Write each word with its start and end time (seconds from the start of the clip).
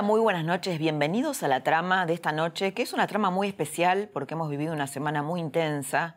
Hola, 0.00 0.06
muy 0.06 0.20
buenas 0.20 0.46
noches. 0.46 0.78
Bienvenidos 0.78 1.42
a 1.42 1.48
la 1.48 1.62
trama 1.62 2.06
de 2.06 2.14
esta 2.14 2.32
noche, 2.32 2.72
que 2.72 2.80
es 2.80 2.94
una 2.94 3.06
trama 3.06 3.28
muy 3.28 3.48
especial 3.48 4.08
porque 4.10 4.32
hemos 4.32 4.48
vivido 4.48 4.72
una 4.72 4.86
semana 4.86 5.22
muy 5.22 5.40
intensa, 5.40 6.16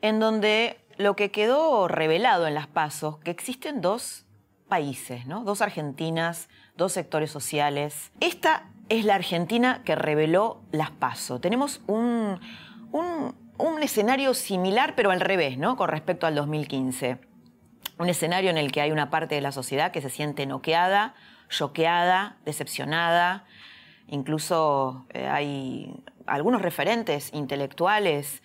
en 0.00 0.18
donde 0.18 0.80
lo 0.96 1.14
que 1.14 1.30
quedó 1.30 1.88
revelado 1.88 2.46
en 2.46 2.54
las 2.54 2.68
pasos, 2.68 3.18
que 3.18 3.30
existen 3.30 3.82
dos 3.82 4.24
países, 4.66 5.26
¿no? 5.26 5.44
dos 5.44 5.60
Argentinas, 5.60 6.48
dos 6.78 6.92
sectores 6.92 7.30
sociales. 7.30 8.12
Esta 8.20 8.70
es 8.88 9.04
la 9.04 9.16
Argentina 9.16 9.82
que 9.84 9.94
reveló 9.94 10.62
las 10.70 10.90
pasos. 10.90 11.38
Tenemos 11.42 11.82
un, 11.88 12.40
un, 12.92 13.34
un 13.58 13.82
escenario 13.82 14.32
similar, 14.32 14.94
pero 14.96 15.10
al 15.10 15.20
revés, 15.20 15.58
¿no? 15.58 15.76
con 15.76 15.90
respecto 15.90 16.26
al 16.26 16.34
2015. 16.34 17.18
Un 17.98 18.08
escenario 18.08 18.48
en 18.48 18.56
el 18.56 18.72
que 18.72 18.80
hay 18.80 18.90
una 18.90 19.10
parte 19.10 19.34
de 19.34 19.42
la 19.42 19.52
sociedad 19.52 19.92
que 19.92 20.00
se 20.00 20.08
siente 20.08 20.46
noqueada, 20.46 21.14
choqueada, 21.52 22.36
decepcionada. 22.44 23.44
Incluso 24.08 25.06
eh, 25.10 25.28
hay 25.28 25.94
algunos 26.26 26.62
referentes 26.62 27.32
intelectuales, 27.32 28.42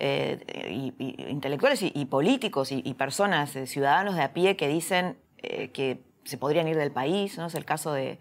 eh, 0.00 0.38
y, 0.70 0.94
intelectuales 1.28 1.82
y, 1.82 2.04
políticos 2.04 2.70
y, 2.70 2.94
personas, 2.94 3.56
eh, 3.56 3.66
ciudadanos 3.66 4.14
de 4.14 4.22
a 4.22 4.32
pie 4.32 4.56
que 4.56 4.68
dicen 4.68 5.16
que 5.38 6.02
se 6.24 6.36
podrían 6.36 6.68
ir 6.68 6.76
del 6.76 6.92
país. 6.92 7.38
¿no? 7.38 7.46
Es 7.46 7.54
el 7.54 7.64
caso 7.64 7.92
de, 7.92 8.18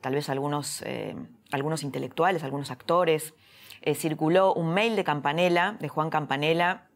tal 0.00 0.14
vez 0.14 0.28
algunos, 0.28 0.84
algunos 1.50 1.82
intelectuales, 1.82 2.44
algunos 2.44 2.70
actores. 2.70 3.34
circuló 3.94 4.54
un 4.54 4.72
mail 4.72 4.96
de 4.96 5.04
Campanella, 5.04 5.76
de 5.80 5.88
Juan 5.88 6.08
Campanella, 6.10 6.88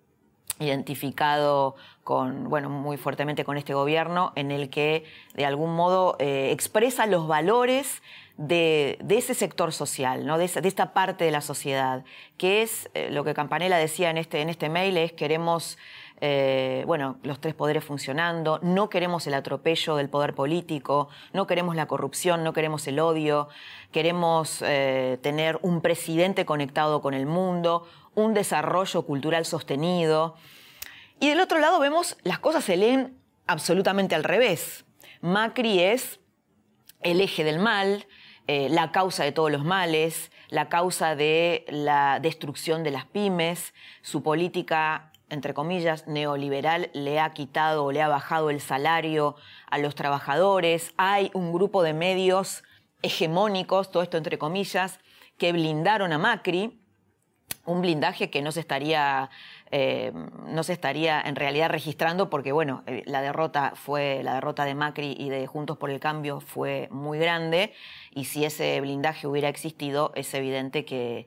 identificado 0.59 1.75
con, 2.05 2.49
bueno, 2.49 2.71
muy 2.71 2.97
fuertemente 2.97 3.45
con 3.45 3.57
este 3.57 3.75
gobierno, 3.75 4.33
en 4.37 4.51
el 4.51 4.71
que 4.71 5.05
de 5.35 5.45
algún 5.45 5.75
modo 5.75 6.17
eh, 6.19 6.51
expresa 6.53 7.07
los 7.07 7.27
valores 7.27 8.03
de, 8.37 8.99
ese 9.09 9.35
sector 9.35 9.73
social, 9.73 10.27
¿no? 10.27 10.39
de, 10.39 10.45
esta 10.45 10.93
parte 10.93 11.25
de 11.25 11.31
la 11.31 11.41
sociedad, 11.41 12.05
que 12.37 12.63
es 12.63 12.91
eh, 12.95 13.09
lo 13.11 13.25
que 13.25 13.35
Campanella 13.35 13.77
decía 13.77 14.11
en 14.11 14.19
este, 14.19 14.41
en 14.41 14.49
este 14.49 14.69
mail, 14.69 14.97
es 14.99 15.13
queremos 15.13 15.79
eh, 16.21 16.85
bueno, 16.87 17.19
los 17.23 17.41
tres 17.41 17.55
poderes 17.55 17.85
funcionando, 17.85 18.59
no 18.63 18.89
queremos 18.89 19.27
el 19.27 19.35
atropello 19.35 19.97
del 19.97 20.09
poder 20.09 20.35
político, 20.35 21.09
no 21.33 21.47
queremos 21.47 21.77
la 21.77 21.87
corrupción, 21.87 22.45
no 22.45 22.53
queremos 22.53 22.87
el 22.87 22.99
odio, 23.01 23.49
queremos 23.93 24.59
tener 24.59 25.59
un 25.63 25.81
presidente 25.81 26.45
conectado 26.45 27.01
con 27.01 27.15
el 27.15 27.27
mundo, 27.27 27.87
un 28.15 28.35
desarrollo 28.35 29.03
cultural 29.03 29.45
sostenido. 29.45 30.37
Y 31.21 31.29
del 31.29 31.41
otro 31.41 31.59
lado 31.61 31.79
vemos 31.79 32.17
las 32.23 32.39
cosas 32.39 32.65
se 32.65 32.77
leen 32.77 33.17
absolutamente 33.47 34.15
al 34.15 34.25
revés. 34.25 34.85
Macri 35.21 35.81
es 35.81 36.21
el 37.03 37.21
eje 37.21 37.45
del 37.45 37.59
mal, 37.59 38.07
eh, 38.47 38.69
la 38.71 38.93
causa 38.93 39.25
de 39.25 39.33
todos 39.33 39.51
los 39.51 39.65
males, 39.65 40.31
la 40.49 40.69
causa 40.69 41.17
de 41.17 41.65
la 41.69 42.21
destrucción 42.21 42.85
de 42.85 42.91
las 42.91 43.05
pymes, 43.07 43.75
su 44.03 44.23
política, 44.23 45.13
entre 45.29 45.55
comillas, 45.55 46.07
neoliberal 46.07 46.91
le 46.93 47.21
ha 47.21 47.31
quitado 47.31 47.85
o 47.85 47.93
le 47.93 48.03
ha 48.03 48.09
bajado 48.09 48.51
el 48.51 48.61
salario 48.61 49.37
a 49.69 49.79
los 49.79 49.95
trabajadores, 49.95 50.93
hay 50.97 51.31
un 51.35 51.53
grupo 51.53 51.83
de 51.83 51.95
medios 51.95 52.63
hegemónicos, 53.03 53.91
todo 53.91 54.03
esto 54.03 54.17
entre 54.17 54.39
comillas, 54.39 55.01
que 55.39 55.53
blindaron 55.53 56.13
a 56.13 56.19
Macri 56.19 56.81
un 57.65 57.81
blindaje 57.81 58.31
que 58.31 58.43
no 58.43 58.53
se 58.53 58.61
estaría 58.61 59.31
eh, 59.71 60.13
no 60.47 60.63
se 60.63 60.73
estaría 60.73 61.21
en 61.21 61.35
realidad 61.35 61.69
registrando 61.69 62.31
porque 62.31 62.53
bueno 62.53 62.85
eh, 62.87 63.03
la 63.07 63.21
derrota 63.21 63.73
fue 63.75 64.23
la 64.23 64.35
derrota 64.35 64.65
de 64.65 64.75
Macri 64.75 65.17
y 65.19 65.29
de 65.29 65.47
Juntos 65.47 65.77
por 65.77 65.91
el 65.91 65.99
Cambio 65.99 66.41
fue 66.41 66.89
muy 66.91 67.19
grande 67.19 67.73
y 68.13 68.25
si 68.27 68.45
ese 68.45 68.81
blindaje 68.81 69.27
hubiera 69.27 69.49
existido 69.49 70.13
es 70.15 70.33
evidente 70.35 70.85
que, 70.85 71.27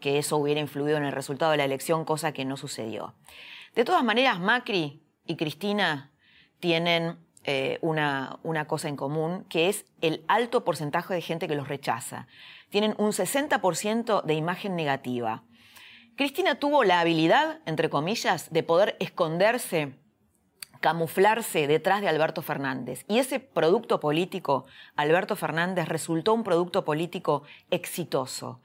que 0.00 0.18
eso 0.18 0.36
hubiera 0.36 0.60
influido 0.60 0.96
en 0.96 1.04
el 1.04 1.12
resultado 1.12 1.52
de 1.52 1.58
la 1.58 1.64
elección 1.64 2.04
cosa 2.04 2.32
que 2.32 2.44
no 2.44 2.56
sucedió 2.56 3.14
de 3.74 3.84
todas 3.84 4.04
maneras 4.04 4.40
Macri 4.40 5.02
y 5.26 5.36
Cristina 5.36 6.12
tienen 6.60 7.18
eh, 7.44 7.78
una, 7.80 8.38
una 8.42 8.66
cosa 8.66 8.88
en 8.88 8.96
común 8.96 9.44
que 9.48 9.68
es 9.68 9.84
el 10.00 10.24
alto 10.28 10.64
porcentaje 10.64 11.14
de 11.14 11.20
gente 11.20 11.48
que 11.48 11.54
los 11.54 11.68
rechaza 11.68 12.26
tienen 12.70 12.94
un 12.98 13.12
60% 13.12 14.22
de 14.22 14.34
imagen 14.34 14.76
negativa 14.76 15.44
Cristina 16.18 16.56
tuvo 16.56 16.82
la 16.82 16.98
habilidad, 16.98 17.60
entre 17.64 17.88
comillas, 17.88 18.50
de 18.50 18.64
poder 18.64 18.96
esconderse, 18.98 20.00
camuflarse 20.80 21.68
detrás 21.68 22.00
de 22.00 22.08
Alberto 22.08 22.42
Fernández. 22.42 23.04
Y 23.06 23.20
ese 23.20 23.38
producto 23.38 24.00
político, 24.00 24.66
Alberto 24.96 25.36
Fernández, 25.36 25.86
resultó 25.86 26.34
un 26.34 26.42
producto 26.42 26.84
político 26.84 27.44
exitoso. 27.70 28.60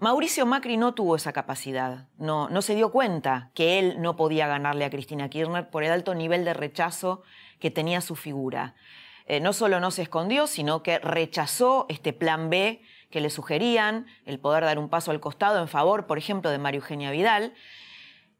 Mauricio 0.00 0.46
Macri 0.46 0.76
no 0.76 0.94
tuvo 0.94 1.16
esa 1.16 1.32
capacidad, 1.32 2.06
no, 2.18 2.62
se 2.62 2.76
dio 2.76 2.92
cuenta 2.92 3.50
que 3.54 3.80
él 3.80 4.00
no 4.00 4.14
podía 4.14 4.46
ganarle 4.46 4.84
a 4.84 4.90
Cristina 4.90 5.28
Kirchner 5.28 5.70
por 5.70 5.82
el 5.82 5.90
alto 5.90 6.14
nivel 6.14 6.44
de 6.44 6.54
rechazo 6.54 7.24
que 7.58 7.72
tenía 7.72 8.00
su 8.00 8.14
figura. 8.14 8.76
Eh, 9.26 9.40
no 9.40 9.52
solo 9.52 9.80
no 9.80 9.90
se 9.90 10.02
escondió, 10.02 10.46
sino 10.46 10.84
que 10.84 11.00
rechazó 11.00 11.86
este 11.88 12.12
plan 12.12 12.48
B 12.48 12.80
que 13.10 13.20
le 13.20 13.28
sugerían, 13.28 14.06
el 14.24 14.38
poder 14.38 14.62
dar 14.62 14.78
un 14.78 14.88
paso 14.88 15.10
al 15.10 15.18
costado 15.18 15.60
en 15.60 15.66
favor, 15.66 16.06
por 16.06 16.16
ejemplo, 16.16 16.50
de 16.50 16.58
María 16.58 16.78
Eugenia 16.78 17.10
Vidal, 17.10 17.54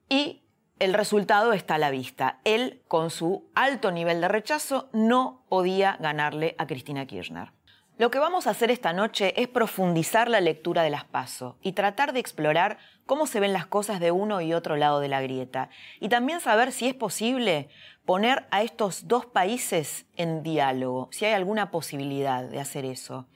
y 0.09 0.45
el 0.79 0.95
resultado 0.95 1.53
está 1.53 1.75
a 1.75 1.79
la 1.79 1.91
vista. 1.91 2.39
Él, 2.45 2.83
con 2.87 3.11
su 3.11 3.51
alto 3.57 3.91
nivel 3.91 4.21
de 4.21 4.29
rechazo, 4.29 4.91
no 4.93 5.45
podía 5.49 5.97
ganarle 5.99 6.55
a 6.57 6.69
Cristina 6.69 7.05
Kirchner. 7.07 7.58
Lo 7.99 8.13
que 8.13 8.21
vamos 8.21 8.47
a 8.47 8.51
hacer 8.51 8.71
esta 8.71 8.93
noche 8.93 9.35
es 9.43 9.49
profundizar 9.49 10.31
la 10.31 10.41
lectura 10.41 10.85
de 10.85 10.91
las 10.91 11.05
PASO 11.05 11.59
y 11.63 11.73
tratar 11.73 12.13
de 12.13 12.21
explorar 12.21 12.79
cómo 13.07 13.27
se 13.27 13.41
ven 13.41 13.53
las 13.53 13.67
cosas 13.67 13.99
de 13.99 14.13
uno 14.13 14.41
y 14.41 14.55
otro 14.55 14.77
lado 14.77 15.01
de 15.01 15.09
la 15.09 15.21
grieta. 15.21 15.69
Y 15.99 16.09
también 16.09 16.39
saber 16.39 16.71
si 16.71 16.87
es 16.87 16.95
posible 16.95 17.69
poner 18.05 18.47
a 18.53 18.63
estos 18.63 19.09
dos 19.09 19.27
países 19.27 20.07
en 20.15 20.45
diálogo, 20.45 21.09
si 21.11 21.25
hay 21.25 21.33
alguna 21.33 21.73
posibilidad 21.73 22.45
de 22.45 22.61
hacer 22.61 22.85
eso. 22.85 23.27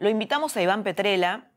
Lo 0.00 0.08
invitamos 0.08 0.56
a 0.56 0.62
Iván 0.62 0.82
Petrela. 0.82 1.52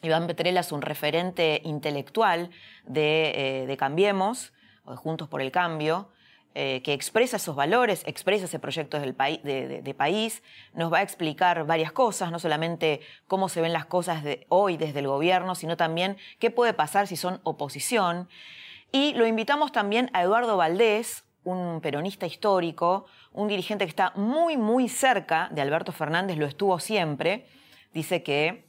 Iván 0.00 0.26
Petrela 0.26 0.60
es 0.60 0.72
un 0.72 0.80
referente 0.80 1.60
intelectual 1.64 2.48
de, 2.86 3.66
eh, 3.70 3.76
Cambiemos, 3.76 4.54
o 4.84 4.92
de 4.92 4.96
Juntos 4.96 5.28
por 5.28 5.42
el 5.42 5.52
Cambio, 5.52 6.08
eh, 6.56 6.82
que 6.84 6.92
expresa 6.92 7.38
esos 7.38 7.56
valores, 7.56 8.04
expresa 8.06 8.44
ese 8.44 8.60
proyecto 8.60 9.00
del 9.00 9.16
de, 9.16 9.94
país, 9.98 10.40
nos 10.72 10.92
va 10.92 10.98
a 10.98 11.02
explicar 11.02 11.66
varias 11.66 11.90
cosas, 11.90 12.30
no 12.30 12.38
solamente 12.38 13.00
cómo 13.26 13.48
se 13.48 13.60
ven 13.60 13.72
las 13.72 13.86
cosas 13.86 14.22
de 14.22 14.46
hoy 14.48 14.76
desde 14.76 15.00
el 15.00 15.08
gobierno, 15.08 15.56
sino 15.56 15.76
también 15.76 16.16
qué 16.38 16.52
puede 16.52 16.72
pasar 16.72 17.08
si 17.08 17.16
son 17.16 17.40
oposición. 17.42 18.28
Y 18.92 19.14
lo 19.14 19.26
invitamos 19.26 19.72
también 19.72 20.10
a 20.12 20.22
Eduardo 20.22 20.56
Valdés, 20.56 21.24
un 21.42 21.80
peronista 21.80 22.24
histórico, 22.24 23.06
un 23.32 23.48
dirigente 23.48 23.84
que 23.84 23.90
está 23.90 24.12
muy, 24.14 24.56
muy 24.56 24.88
cerca 24.88 25.48
de 25.50 25.60
Alberto 25.60 25.90
Fernández, 25.90 26.38
lo 26.38 26.46
estuvo 26.46 26.78
siempre, 26.78 27.48
dice 27.92 28.22
que, 28.22 28.68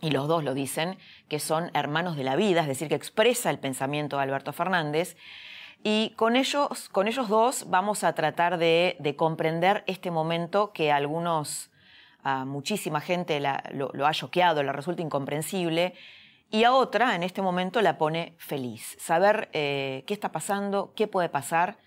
y 0.00 0.12
los 0.12 0.28
dos 0.28 0.44
lo 0.44 0.54
dicen, 0.54 0.96
que 1.28 1.38
son 1.38 1.70
hermanos 1.74 2.16
de 2.16 2.24
la 2.24 2.36
vida, 2.36 2.62
es 2.62 2.68
decir, 2.68 2.88
que 2.88 2.94
expresa 2.94 3.50
el 3.50 3.58
pensamiento 3.58 4.16
de 4.16 4.22
Alberto 4.22 4.54
Fernández. 4.54 5.14
Y 5.84 6.10
con 6.10 6.36
ellos, 6.36 6.88
con 6.90 7.08
ellos 7.08 7.28
dos 7.28 7.68
vamos 7.68 8.04
a 8.04 8.14
tratar 8.14 8.58
de, 8.58 9.14
comprender 9.16 9.82
este 9.86 10.10
momento 10.10 10.72
que 10.72 10.92
a 10.92 10.96
algunos, 10.96 11.70
a 12.22 12.44
muchísima 12.44 13.00
gente 13.00 13.40
lo, 13.40 14.06
ha 14.06 14.12
choqueado, 14.12 14.62
la 14.62 14.72
resulta 14.72 15.02
incomprensible, 15.02 15.94
y 16.50 16.64
a 16.64 16.72
otra 16.72 17.16
en 17.16 17.22
este 17.22 17.42
momento 17.42 17.80
la 17.80 17.98
pone 17.98 18.34
feliz. 18.38 18.96
Saber 19.00 19.48
eh, 19.52 20.04
qué 20.06 20.14
está 20.14 20.30
pasando, 20.30 20.92
qué 20.94 21.08
puede 21.08 21.28
pasar. 21.28 21.78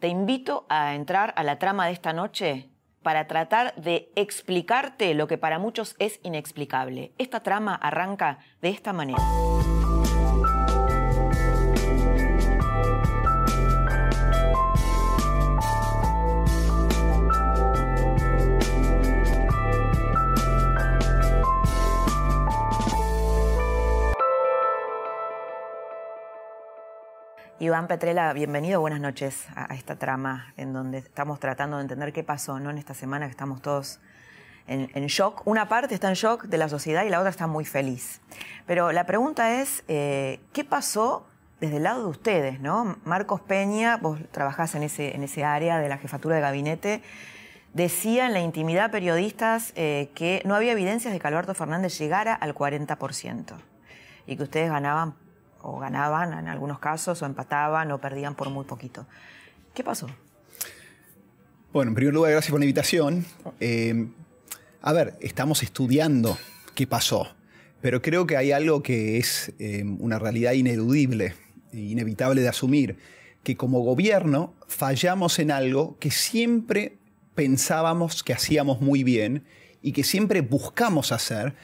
Te 0.00 0.08
invito 0.08 0.66
a 0.68 0.94
entrar 0.94 1.32
a 1.36 1.42
la 1.42 1.58
trama 1.58 1.86
de 1.86 1.92
esta 1.92 2.12
noche 2.12 2.68
para 3.02 3.28
tratar 3.28 3.74
de 3.76 4.10
explicarte 4.16 5.14
lo 5.14 5.28
que 5.28 5.38
para 5.38 5.60
muchos 5.60 5.94
es 6.00 6.18
inexplicable. 6.24 7.12
Esta 7.16 7.40
trama 7.40 7.76
arranca 7.76 8.40
de 8.60 8.70
esta 8.70 8.92
manera. 8.92 9.22
Iván 27.58 27.86
Petrela, 27.86 28.34
bienvenido, 28.34 28.82
buenas 28.82 29.00
noches 29.00 29.46
a, 29.54 29.74
esta 29.74 29.96
trama 29.96 30.52
en 30.58 30.74
donde 30.74 30.98
estamos 30.98 31.40
tratando 31.40 31.78
de 31.78 31.84
entender 31.84 32.12
qué 32.12 32.22
pasó 32.22 32.60
¿no? 32.60 32.68
en 32.68 32.76
esta 32.76 32.92
semana 32.92 33.24
que 33.24 33.30
estamos 33.30 33.62
todos 33.62 33.98
en, 34.66 35.06
shock. 35.06 35.40
Una 35.46 35.66
parte 35.66 35.94
está 35.94 36.08
en 36.08 36.16
shock 36.16 36.44
de 36.44 36.58
la 36.58 36.68
sociedad 36.68 37.04
y 37.04 37.08
la 37.08 37.18
otra 37.18 37.30
está 37.30 37.46
muy 37.46 37.64
feliz. 37.64 38.20
Pero 38.66 38.92
la 38.92 39.06
pregunta 39.06 39.62
es, 39.62 39.84
eh, 39.88 40.38
¿qué 40.52 40.64
pasó 40.64 41.26
desde 41.58 41.78
el 41.78 41.84
lado 41.84 42.02
de 42.02 42.08
ustedes? 42.08 42.60
¿no? 42.60 42.98
Marcos 43.04 43.40
Peña, 43.40 43.96
vos 43.96 44.18
trabajás 44.32 44.74
en 44.74 44.82
ese, 44.82 45.16
en 45.16 45.22
ese 45.22 45.42
área 45.42 45.78
de 45.78 45.88
la 45.88 45.96
jefatura 45.96 46.36
de 46.36 46.42
gabinete, 46.42 47.02
decía 47.72 48.26
en 48.26 48.34
la 48.34 48.40
intimidad 48.40 48.90
periodistas 48.90 49.72
eh, 49.76 50.10
que 50.14 50.42
no 50.44 50.54
había 50.54 50.72
evidencias 50.72 51.14
de 51.14 51.18
que 51.18 51.26
Alberto 51.26 51.54
Fernández 51.54 51.98
llegara 51.98 52.34
al 52.34 52.54
40% 52.54 53.54
y 54.26 54.36
que 54.36 54.42
ustedes 54.42 54.68
ganaban 54.68 55.14
o 55.66 55.78
ganaban 55.80 56.38
en 56.38 56.48
algunos 56.48 56.78
casos 56.78 57.20
o 57.22 57.26
empataban 57.26 57.90
o 57.90 57.98
perdían 57.98 58.36
por 58.36 58.50
muy 58.50 58.64
poquito. 58.64 59.06
¿Qué 59.74 59.82
pasó? 59.82 60.06
Bueno, 61.72 61.90
en 61.90 61.94
primer 61.96 62.14
lugar, 62.14 62.30
gracias 62.32 62.50
por 62.52 62.60
la 62.60 62.66
invitación. 62.66 63.26
Eh, 63.58 64.06
a 64.80 64.92
ver, 64.92 65.14
estamos 65.20 65.64
estudiando 65.64 66.38
qué 66.76 66.86
pasó, 66.86 67.34
pero 67.80 68.00
creo 68.00 68.26
que 68.26 68.36
hay 68.36 68.52
algo 68.52 68.82
que 68.82 69.18
es 69.18 69.52
eh, 69.58 69.82
una 69.98 70.20
realidad 70.20 70.52
ineludible, 70.52 71.34
e 71.72 71.78
inevitable 71.78 72.40
de 72.42 72.48
asumir, 72.48 72.96
que 73.42 73.56
como 73.56 73.80
gobierno 73.80 74.54
fallamos 74.68 75.40
en 75.40 75.50
algo 75.50 75.96
que 75.98 76.12
siempre 76.12 76.96
pensábamos 77.34 78.22
que 78.22 78.32
hacíamos 78.32 78.80
muy 78.80 79.02
bien 79.02 79.44
y 79.82 79.92
que 79.92 80.04
siempre 80.04 80.40
buscamos 80.42 81.10
hacer, 81.10 81.54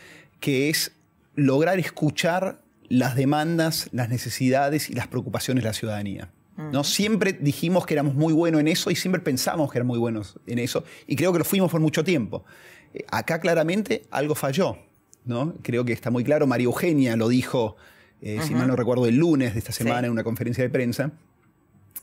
que 0.40 0.68
es 0.68 0.92
lograr 1.34 1.78
escuchar 1.78 2.61
las 2.92 3.16
demandas, 3.16 3.88
las 3.92 4.10
necesidades 4.10 4.90
y 4.90 4.92
las 4.92 5.06
preocupaciones 5.06 5.64
de 5.64 5.68
la 5.70 5.72
ciudadanía. 5.72 6.30
¿no? 6.58 6.84
Siempre 6.84 7.32
dijimos 7.32 7.86
que 7.86 7.94
éramos 7.94 8.14
muy 8.14 8.34
buenos 8.34 8.60
en 8.60 8.68
eso 8.68 8.90
y 8.90 8.96
siempre 8.96 9.22
pensamos 9.22 9.72
que 9.72 9.78
éramos 9.78 9.94
muy 9.94 9.98
buenos 9.98 10.38
en 10.46 10.58
eso 10.58 10.84
y 11.06 11.16
creo 11.16 11.32
que 11.32 11.38
lo 11.38 11.44
fuimos 11.46 11.70
por 11.70 11.80
mucho 11.80 12.04
tiempo. 12.04 12.44
Eh, 12.92 13.02
acá 13.10 13.40
claramente 13.40 14.02
algo 14.10 14.34
falló. 14.34 14.76
¿no? 15.24 15.54
Creo 15.62 15.86
que 15.86 15.94
está 15.94 16.10
muy 16.10 16.22
claro. 16.22 16.46
María 16.46 16.66
Eugenia 16.66 17.16
lo 17.16 17.28
dijo, 17.28 17.76
eh, 18.20 18.40
si 18.42 18.54
mal 18.54 18.68
no 18.68 18.76
recuerdo, 18.76 19.06
el 19.06 19.16
lunes 19.16 19.54
de 19.54 19.60
esta 19.60 19.72
semana 19.72 20.06
en 20.06 20.12
una 20.12 20.22
conferencia 20.22 20.62
de 20.62 20.68
prensa. 20.68 21.12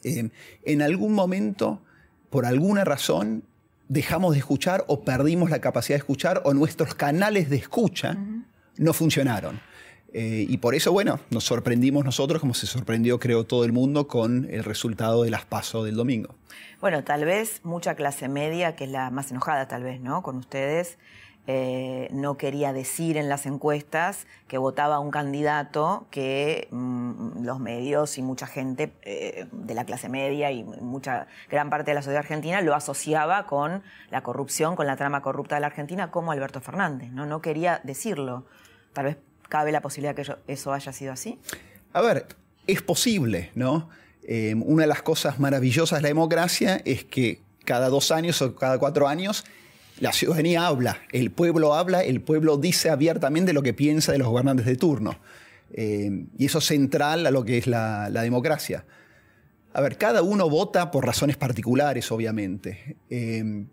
Eh, 0.04 0.32
en 0.64 0.82
algún 0.82 1.14
momento, 1.14 1.84
por 2.32 2.48
alguna 2.48 2.84
razón, 2.84 3.44
dejamos 3.90 4.34
de 4.34 4.40
escuchar 4.40 4.86
o 4.88 5.04
perdimos 5.04 5.52
la 5.52 5.62
capacidad 5.62 5.98
de 5.98 6.00
escuchar 6.00 6.42
o 6.46 6.56
nuestros 6.56 6.96
canales 6.96 7.52
de 7.52 7.58
escucha 7.58 8.18
no 8.78 8.94
funcionaron. 8.94 9.69
Y 10.14 10.58
por 10.58 10.76
eso, 10.76 10.92
bueno, 10.92 11.20
nos 11.30 11.44
sorprendimos 11.44 12.04
nosotros, 12.04 12.40
como 12.42 12.54
se 12.54 12.68
sorprendió, 12.68 13.20
creo, 13.20 13.46
todo 13.46 13.64
el 13.66 13.72
mundo 13.72 14.08
con 14.08 14.48
el 14.50 14.64
resultado 14.64 15.24
de 15.24 15.30
las 15.30 15.46
PASO 15.46 15.84
del 15.84 15.96
domingo. 15.96 16.36
Bueno, 16.82 17.04
tal 17.04 17.26
vez 17.26 17.62
mucha 17.64 17.96
clase 17.96 18.30
media, 18.30 18.76
que 18.76 18.86
es 18.86 18.90
la 18.90 19.12
más 19.12 19.32
enojada 19.32 19.68
tal 19.68 19.84
vez, 19.84 20.00
¿no? 20.00 20.24
Con 20.24 20.38
ustedes, 20.38 20.98
eh, 21.52 22.10
no 22.12 22.38
quería 22.38 22.74
decir 22.74 23.18
en 23.18 23.28
las 23.28 23.48
encuestas 23.48 24.28
que 24.48 24.60
votaba 24.60 25.00
un 25.00 25.10
candidato 25.10 26.06
que 26.12 26.68
mm, 26.70 27.44
los 27.44 27.60
medios 27.60 28.20
y 28.20 28.22
mucha 28.22 28.46
gente 28.46 28.94
eh, 29.02 29.48
de 29.52 29.74
la 29.74 29.84
clase 29.84 30.10
media 30.10 30.52
y 30.52 30.64
mucha 30.64 31.26
gran 31.50 31.72
parte 31.72 31.90
de 31.92 31.96
la 31.96 32.02
sociedad 32.04 32.20
argentina 32.20 32.62
lo 32.62 32.76
asociaba 32.76 33.48
con 33.48 33.82
la 34.12 34.22
corrupción, 34.22 34.76
con 34.76 34.86
la 34.86 34.96
trama 34.96 35.22
corrupta 35.22 35.56
de 35.56 35.62
la 35.62 35.68
Argentina, 35.68 36.12
como 36.12 36.32
Alberto 36.32 36.62
Fernández. 36.62 37.10
No, 37.12 37.26
no 37.26 37.42
quería 37.42 37.82
decirlo. 37.84 38.46
Tal 38.94 39.06
vez 39.06 39.18
cabe 39.50 39.72
la 39.72 39.82
posibilidad 39.82 40.16
que 40.16 40.26
eso 40.48 40.74
haya 40.74 40.94
sido 40.94 41.12
así. 41.12 41.38
A 41.92 42.02
ver, 42.02 42.28
es 42.68 42.82
posible, 42.82 43.52
¿no? 43.56 43.90
Eh, 44.24 44.56
una 44.56 44.84
de 44.84 44.88
las 44.88 45.02
cosas 45.02 45.40
maravillosas 45.40 46.00
de 46.00 46.04
la 46.04 46.08
democracia 46.10 46.82
es 46.86 47.04
que 47.04 47.42
cada 47.66 47.90
dos 47.90 48.12
años 48.12 48.42
o 48.42 48.56
cada 48.56 48.78
cuatro 48.78 49.08
años 49.08 49.44
la 50.00 50.14
ciudadanía 50.14 50.68
habla, 50.68 51.00
el 51.12 51.32
pueblo 51.32 51.74
habla, 51.74 52.04
el 52.04 52.22
pueblo 52.22 52.58
dice 52.58 52.90
abiertamente 52.90 53.54
lo 53.54 53.64
que 53.64 53.74
piensa 53.74 54.12
de 54.12 54.20
los 54.20 54.28
gobernantes 54.28 54.66
de 54.66 54.76
turno. 54.76 55.18
Eh, 55.74 56.26
y 56.38 56.46
eso 56.46 56.60
es 56.60 56.66
central 56.66 57.26
a 57.26 57.32
lo 57.32 57.44
que 57.44 57.58
es 57.58 57.68
la, 57.68 58.10
democracia. 58.10 58.86
A 59.74 59.82
ver, 59.82 59.98
cada 59.98 60.22
uno 60.22 60.50
vota 60.50 60.90
por 60.90 61.06
razones 61.06 61.38
particulares, 61.38 62.12
obviamente. 62.12 62.98
Eh, 63.10 63.66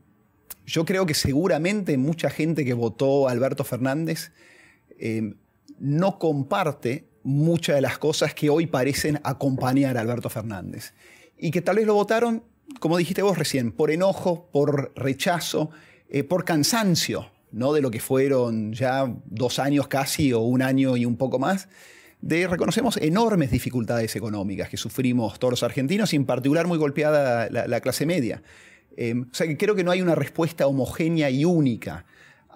yo 0.66 0.84
creo 0.84 1.06
que 1.06 1.14
seguramente 1.14 1.96
mucha 1.96 2.28
gente 2.28 2.64
que 2.64 2.74
votó 2.74 3.28
a 3.28 3.30
Alberto 3.30 3.62
Fernández 3.62 4.32
no 5.78 6.18
comparte 6.18 7.08
muchas 7.22 7.76
de 7.76 7.82
las 7.82 7.98
cosas 7.98 8.34
que 8.34 8.50
hoy 8.50 8.66
parecen 8.66 9.20
acompañar 9.24 9.96
a 9.96 10.00
Alberto 10.00 10.30
Fernández. 10.30 10.94
Y 11.38 11.50
que 11.50 11.60
tal 11.60 11.76
vez 11.76 11.86
lo 11.86 11.94
votaron, 11.94 12.44
como 12.80 12.96
dijiste 12.96 13.22
vos 13.22 13.36
recién, 13.36 13.72
por 13.72 13.90
enojo, 13.90 14.48
por 14.52 14.92
rechazo, 14.94 15.70
eh, 16.08 16.22
por 16.22 16.44
cansancio, 16.44 17.30
¿no? 17.52 17.72
De 17.72 17.80
lo 17.80 17.90
que 17.90 18.00
fueron 18.00 18.72
ya 18.72 19.12
dos 19.26 19.58
años 19.58 19.88
casi 19.88 20.32
o 20.32 20.40
un 20.40 20.62
año 20.62 20.96
y 20.96 21.04
un 21.04 21.16
poco 21.16 21.38
más 21.38 21.68
de, 22.20 22.46
reconocemos, 22.46 22.96
enormes 22.96 23.50
dificultades 23.50 24.16
económicas 24.16 24.68
que 24.68 24.76
sufrimos 24.76 25.38
todos 25.38 25.52
los 25.52 25.62
argentinos 25.62 26.12
y 26.12 26.16
en 26.16 26.24
particular 26.24 26.66
muy 26.66 26.78
golpeada 26.78 27.48
la, 27.50 27.80
clase 27.80 28.06
media. 28.06 28.42
Eh, 28.96 29.14
o 29.14 29.34
sea 29.34 29.46
que 29.46 29.56
creo 29.56 29.74
que 29.74 29.84
no 29.84 29.90
hay 29.90 30.00
una 30.00 30.14
respuesta 30.14 30.66
homogénea 30.66 31.30
y 31.30 31.44
única 31.44 32.06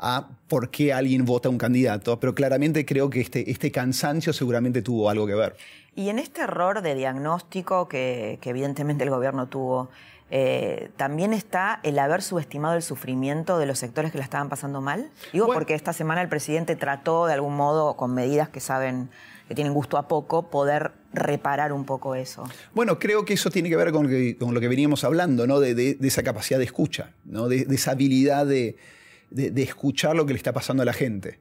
a 0.00 0.28
por 0.48 0.70
qué 0.70 0.92
alguien 0.92 1.24
vota 1.26 1.48
a 1.48 1.52
un 1.52 1.58
candidato, 1.58 2.18
pero 2.18 2.34
claramente 2.34 2.84
creo 2.86 3.10
que 3.10 3.20
este, 3.20 3.50
este 3.50 3.70
cansancio 3.70 4.32
seguramente 4.32 4.80
tuvo 4.82 5.10
algo 5.10 5.26
que 5.26 5.34
ver. 5.34 5.56
Y 5.94 6.08
en 6.08 6.18
este 6.18 6.42
error 6.42 6.80
de 6.80 6.94
diagnóstico 6.94 7.86
que, 7.86 8.38
evidentemente 8.42 9.04
el 9.04 9.10
gobierno 9.10 9.48
tuvo, 9.48 9.90
eh, 10.30 10.90
¿también 10.96 11.34
está 11.34 11.80
el 11.82 11.98
haber 11.98 12.22
subestimado 12.22 12.76
el 12.76 12.82
sufrimiento 12.82 13.58
de 13.58 13.66
los 13.66 13.78
sectores 13.78 14.10
que 14.10 14.18
la 14.18 14.24
estaban 14.24 14.48
pasando 14.48 14.80
mal? 14.80 15.10
Digo, 15.32 15.48
porque 15.52 15.74
esta 15.74 15.92
semana 15.92 16.22
el 16.22 16.28
presidente 16.28 16.76
trató 16.76 17.26
de 17.26 17.34
algún 17.34 17.54
modo, 17.54 17.96
con 17.96 18.14
medidas 18.14 18.48
que 18.48 18.60
saben 18.60 19.10
que 19.48 19.54
tienen 19.54 19.74
gusto 19.74 19.98
a 19.98 20.06
poco, 20.06 20.48
poder 20.48 20.92
reparar 21.12 21.72
un 21.72 21.84
poco 21.84 22.14
eso. 22.14 22.44
Bueno, 22.72 23.00
creo 23.00 23.24
que 23.24 23.34
eso 23.34 23.50
tiene 23.50 23.68
que 23.68 23.76
ver 23.76 23.90
con, 23.90 24.04
lo 24.04 24.60
que 24.60 24.68
veníamos 24.68 25.02
hablando, 25.02 25.46
¿no? 25.48 25.58
de, 25.58 25.98
esa 26.00 26.22
capacidad 26.22 26.58
de 26.58 26.66
escucha, 26.66 27.10
¿no? 27.24 27.48
de 27.48 27.66
esa 27.68 27.90
habilidad 27.90 28.46
de 28.46 28.76
de, 29.30 29.62
escuchar 29.62 30.16
lo 30.16 30.26
que 30.26 30.32
le 30.32 30.36
está 30.36 30.52
pasando 30.52 30.82
a 30.82 30.86
la 30.86 30.92
gente. 30.92 31.38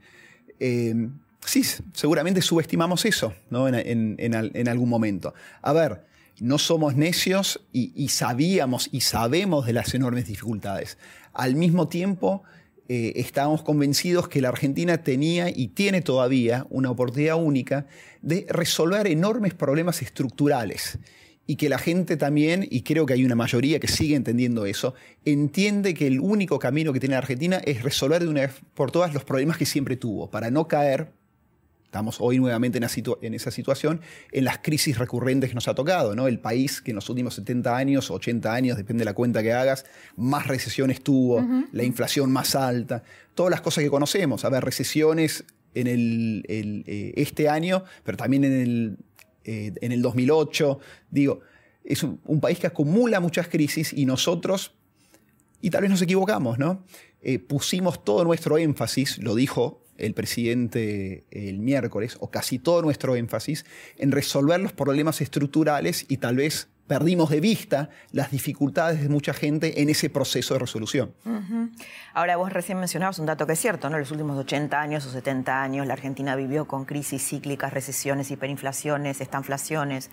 Eh, 0.60 1.10
sí, 1.46 1.64
seguramente 1.94 2.42
subestimamos 2.42 3.06
eso 3.06 3.34
¿no? 3.50 3.68
en, 3.68 4.68
algún 4.68 4.90
momento. 4.90 5.34
A 5.62 5.74
ver, 5.74 6.06
no 6.40 6.58
somos 6.58 6.96
necios 6.96 7.62
y, 7.74 8.08
sabíamos 8.10 8.90
y 8.92 9.02
sabemos 9.02 9.66
de 9.66 9.74
las 9.74 9.94
enormes 9.94 10.26
dificultades. 10.28 10.98
Al 11.34 11.56
mismo 11.56 11.88
tiempo, 11.88 12.44
eh, 12.88 13.14
estábamos 13.18 13.64
convencidos 13.64 14.28
que 14.28 14.42
la 14.42 14.50
Argentina 14.50 15.04
tenía 15.04 15.50
y 15.50 15.70
tiene 15.70 16.02
todavía 16.02 16.66
una 16.70 16.90
oportunidad 16.90 17.36
única 17.36 17.86
de 18.22 18.46
resolver 18.50 19.08
enormes 19.08 19.54
problemas 19.54 20.02
estructurales 20.02 21.00
y 21.50 21.56
que 21.56 21.68
la 21.68 21.80
gente 21.80 22.16
también, 22.16 22.68
y 22.70 22.84
creo 22.84 23.08
que 23.08 23.14
hay 23.14 23.26
una 23.26 23.34
mayoría 23.34 23.80
que 23.80 23.88
sigue 23.88 24.16
entendiendo 24.16 24.68
eso, 24.68 24.94
entiende 25.26 25.96
que 25.96 26.06
el 26.06 26.20
único 26.20 26.60
camino 26.60 26.94
que 26.94 27.00
tiene 27.00 27.14
la 27.14 27.18
Argentina 27.18 27.60
es 27.66 27.82
resolver 27.82 28.22
de 28.22 28.28
una 28.28 28.42
vez 28.42 28.62
por 28.76 28.92
todas 28.92 29.16
los 29.16 29.24
problemas 29.24 29.58
que 29.58 29.66
siempre 29.66 29.98
tuvo, 29.98 30.30
para 30.30 30.52
no 30.52 30.68
caer, 30.68 31.12
estamos 31.86 32.18
hoy 32.20 32.38
nuevamente 32.38 32.78
en, 32.78 33.34
esa 33.34 33.50
situación, 33.50 34.00
en 34.32 34.44
las 34.44 34.60
crisis 34.60 35.00
recurrentes 35.00 35.50
que 35.50 35.56
nos 35.56 35.68
ha 35.68 35.74
tocado, 35.74 36.14
¿no? 36.14 36.28
El 36.28 36.38
país 36.38 36.82
que 36.82 36.92
en 36.92 36.96
los 36.96 37.10
últimos 37.10 37.34
70 37.34 37.76
años, 37.76 38.12
80 38.12 38.54
años, 38.54 38.78
depende 38.78 39.02
de 39.02 39.06
la 39.06 39.16
cuenta 39.16 39.42
que 39.42 39.52
hagas, 39.52 39.88
más 40.16 40.46
recesiones 40.46 41.02
tuvo, 41.02 41.44
la 41.72 41.84
inflación 41.84 42.32
más 42.32 42.54
alta, 42.54 43.02
todas 43.34 43.50
las 43.50 43.62
cosas 43.62 43.84
que 43.84 43.90
conocemos, 43.90 44.46
a 44.46 44.50
ver, 44.50 44.64
recesiones 44.64 45.46
en 45.74 45.88
el, 45.88 46.46
eh, 46.48 47.14
este 47.16 47.50
año, 47.50 47.86
pero 48.04 48.18
también 48.18 48.44
en 48.44 48.54
el 48.54 48.98
eh, 49.50 49.74
en 49.82 49.92
el 49.92 50.04
2008. 50.04 50.80
Digo, 51.10 51.40
es 51.84 52.04
un, 52.04 52.40
país 52.40 52.60
que 52.60 52.68
acumula 52.68 53.20
muchas 53.20 53.48
crisis 53.48 53.94
y 53.94 54.06
nosotros, 54.06 54.76
y 55.60 55.72
tal 55.72 55.82
vez 55.82 55.90
nos 55.90 56.04
equivocamos, 56.04 56.60
¿no? 56.60 56.84
Eh, 57.24 57.40
pusimos 57.40 58.06
todo 58.06 58.24
nuestro 58.24 58.60
énfasis, 58.60 59.18
lo 59.18 59.34
dijo 59.34 59.84
el 59.98 60.14
presidente 60.14 61.26
el 61.32 61.58
miércoles, 61.58 62.18
o 62.20 62.30
casi 62.30 62.60
todo 62.60 62.84
nuestro 62.84 63.16
énfasis, 63.16 63.66
en 63.98 64.12
resolver 64.12 64.60
los 64.60 64.72
problemas 64.72 65.20
estructurales 65.20 66.06
y 66.08 66.18
tal 66.18 66.36
vez 66.36 66.70
perdimos 66.90 67.30
de 67.30 67.40
vista 67.40 67.90
las 68.12 68.32
dificultades 68.32 69.00
de 69.00 69.10
mucha 69.10 69.32
gente 69.32 69.82
en 69.82 69.90
ese 69.90 70.10
proceso 70.10 70.56
de 70.56 70.60
resolución. 70.60 71.14
Ahora, 72.16 72.36
vos 72.36 72.52
recién 72.52 72.80
mencionabas 72.80 73.20
un 73.20 73.28
dato 73.28 73.46
que 73.46 73.54
es 73.54 73.60
cierto, 73.60 73.90
¿no? 73.90 73.96
En 73.96 74.02
los 74.02 74.12
últimos 74.12 74.36
80 74.40 74.82
años 74.82 75.06
o 75.06 75.12
70 75.12 75.62
años 75.62 75.86
la 75.86 75.94
Argentina 75.94 76.36
vivió 76.36 76.66
con 76.66 76.86
crisis 76.86 77.24
cíclicas, 77.24 77.72
recesiones, 77.72 78.32
hiperinflaciones, 78.32 79.22
estanflaciones. 79.22 80.10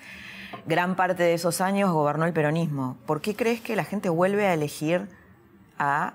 Gran 0.67 0.97
parte 0.97 1.23
de 1.23 1.33
esos 1.33 1.63
años 1.63 1.91
gobernó 1.93 2.27
el 2.27 2.35
peronismo. 2.35 2.99
¿Por 3.07 3.23
qué 3.23 3.35
crees 3.35 3.63
que 3.63 3.75
la 3.75 3.85
gente 3.85 4.11
vuelve 4.11 4.47
a 4.47 4.53
elegir 4.53 5.09
a 5.79 6.13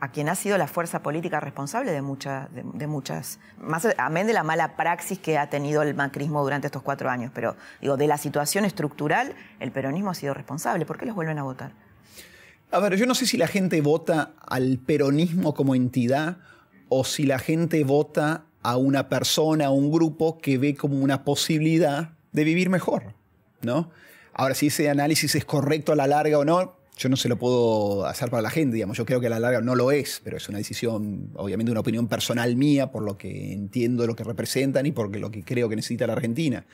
a 0.00 0.12
quien 0.12 0.28
ha 0.28 0.34
sido 0.34 0.58
la 0.58 0.68
fuerza 0.68 1.02
política 1.02 1.40
responsable 1.40 1.90
de, 1.90 2.02
muchas, 2.02 2.48
de, 2.52 2.86
muchas, 2.86 3.40
más 3.58 3.86
amén 3.98 4.26
de 4.26 4.32
la 4.32 4.44
mala 4.44 4.76
praxis 4.76 5.18
que 5.18 5.38
ha 5.38 5.50
tenido 5.50 5.82
el 5.82 5.94
macrismo 5.94 6.42
durante 6.42 6.68
estos 6.68 6.82
cuatro 6.82 7.10
años, 7.10 7.32
pero 7.34 7.56
digo, 7.80 7.96
de 7.96 8.06
la 8.06 8.18
situación 8.18 8.64
estructural, 8.64 9.34
el 9.58 9.72
peronismo 9.72 10.10
ha 10.10 10.14
sido 10.14 10.34
responsable. 10.34 10.86
¿Por 10.86 10.98
qué 10.98 11.06
los 11.06 11.14
vuelven 11.14 11.38
a 11.38 11.42
votar? 11.42 11.72
A 12.70 12.78
ver, 12.80 12.96
yo 12.96 13.06
no 13.06 13.14
sé 13.14 13.26
si 13.26 13.36
la 13.36 13.48
gente 13.48 13.80
vota 13.80 14.34
al 14.46 14.78
peronismo 14.78 15.54
como 15.54 15.74
entidad 15.74 16.38
o 16.88 17.04
si 17.04 17.24
la 17.24 17.38
gente 17.38 17.82
vota 17.82 18.44
a 18.62 18.76
una 18.76 19.08
persona, 19.08 19.66
a 19.66 19.70
un 19.70 19.90
grupo 19.90 20.38
que 20.38 20.58
ve 20.58 20.76
como 20.76 20.98
una 20.98 21.24
posibilidad 21.24 22.10
de 22.32 22.44
vivir 22.44 22.70
mejor, 22.70 23.14
¿no? 23.62 23.90
Ahora, 24.34 24.54
si 24.54 24.68
ese 24.68 24.88
análisis 24.88 25.34
es 25.34 25.44
correcto 25.44 25.92
a 25.92 25.96
la 25.96 26.06
larga 26.06 26.38
o 26.38 26.44
no, 26.44 26.77
yo 26.98 27.08
no 27.08 27.16
se 27.16 27.28
lo 27.28 27.38
puedo 27.38 28.06
hacer 28.06 28.28
para 28.28 28.42
la 28.42 28.50
gente, 28.50 28.74
digamos. 28.74 28.96
Yo 28.96 29.06
creo 29.06 29.20
que 29.20 29.28
a 29.28 29.30
la 29.30 29.38
larga 29.38 29.60
no 29.60 29.76
lo 29.76 29.92
es, 29.92 30.20
pero 30.24 30.36
es 30.36 30.48
una 30.48 30.58
decisión, 30.58 31.30
obviamente, 31.34 31.70
una 31.70 31.80
opinión 31.80 32.08
personal 32.08 32.56
mía 32.56 32.90
por 32.90 33.04
lo 33.04 33.16
que 33.16 33.52
entiendo 33.52 34.06
lo 34.06 34.16
que 34.16 34.24
representan 34.24 34.84
y 34.84 34.92
por 34.92 35.16
lo 35.16 35.30
que 35.30 35.44
creo 35.44 35.68
que 35.68 35.76
necesita 35.76 36.06
la 36.08 36.14
Argentina. 36.14 36.66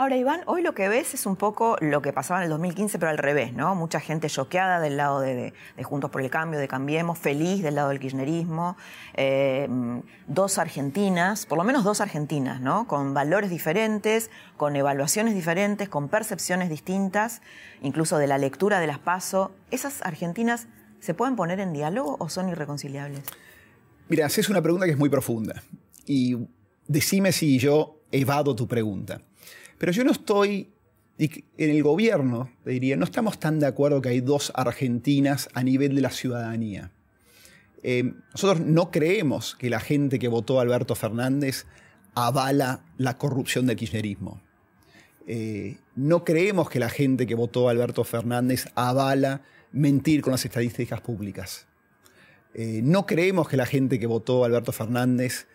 Ahora, 0.00 0.16
Iván, 0.16 0.42
hoy 0.46 0.62
lo 0.62 0.74
que 0.76 0.88
ves 0.88 1.12
es 1.14 1.26
un 1.26 1.34
poco 1.34 1.76
lo 1.80 2.00
que 2.02 2.12
pasaba 2.12 2.38
en 2.38 2.44
el 2.44 2.50
2015, 2.50 3.00
pero 3.00 3.10
al 3.10 3.18
revés, 3.18 3.52
¿no? 3.52 3.74
Mucha 3.74 3.98
gente 3.98 4.28
choqueada 4.28 4.78
del 4.78 4.96
lado 4.96 5.18
de, 5.18 5.52
Juntos 5.82 6.08
por 6.12 6.22
el 6.22 6.30
Cambio, 6.30 6.60
de 6.60 6.68
Cambiemos, 6.68 7.18
feliz 7.18 7.64
del 7.64 7.74
lado 7.74 7.88
del 7.88 7.98
kirchnerismo. 7.98 8.76
Eh, 9.14 9.68
dos 10.28 10.58
argentinas, 10.58 11.46
por 11.46 11.58
lo 11.58 11.64
menos 11.64 11.82
dos 11.82 12.00
argentinas, 12.00 12.60
¿no? 12.60 12.86
Con 12.86 13.12
valores 13.12 13.50
diferentes, 13.50 14.30
con 14.56 14.76
evaluaciones 14.76 15.34
diferentes, 15.34 15.88
con 15.88 16.08
percepciones 16.08 16.70
distintas, 16.70 17.42
incluso 17.82 18.18
de 18.18 18.28
la 18.28 18.38
lectura 18.38 18.78
de 18.78 18.86
las 18.86 19.00
PASO. 19.00 19.50
¿Esas 19.72 20.02
argentinas 20.02 20.68
se 21.00 21.12
pueden 21.12 21.34
poner 21.34 21.58
en 21.58 21.72
diálogo 21.72 22.18
o 22.20 22.28
son 22.28 22.48
irreconciliables? 22.48 23.24
Mira, 24.08 24.26
haces 24.26 24.48
una 24.48 24.62
pregunta 24.62 24.86
que 24.86 24.92
es 24.92 24.98
muy 24.98 25.08
profunda. 25.08 25.60
Y 26.06 26.36
decime 26.86 27.32
si 27.32 27.58
yo 27.58 28.00
evado 28.12 28.54
tu 28.54 28.68
pregunta. 28.68 29.22
Pero 29.78 29.92
yo 29.92 30.04
no 30.04 30.12
estoy, 30.12 30.68
en 31.18 31.70
el 31.70 31.82
gobierno, 31.82 32.50
diría, 32.64 32.96
no 32.96 33.04
estamos 33.04 33.38
tan 33.38 33.58
de 33.60 33.66
acuerdo 33.66 34.02
que 34.02 34.10
hay 34.10 34.20
dos 34.20 34.52
Argentinas 34.54 35.48
a 35.54 35.62
nivel 35.62 35.94
de 35.94 36.02
la 36.02 36.10
ciudadanía. 36.10 36.90
Eh, 37.82 38.12
nosotros 38.32 38.66
no 38.66 38.90
creemos 38.90 39.56
que 39.56 39.70
la 39.70 39.80
gente 39.80 40.18
que 40.18 40.28
votó 40.28 40.58
a 40.58 40.62
Alberto 40.62 40.94
Fernández 40.94 41.66
avala 42.14 42.84
la 42.96 43.16
corrupción 43.16 43.66
del 43.66 43.76
kirchnerismo. 43.76 44.40
Eh, 45.26 45.76
no 45.94 46.24
creemos 46.24 46.70
que 46.70 46.80
la 46.80 46.88
gente 46.88 47.26
que 47.26 47.34
votó 47.34 47.68
a 47.68 47.70
Alberto 47.70 48.02
Fernández 48.02 48.68
avala 48.74 49.42
mentir 49.72 50.22
con 50.22 50.32
las 50.32 50.44
estadísticas 50.44 51.00
públicas. 51.00 51.66
Eh, 52.54 52.80
no 52.82 53.06
creemos 53.06 53.48
que 53.48 53.56
la 53.56 53.66
gente 53.66 54.00
que 54.00 54.06
votó 54.06 54.42
a 54.42 54.46
Alberto 54.46 54.72
Fernández 54.72 55.46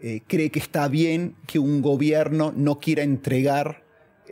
eh, 0.00 0.22
cree 0.26 0.50
que 0.50 0.58
está 0.58 0.88
bien 0.88 1.36
que 1.46 1.58
un 1.58 1.80
gobierno 1.80 2.52
no 2.54 2.78
quiera 2.78 3.02
entregar 3.02 3.82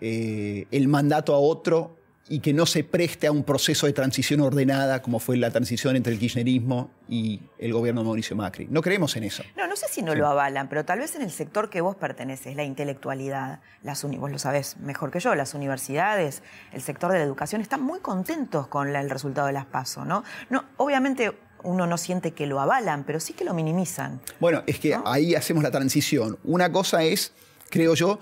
eh, 0.01 0.67
el 0.71 0.89
mandato 0.89 1.35
a 1.35 1.39
otro 1.39 1.97
y 2.29 2.41
que 2.41 2.53
no 2.53 2.65
se 2.65 2.85
preste 2.85 3.27
a 3.27 3.33
un 3.33 3.45
proceso 3.45 3.87
de 3.87 3.93
transición 3.93 4.41
ordenada 4.41 5.03
como 5.03 5.19
fue 5.19 5.37
la 5.37 5.51
transición 5.51 5.97
entre 5.97 6.13
el 6.13 6.19
kirchnerismo 6.19 6.91
y 7.09 7.41
el 7.59 7.73
gobierno 7.73 8.01
de 8.01 8.07
Mauricio 8.07 8.35
Macri. 8.35 8.67
No 8.71 8.81
creemos 8.81 9.15
en 9.17 9.25
eso. 9.25 9.43
No, 9.57 9.67
no 9.67 9.77
sé 9.77 9.87
si 9.91 10.01
no 10.03 10.15
lo 10.15 10.27
avalan, 10.27 10.69
pero 10.69 10.85
tal 10.85 11.01
vez 11.01 11.15
en 11.17 11.23
el 11.23 11.31
sector 11.31 11.69
que 11.69 11.83
vos 11.83 11.97
perteneces, 11.97 12.57
la 12.57 12.65
intelectualidad, 12.65 13.61
las 13.83 14.03
vos 14.05 14.31
lo 14.31 14.39
sabés 14.39 14.79
mejor 14.79 15.11
que 15.11 15.21
yo, 15.21 15.35
las 15.35 15.55
universidades, 15.55 16.43
el 16.73 16.81
sector 16.81 17.13
de 17.13 17.19
la 17.19 17.25
educación, 17.25 17.61
están 17.61 17.83
muy 17.83 18.01
contentos 18.01 18.69
con 18.69 18.95
el 18.95 19.11
resultado 19.11 19.47
de 19.47 19.53
las 19.53 19.67
PASO, 19.67 20.05
¿no? 20.05 20.25
no 20.49 20.65
obviamente 20.79 21.33
uno 21.65 21.87
no 21.87 21.99
siente 21.99 22.33
que 22.33 22.47
lo 22.47 22.61
avalan, 22.61 23.05
pero 23.05 23.21
sí 23.21 23.33
que 23.33 23.45
lo 23.45 23.55
minimizan. 23.55 24.21
Bueno, 24.41 24.63
es 24.67 24.79
que 24.79 24.97
ahí 25.05 25.35
hacemos 25.35 25.63
la 25.63 25.71
transición. 25.71 26.39
Una 26.45 26.71
cosa 26.71 27.03
es, 27.03 27.33
creo 27.71 27.95
yo, 27.95 28.21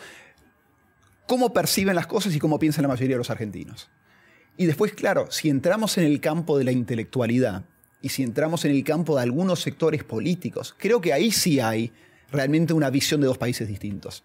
cómo 1.27 1.53
perciben 1.53 1.95
las 1.95 2.07
cosas 2.07 2.35
y 2.35 2.39
cómo 2.39 2.59
piensan 2.59 2.83
la 2.83 2.89
mayoría 2.89 3.15
de 3.15 3.19
los 3.19 3.31
argentinos. 3.31 3.91
Y 4.57 4.67
después, 4.67 4.93
claro, 4.93 5.31
si 5.31 5.49
entramos 5.49 5.99
en 5.99 6.05
el 6.05 6.21
campo 6.21 6.59
de 6.59 6.65
la 6.65 6.73
intelectualidad 6.73 7.65
y 8.01 8.11
si 8.11 8.23
entramos 8.23 8.65
en 8.65 8.73
el 8.73 8.85
campo 8.85 9.17
de 9.17 9.23
algunos 9.23 9.61
sectores 9.61 10.05
políticos, 10.05 10.75
creo 10.79 11.01
que 11.01 11.13
ahí 11.13 11.31
sí 11.31 11.61
hay 11.61 11.93
realmente 12.31 12.73
una 12.73 12.91
visión 12.91 13.21
de 13.21 13.27
dos 13.27 13.39
países 13.39 13.69
distintos. 13.69 14.25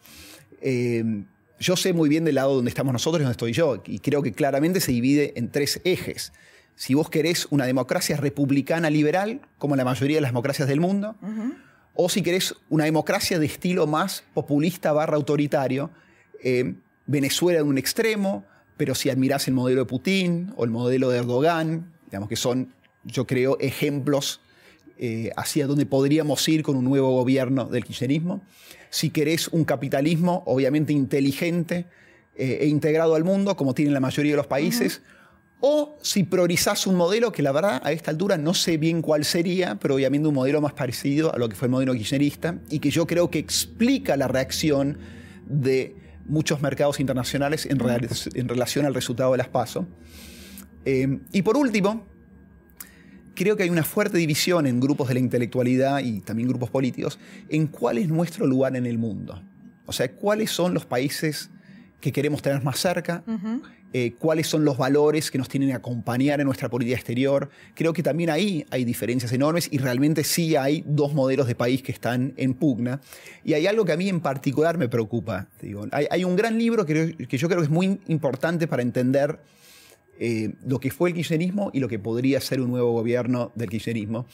Eh, 0.62 1.24
yo 1.60 1.76
sé 1.76 1.94
muy 1.94 2.10
bien 2.10 2.24
del 2.24 2.36
lado 2.36 2.56
donde 2.56 2.70
estamos 2.70 2.94
nosotros 2.94 3.22
y 3.22 3.24
donde 3.24 3.32
estoy 3.32 3.54
yo, 3.54 3.82
y 3.86 4.00
creo 4.00 4.22
que 4.22 4.32
claramente 4.32 4.80
se 4.80 4.92
divide 4.92 5.34
en 5.36 5.50
tres 5.52 5.82
ejes 5.84 6.34
si 6.78 6.94
vos 6.94 7.10
querés 7.10 7.48
una 7.50 7.66
democracia 7.66 8.18
republicana 8.18 8.92
liberal, 8.92 9.42
como 9.58 9.76
la 9.76 9.84
mayoría 9.84 10.18
de 10.18 10.22
las 10.22 10.30
democracias 10.30 10.68
del 10.68 10.80
mundo, 10.80 11.16
o 11.96 12.08
si 12.08 12.22
querés 12.22 12.54
una 12.70 12.86
democracia 12.86 13.40
de 13.40 13.48
estilo 13.48 13.88
más 13.88 14.24
populista 14.36 14.94
barra 14.94 15.16
autoritario, 15.16 15.90
eh, 16.44 16.76
Venezuela 17.08 17.60
en 17.60 17.68
un 17.68 17.80
extremo, 17.80 18.46
pero 18.78 18.94
si 18.94 19.10
admirás 19.10 19.48
el 19.48 19.56
modelo 19.56 19.82
de 19.82 19.86
Putin 19.86 20.54
o 20.56 20.66
el 20.66 20.70
modelo 20.70 21.10
de 21.10 21.18
Erdogan, 21.18 21.94
digamos 22.06 22.30
que 22.30 22.36
son, 22.36 22.76
yo 23.04 23.26
creo, 23.26 23.58
ejemplos 23.60 24.40
eh, 25.00 25.32
hacia 25.36 25.66
donde 25.66 25.88
podríamos 25.88 26.48
ir 26.48 26.62
con 26.62 26.76
un 26.76 26.86
nuevo 26.86 27.10
gobierno 27.12 27.66
del 27.66 27.86
kirchnerismo. 27.86 28.42
Si 28.92 29.10
querés 29.10 29.48
un 29.48 29.66
capitalismo, 29.66 30.44
obviamente 30.46 30.94
inteligente 30.94 31.88
eh, 32.36 32.60
e 32.62 32.68
integrado 32.68 33.16
al 33.16 33.24
mundo, 33.24 33.58
como 33.58 33.74
tienen 33.74 33.96
la 33.96 34.00
mayoría 34.00 34.34
de 34.34 34.38
los 34.38 34.48
países, 34.48 35.02
o 35.60 35.98
si 36.02 36.24
priorizás 36.24 36.86
un 36.86 36.96
modelo 36.96 37.32
que 37.32 37.42
la 37.42 37.52
verdad 37.52 37.82
a 37.84 37.92
esta 37.92 38.12
altura 38.12 38.38
no 38.38 38.54
sé 38.54 38.78
bien 38.78 39.02
cuál 39.02 39.26
sería, 39.26 39.76
pero 39.80 39.96
obviamente 39.96 40.28
un 40.28 40.36
modelo 40.36 40.62
más 40.62 40.74
parecido 40.74 41.34
a 41.34 41.38
lo 41.38 41.50
que 41.50 41.56
fue 41.56 41.68
el 41.68 41.72
modelo 41.72 41.94
kirchnerista 41.94 42.60
y 42.70 42.80
que 42.80 42.92
yo 42.92 43.08
creo 43.08 43.32
que 43.32 43.40
explica 43.40 44.16
la 44.18 44.28
reacción 44.28 45.00
de 45.48 45.96
muchos 46.26 46.62
mercados 46.62 47.00
internacionales 47.00 47.66
en, 47.66 47.80
relación 47.80 48.86
al 48.86 48.94
resultado 48.94 49.32
de 49.32 49.38
las 49.38 49.48
PASO. 49.48 49.88
Eh, 50.86 51.20
y 51.32 51.42
por 51.42 51.58
último, 51.58 52.06
creo 53.34 53.56
que 53.56 53.64
hay 53.64 53.70
una 53.70 53.84
fuerte 53.84 54.18
división 54.18 54.68
en 54.68 54.80
grupos 54.80 55.08
de 55.08 55.16
la 55.16 55.20
intelectualidad 55.22 56.00
y 56.00 56.22
también 56.22 56.50
grupos 56.50 56.70
políticos 56.70 57.18
en 57.50 57.68
cuál 57.68 57.98
es 57.98 58.10
nuestro 58.10 58.46
lugar 58.46 58.76
en 58.76 58.86
el 58.86 58.98
mundo. 58.98 59.42
O 59.86 59.94
sea, 59.94 60.12
cuáles 60.12 60.52
son 60.52 60.74
los 60.74 60.86
países 60.86 61.50
que 62.02 62.12
queremos 62.12 62.42
tener 62.42 62.64
más 62.64 62.80
cerca, 62.80 63.24
eh, 63.94 64.16
cuáles 64.20 64.48
son 64.48 64.66
los 64.66 64.78
valores 64.78 65.32
que 65.32 65.38
nos 65.38 65.48
tienen 65.48 65.70
que 65.70 65.76
acompañar 65.76 66.42
en 66.42 66.46
nuestra 66.46 66.68
política 66.68 66.98
exterior. 66.98 67.50
Creo 67.74 67.94
que 67.94 68.04
también 68.04 68.30
ahí 68.30 68.66
hay 68.70 68.84
diferencias 68.84 69.32
enormes 69.32 69.70
y 69.72 69.78
realmente 69.78 70.26
sí 70.26 70.58
hay 70.58 70.84
dos 70.86 71.14
modelos 71.14 71.48
de 71.48 71.56
país 71.56 71.82
que 71.82 71.94
están 71.94 72.34
en 72.36 72.54
pugna. 72.54 73.00
Y 73.46 73.54
hay 73.54 73.66
algo 73.66 73.86
que 73.86 73.94
a 73.94 73.98
mí 73.98 74.10
en 74.10 74.20
particular 74.20 74.78
me 74.78 74.90
preocupa. 74.90 75.48
Digo, 75.62 75.88
hay, 75.92 76.24
un 76.26 76.36
gran 76.36 76.58
libro 76.58 76.86
que, 76.86 77.16
yo 77.18 77.48
creo 77.48 77.60
que 77.60 77.64
es 77.64 77.70
muy 77.70 78.02
importante 78.08 78.68
para 78.68 78.82
entender 78.82 79.40
eh, 80.20 80.54
lo 80.66 80.80
que 80.80 80.92
fue 80.92 81.10
el 81.10 81.16
kirchnerismo 81.16 81.72
y 81.74 81.80
lo 81.80 81.88
que 81.88 81.98
podría 81.98 82.42
ser 82.42 82.60
un 82.60 82.72
nuevo 82.72 82.92
gobierno 82.92 83.54
del 83.56 83.70
kirchnerismo 83.70 84.26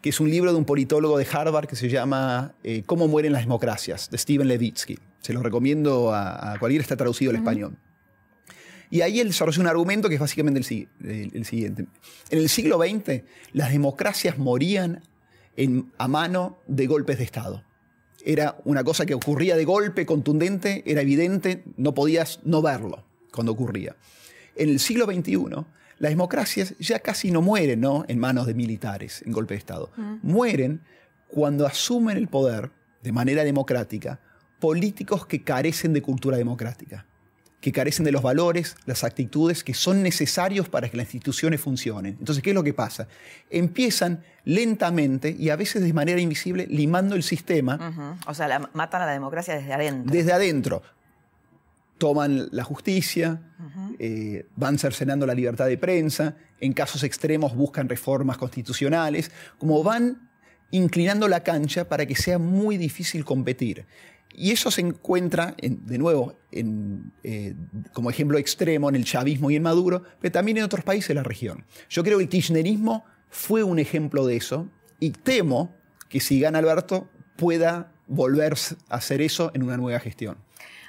que 0.00 0.10
es 0.10 0.20
un 0.20 0.30
libro 0.30 0.52
de 0.52 0.58
un 0.58 0.64
politólogo 0.64 1.18
de 1.18 1.26
Harvard 1.30 1.66
que 1.66 1.74
se 1.74 1.88
llama 1.88 2.54
eh, 2.62 2.84
Cómo 2.86 3.08
mueren 3.08 3.32
las 3.32 3.42
democracias, 3.42 4.08
de 4.08 4.18
Steven 4.18 4.46
Levitsky. 4.46 4.98
Se 5.20 5.32
lo 5.32 5.42
recomiendo 5.42 6.12
a, 6.14 6.52
a 6.52 6.58
cualquiera, 6.60 6.82
está 6.82 6.96
traducido 6.96 7.30
al 7.30 7.36
español. 7.38 7.76
Y 8.90 9.00
ahí 9.00 9.20
él 9.20 9.28
desarrolló 9.28 9.60
un 9.60 9.68
argumento 9.68 10.08
que 10.08 10.14
es 10.14 10.20
básicamente 10.20 10.58
el, 10.58 11.44
siguiente. 11.44 11.86
En 12.30 12.38
el 12.38 12.48
siglo 12.48 12.78
XX, 12.78 13.22
las 13.52 13.72
democracias 13.72 14.38
morían 14.38 15.02
a 15.98 16.08
mano 16.08 16.58
de 16.66 16.86
golpes 16.86 17.18
de 17.18 17.24
Estado. 17.24 17.64
Era 18.24 18.58
una 18.64 18.84
cosa 18.84 19.06
que 19.06 19.14
ocurría 19.14 19.56
de 19.56 19.64
golpe, 19.64 20.06
contundente, 20.06 20.82
era 20.86 21.00
evidente, 21.00 21.64
no 21.76 21.94
podías 21.94 22.40
no 22.44 22.62
verlo 22.62 23.04
cuando 23.32 23.52
ocurría. 23.52 23.96
En 24.56 24.68
el 24.68 24.80
siglo 24.80 25.06
XXI, 25.06 25.36
las 25.98 26.10
democracias 26.10 26.74
ya 26.78 26.98
casi 26.98 27.30
no 27.30 27.42
mueren 27.42 27.80
¿no? 27.80 28.04
en 28.08 28.18
manos 28.18 28.46
de 28.46 28.54
militares, 28.54 29.22
en 29.24 29.32
golpe 29.32 29.54
de 29.54 29.58
Estado. 29.58 29.90
Mm. 29.96 30.16
Mueren 30.22 30.80
cuando 31.28 31.66
asumen 31.66 32.16
el 32.16 32.28
poder 32.28 32.70
de 33.02 33.12
manera 33.12 33.44
democrática 33.44 34.20
políticos 34.58 35.26
que 35.26 35.42
carecen 35.42 35.92
de 35.92 36.02
cultura 36.02 36.36
democrática 36.36 37.06
que 37.60 37.72
carecen 37.72 38.04
de 38.04 38.12
los 38.12 38.22
valores, 38.22 38.76
las 38.86 39.02
actitudes 39.02 39.64
que 39.64 39.74
son 39.74 40.02
necesarios 40.02 40.68
para 40.68 40.88
que 40.88 40.96
las 40.96 41.06
instituciones 41.14 41.60
funcionen. 41.60 42.16
Entonces, 42.18 42.42
¿qué 42.42 42.50
es 42.50 42.54
lo 42.54 42.62
que 42.62 42.74
pasa? 42.74 43.08
Empiezan 43.50 44.22
lentamente 44.44 45.34
y 45.36 45.50
a 45.50 45.56
veces 45.56 45.82
de 45.82 45.92
manera 45.92 46.20
invisible 46.20 46.66
limando 46.68 47.16
el 47.16 47.22
sistema. 47.22 48.16
O 48.26 48.34
sea, 48.34 48.70
matan 48.72 49.02
a 49.02 49.06
la 49.06 49.12
democracia 49.12 49.56
desde 49.56 49.72
adentro. 49.72 50.12
Desde 50.12 50.32
adentro. 50.32 50.82
Toman 51.98 52.48
la 52.52 52.62
justicia, 52.62 53.40
eh, 53.98 54.46
van 54.54 54.78
cercenando 54.78 55.26
la 55.26 55.34
libertad 55.34 55.66
de 55.66 55.78
prensa, 55.78 56.36
en 56.60 56.74
casos 56.74 57.02
extremos 57.02 57.56
buscan 57.56 57.88
reformas 57.88 58.36
constitucionales, 58.36 59.30
como 59.58 59.82
van 59.82 60.28
inclinando 60.70 61.26
la 61.26 61.42
cancha 61.42 61.88
para 61.88 62.04
que 62.06 62.14
sea 62.14 62.38
muy 62.38 62.76
difícil 62.76 63.24
competir. 63.24 63.86
Y 64.38 64.52
eso 64.52 64.70
se 64.70 64.82
encuentra, 64.82 65.54
de 65.58 65.96
nuevo, 65.98 66.34
eh, 66.52 67.54
como 67.94 68.10
ejemplo 68.10 68.36
extremo 68.36 68.90
en 68.90 68.94
el 68.94 69.04
chavismo 69.06 69.50
y 69.50 69.56
en 69.56 69.62
Maduro, 69.62 70.02
pero 70.20 70.30
también 70.30 70.58
en 70.58 70.64
otros 70.64 70.84
países 70.84 71.08
de 71.08 71.14
la 71.14 71.22
región. 71.22 71.64
Yo 71.88 72.04
creo 72.04 72.18
que 72.18 72.24
el 72.24 72.28
kirchnerismo 72.28 73.04
fue 73.30 73.62
un 73.62 73.78
ejemplo 73.78 74.26
de 74.26 74.36
eso 74.36 74.68
y 75.00 75.10
temo 75.10 75.74
que 76.10 76.20
si 76.20 76.38
gana 76.38 76.58
Alberto 76.58 77.08
pueda 77.36 77.92
volver 78.06 78.54
a 78.90 78.96
hacer 78.96 79.22
eso 79.22 79.50
en 79.54 79.62
una 79.62 79.78
nueva 79.78 80.00
gestión. 80.00 80.36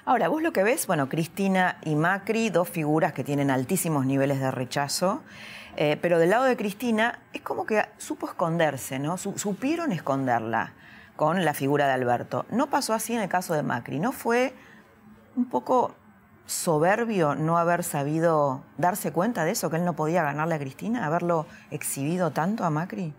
Ahora, 0.04 0.27
vos 0.27 0.42
lo 0.42 0.51
que 0.51 0.63
ves, 0.63 0.86
bueno, 0.86 1.08
Cristina 1.08 1.80
y 1.86 1.96
Macri, 1.96 2.50
dos 2.50 2.70
figuras 2.70 3.13
que 3.13 3.24
tienen 3.24 3.50
altísimos 3.50 4.06
niveles 4.06 4.42
de 4.42 4.51
rechazo, 4.51 5.24
eh, 5.77 5.98
pero 6.01 6.20
del 6.20 6.32
lado 6.32 6.44
de 6.44 6.58
Cristina 6.58 7.22
es 7.34 7.42
como 7.42 7.66
que 7.66 7.82
supo 7.98 8.27
esconderse, 8.27 9.00
¿no? 9.00 9.18
supieron 9.18 9.94
esconderla 9.94 10.74
con 11.18 11.44
la 11.44 11.54
figura 11.54 11.88
de 11.88 11.94
Alberto. 11.94 12.46
No 12.50 12.70
pasó 12.70 12.94
así 12.94 13.14
en 13.14 13.22
el 13.22 13.28
caso 13.28 13.54
de 13.54 13.64
Macri, 13.64 14.00
¿no 14.00 14.14
fue 14.14 14.54
un 15.36 15.50
poco 15.50 15.94
soberbio 16.46 17.36
no 17.36 17.58
haber 17.58 17.84
sabido 17.84 18.64
darse 18.78 19.12
cuenta 19.12 19.44
de 19.44 19.52
eso, 19.52 19.70
que 19.70 19.76
él 19.76 19.84
no 19.84 19.96
podía 19.96 20.24
ganarle 20.24 20.56
a 20.56 20.60
Cristina, 20.60 21.06
haberlo 21.06 21.46
exhibido 21.72 22.32
tanto 22.32 22.64
a 22.64 22.70
Macri? 22.70 23.14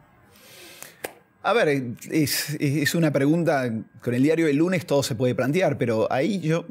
A 1.42 1.52
ver, 1.52 1.68
es, 2.10 2.94
una 2.94 3.12
pregunta, 3.12 3.70
con 4.02 4.14
el 4.14 4.22
diario 4.22 4.46
del 4.46 4.56
lunes 4.56 4.86
todo 4.86 5.02
se 5.02 5.14
puede 5.14 5.34
plantear, 5.34 5.76
pero 5.76 6.10
ahí 6.10 6.40
yo 6.40 6.66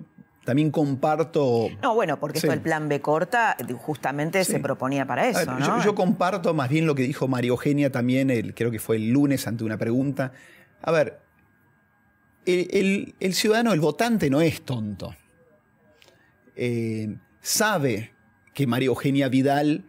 también 0.46 0.72
comparto... 0.72 1.68
No, 1.82 1.94
bueno, 1.94 2.20
porque 2.20 2.38
esto 2.38 2.50
del 2.50 2.62
plan 2.62 2.88
B 2.88 3.02
corta 3.02 3.58
justamente 3.80 4.44
se 4.46 4.60
proponía 4.60 5.06
para 5.06 5.28
eso, 5.28 5.46
¿no? 5.46 5.84
Yo, 5.84 5.94
comparto 5.94 6.54
más 6.54 6.70
bien 6.70 6.86
lo 6.86 6.96
que 6.96 7.04
dijo 7.04 7.28
María 7.28 7.50
Eugenia 7.50 7.92
también, 7.92 8.30
el, 8.30 8.54
creo 8.54 8.72
que 8.72 8.80
fue 8.80 8.96
el 8.96 9.10
lunes 9.10 9.46
ante 9.48 9.64
una 9.64 9.78
pregunta. 9.78 10.32
A 10.82 10.92
ver, 10.92 11.20
el, 12.46 13.34
ciudadano, 13.34 13.74
el 13.74 13.80
votante 13.80 14.30
no 14.30 14.42
es 14.42 14.62
tonto. 14.62 15.16
Eh, 16.56 17.18
sabe 17.42 18.14
que 18.54 18.66
María 18.66 18.88
Eugenia 18.88 19.30
Vidal 19.30 19.86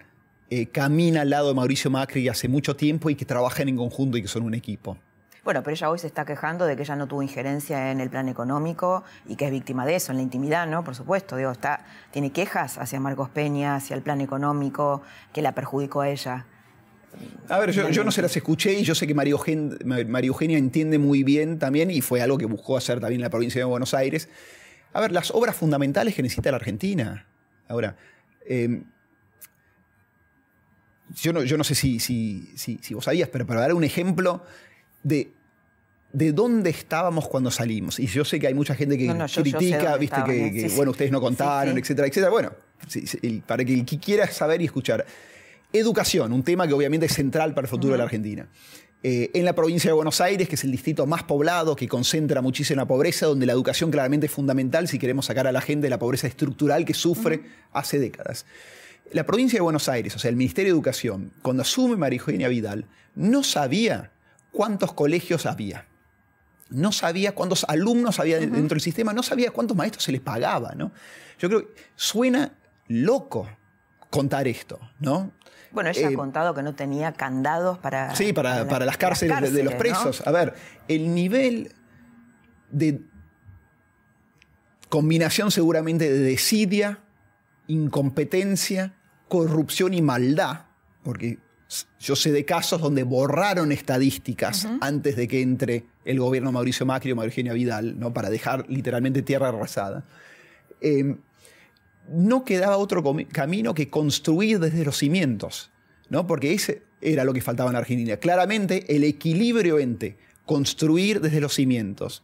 eh, 0.50 0.66
camina 0.66 1.22
al 1.22 1.30
lado 1.30 1.48
de 1.48 1.54
Mauricio 1.54 1.90
Macri 1.90 2.28
hace 2.28 2.48
mucho 2.48 2.74
tiempo 2.74 3.10
y 3.10 3.14
que 3.14 3.24
trabajan 3.24 3.68
en 3.68 3.76
conjunto 3.76 4.16
y 4.18 4.22
que 4.22 4.28
son 4.28 4.42
un 4.42 4.54
equipo. 4.54 4.98
Bueno, 5.44 5.62
pero 5.62 5.74
ella 5.74 5.88
hoy 5.88 5.98
se 5.98 6.06
está 6.06 6.26
quejando 6.26 6.66
de 6.66 6.76
que 6.76 6.82
ella 6.82 6.96
no 6.96 7.06
tuvo 7.06 7.22
injerencia 7.22 7.90
en 7.90 8.00
el 8.00 8.10
plan 8.10 8.28
económico 8.28 9.04
y 9.26 9.36
que 9.36 9.46
es 9.46 9.50
víctima 9.50 9.86
de 9.86 9.94
eso, 9.94 10.12
en 10.12 10.18
la 10.18 10.22
intimidad, 10.22 10.66
¿no? 10.66 10.84
Por 10.84 10.94
supuesto, 10.94 11.36
digo, 11.36 11.50
está, 11.50 11.86
tiene 12.10 12.32
quejas 12.32 12.76
hacia 12.76 13.00
Marcos 13.00 13.30
Peña, 13.30 13.76
hacia 13.76 13.96
el 13.96 14.02
plan 14.02 14.20
económico, 14.20 15.00
que 15.32 15.40
la 15.40 15.52
perjudicó 15.52 16.02
a 16.02 16.10
ella. 16.10 16.44
A 17.48 17.58
ver, 17.58 17.72
yo, 17.72 18.04
no 18.04 18.10
se 18.10 18.22
las 18.22 18.36
escuché 18.36 18.74
y 18.74 18.84
yo 18.84 18.94
sé 18.94 19.06
que 19.06 19.14
María 19.14 19.32
Eugenia, 19.32 20.58
entiende 20.58 20.98
muy 20.98 21.22
bien 21.22 21.58
también, 21.58 21.90
y 21.90 22.00
fue 22.00 22.20
algo 22.20 22.36
que 22.36 22.46
buscó 22.46 22.76
hacer 22.76 23.00
también 23.00 23.20
la 23.22 23.30
provincia 23.30 23.60
de 23.60 23.64
Buenos 23.64 23.94
Aires. 23.94 24.28
A 24.92 25.00
ver, 25.00 25.12
las 25.12 25.30
obras 25.30 25.56
fundamentales 25.56 26.14
que 26.14 26.22
necesita 26.22 26.50
la 26.50 26.56
Argentina. 26.56 27.26
Ahora, 27.68 27.96
eh, 28.46 28.82
yo 31.14 31.32
no, 31.32 31.42
yo 31.42 31.56
no 31.56 31.64
sé 31.64 31.74
si, 31.74 32.00
si, 32.00 32.52
si, 32.56 32.94
vos 32.94 33.04
sabías, 33.04 33.28
pero 33.30 33.46
para 33.46 33.60
dar 33.60 33.72
un 33.72 33.84
ejemplo 33.84 34.42
de, 35.02 35.32
de 36.12 36.32
dónde 36.32 36.70
estábamos 36.70 37.28
cuando 37.28 37.50
salimos. 37.50 37.98
Y 37.98 38.06
yo 38.06 38.24
sé 38.24 38.38
que 38.38 38.46
hay 38.46 38.54
mucha 38.54 38.74
gente 38.74 38.98
que 38.98 39.06
critica, 39.34 39.96
viste, 39.96 40.22
que, 40.24 40.70
bueno, 40.76 40.90
ustedes 40.90 41.10
no 41.10 41.20
contaron, 41.20 41.78
etcétera, 41.78 42.08
etcétera. 42.08 42.30
Bueno, 42.30 42.52
para 43.46 43.64
que 43.64 43.72
el 43.72 43.84
que 43.86 43.98
quiera 43.98 44.26
saber 44.26 44.60
y 44.60 44.66
escuchar. 44.66 45.06
Educación, 45.72 46.32
un 46.32 46.42
tema 46.42 46.66
que 46.66 46.72
obviamente 46.72 47.06
es 47.06 47.12
central 47.12 47.54
para 47.54 47.66
el 47.66 47.70
futuro 47.70 47.92
de 47.92 47.98
la 47.98 48.04
Argentina. 48.04 48.48
Eh, 49.02 49.30
en 49.34 49.44
la 49.44 49.54
provincia 49.54 49.90
de 49.90 49.94
Buenos 49.94 50.20
Aires, 50.20 50.48
que 50.48 50.54
es 50.54 50.64
el 50.64 50.72
distrito 50.72 51.06
más 51.06 51.22
poblado, 51.22 51.76
que 51.76 51.86
concentra 51.86 52.40
muchísima 52.40 52.86
pobreza, 52.86 53.26
donde 53.26 53.46
la 53.46 53.52
educación 53.52 53.90
claramente 53.90 54.26
es 54.26 54.32
fundamental 54.32 54.88
si 54.88 54.98
queremos 54.98 55.26
sacar 55.26 55.46
a 55.46 55.52
la 55.52 55.60
gente 55.60 55.86
de 55.86 55.90
la 55.90 55.98
pobreza 55.98 56.26
estructural 56.26 56.84
que 56.84 56.94
sufre 56.94 57.42
hace 57.72 57.98
décadas. 57.98 58.46
La 59.12 59.24
provincia 59.24 59.58
de 59.58 59.60
Buenos 59.60 59.88
Aires, 59.88 60.16
o 60.16 60.18
sea, 60.18 60.30
el 60.30 60.36
Ministerio 60.36 60.72
de 60.72 60.76
Educación, 60.76 61.32
cuando 61.42 61.62
asume 61.62 61.96
María 61.96 62.18
Eugenia 62.18 62.48
Vidal, 62.48 62.86
no 63.14 63.44
sabía 63.44 64.10
cuántos 64.52 64.92
colegios 64.94 65.46
había. 65.46 65.86
No 66.70 66.92
sabía 66.92 67.34
cuántos 67.34 67.64
alumnos 67.64 68.18
había 68.20 68.38
dentro 68.38 68.74
del 68.74 68.80
sistema, 68.80 69.12
no 69.12 69.22
sabía 69.22 69.50
cuántos 69.50 69.76
maestros 69.76 70.04
se 70.04 70.12
les 70.12 70.20
pagaba, 70.20 70.74
¿no? 70.74 70.92
Yo 71.38 71.48
creo 71.48 71.60
que 71.60 71.74
suena 71.94 72.52
loco 72.88 73.48
contar 74.10 74.48
esto, 74.48 74.78
¿no? 75.00 75.32
Bueno, 75.70 75.90
ella 75.90 76.08
ha 76.08 76.10
eh, 76.10 76.14
contado 76.14 76.54
que 76.54 76.62
no 76.62 76.74
tenía 76.74 77.12
candados 77.12 77.78
para... 77.78 78.14
Sí, 78.14 78.32
para, 78.32 78.64
las, 78.64 78.96
cárceles 78.96 79.52
de, 79.52 79.62
los 79.62 79.74
presos. 79.74 80.26
A 80.26 80.30
ver, 80.30 80.54
el 80.88 81.14
nivel 81.14 81.72
de 82.70 83.00
combinación 84.88 85.50
seguramente 85.50 86.10
de 86.10 86.18
desidia, 86.20 87.00
incompetencia, 87.66 88.94
corrupción 89.28 89.94
y 89.94 90.02
maldad, 90.02 90.66
porque 91.02 91.38
yo 92.00 92.16
sé 92.16 92.32
de 92.32 92.44
casos 92.44 92.80
donde 92.80 93.02
borraron 93.02 93.72
estadísticas 93.72 94.66
antes 94.80 95.16
de 95.16 95.28
que 95.28 95.42
entre 95.42 95.84
el 96.04 96.18
gobierno 96.18 96.50
Mauricio 96.50 96.86
Macri 96.86 97.12
o 97.12 97.16
María 97.16 97.52
Vidal, 97.52 97.98
¿no? 97.98 98.14
para 98.14 98.30
dejar 98.30 98.64
literalmente 98.68 99.20
tierra 99.20 99.48
arrasada. 99.48 100.04
Em, 100.80 101.18
no 102.10 102.44
quedaba 102.44 102.76
otro 102.76 103.02
camino 103.32 103.74
que 103.74 103.90
construir 103.90 104.58
desde 104.58 104.84
los 104.84 104.98
cimientos, 104.98 105.70
¿no? 106.08 106.26
porque 106.26 106.52
ese 106.52 106.82
era 107.00 107.24
lo 107.24 107.32
que 107.32 107.40
faltaba 107.40 107.70
en 107.70 107.76
Argentina. 107.76 108.16
Claramente 108.16 108.94
el 108.94 109.04
equilibrio 109.04 109.78
entre 109.78 110.16
construir 110.44 111.20
desde 111.20 111.40
los 111.40 111.54
cimientos 111.54 112.22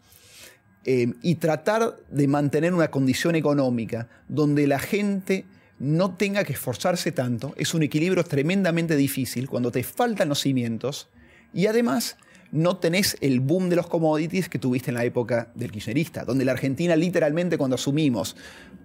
em, 0.85 1.15
y 1.23 1.37
tratar 1.37 1.99
de 2.11 2.27
mantener 2.27 2.75
una 2.75 2.91
condición 2.91 3.37
económica 3.37 4.09
donde 4.29 4.67
la 4.67 4.79
gente 4.79 5.45
no 5.79 6.15
tenga 6.15 6.45
que 6.45 6.55
esforzarse 6.55 7.13
tanto. 7.13 7.55
Es 7.57 7.75
un 7.75 7.83
equilibrio 7.83 8.25
tremendamente 8.25 8.97
difícil 8.97 9.49
cuando 9.49 9.71
te 9.71 9.83
faltan 9.83 10.29
los 10.29 10.41
cimientos 10.41 11.09
y 11.53 11.67
además 11.67 12.17
no 12.55 12.77
tenés 12.77 13.17
el 13.21 13.41
boom 13.41 13.69
de 13.69 13.75
los 13.75 13.89
commodities 13.89 14.49
que 14.49 14.61
tuviste 14.61 14.93
en 14.93 14.95
la 14.95 15.05
época 15.05 15.51
del 15.57 15.73
kirchnerista, 15.73 16.25
donde 16.25 16.45
la 16.45 16.53
Argentina 16.53 16.95
literalmente 16.95 17.59
cuando 17.59 17.75
asumimos, 17.75 18.37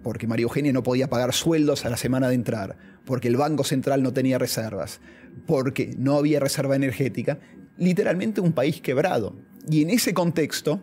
porque 0.02 0.26
María 0.26 0.42
Eugenia 0.42 0.72
no 0.72 0.82
podía 0.82 1.08
pagar 1.08 1.32
sueldos 1.32 1.84
a 1.84 1.88
la 1.88 1.96
semana 1.96 2.28
de 2.28 2.34
entrar, 2.34 2.76
porque 3.04 3.28
el 3.28 3.36
Banco 3.36 3.62
Central 3.62 4.02
no 4.02 4.12
tenía 4.12 4.38
reservas, 4.38 5.00
porque 5.46 5.94
no 5.96 6.16
había 6.16 6.40
reserva 6.40 6.74
energética, 6.74 7.38
literalmente 7.76 8.40
un 8.40 8.52
país 8.52 8.80
quebrado. 8.80 9.36
Y 9.70 9.82
en 9.82 9.90
ese 9.90 10.14
contexto, 10.14 10.82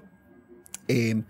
eh, 0.87 1.21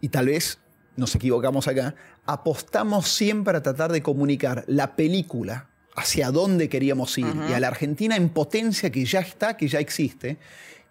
y 0.00 0.08
tal 0.08 0.26
vez 0.26 0.60
nos 0.96 1.16
equivocamos 1.16 1.66
acá, 1.66 1.96
apostamos 2.26 3.08
siempre 3.08 3.56
a 3.56 3.62
tratar 3.62 3.90
de 3.90 4.02
comunicar 4.02 4.62
la 4.68 4.94
película 4.94 5.68
hacia 5.96 6.30
dónde 6.30 6.68
queríamos 6.68 7.18
ir 7.18 7.26
y 7.50 7.52
a 7.52 7.60
la 7.60 7.66
Argentina 7.66 8.14
en 8.14 8.28
potencia 8.28 8.90
que 8.90 9.04
ya 9.04 9.18
está, 9.18 9.56
que 9.56 9.66
ya 9.66 9.80
existe, 9.80 10.38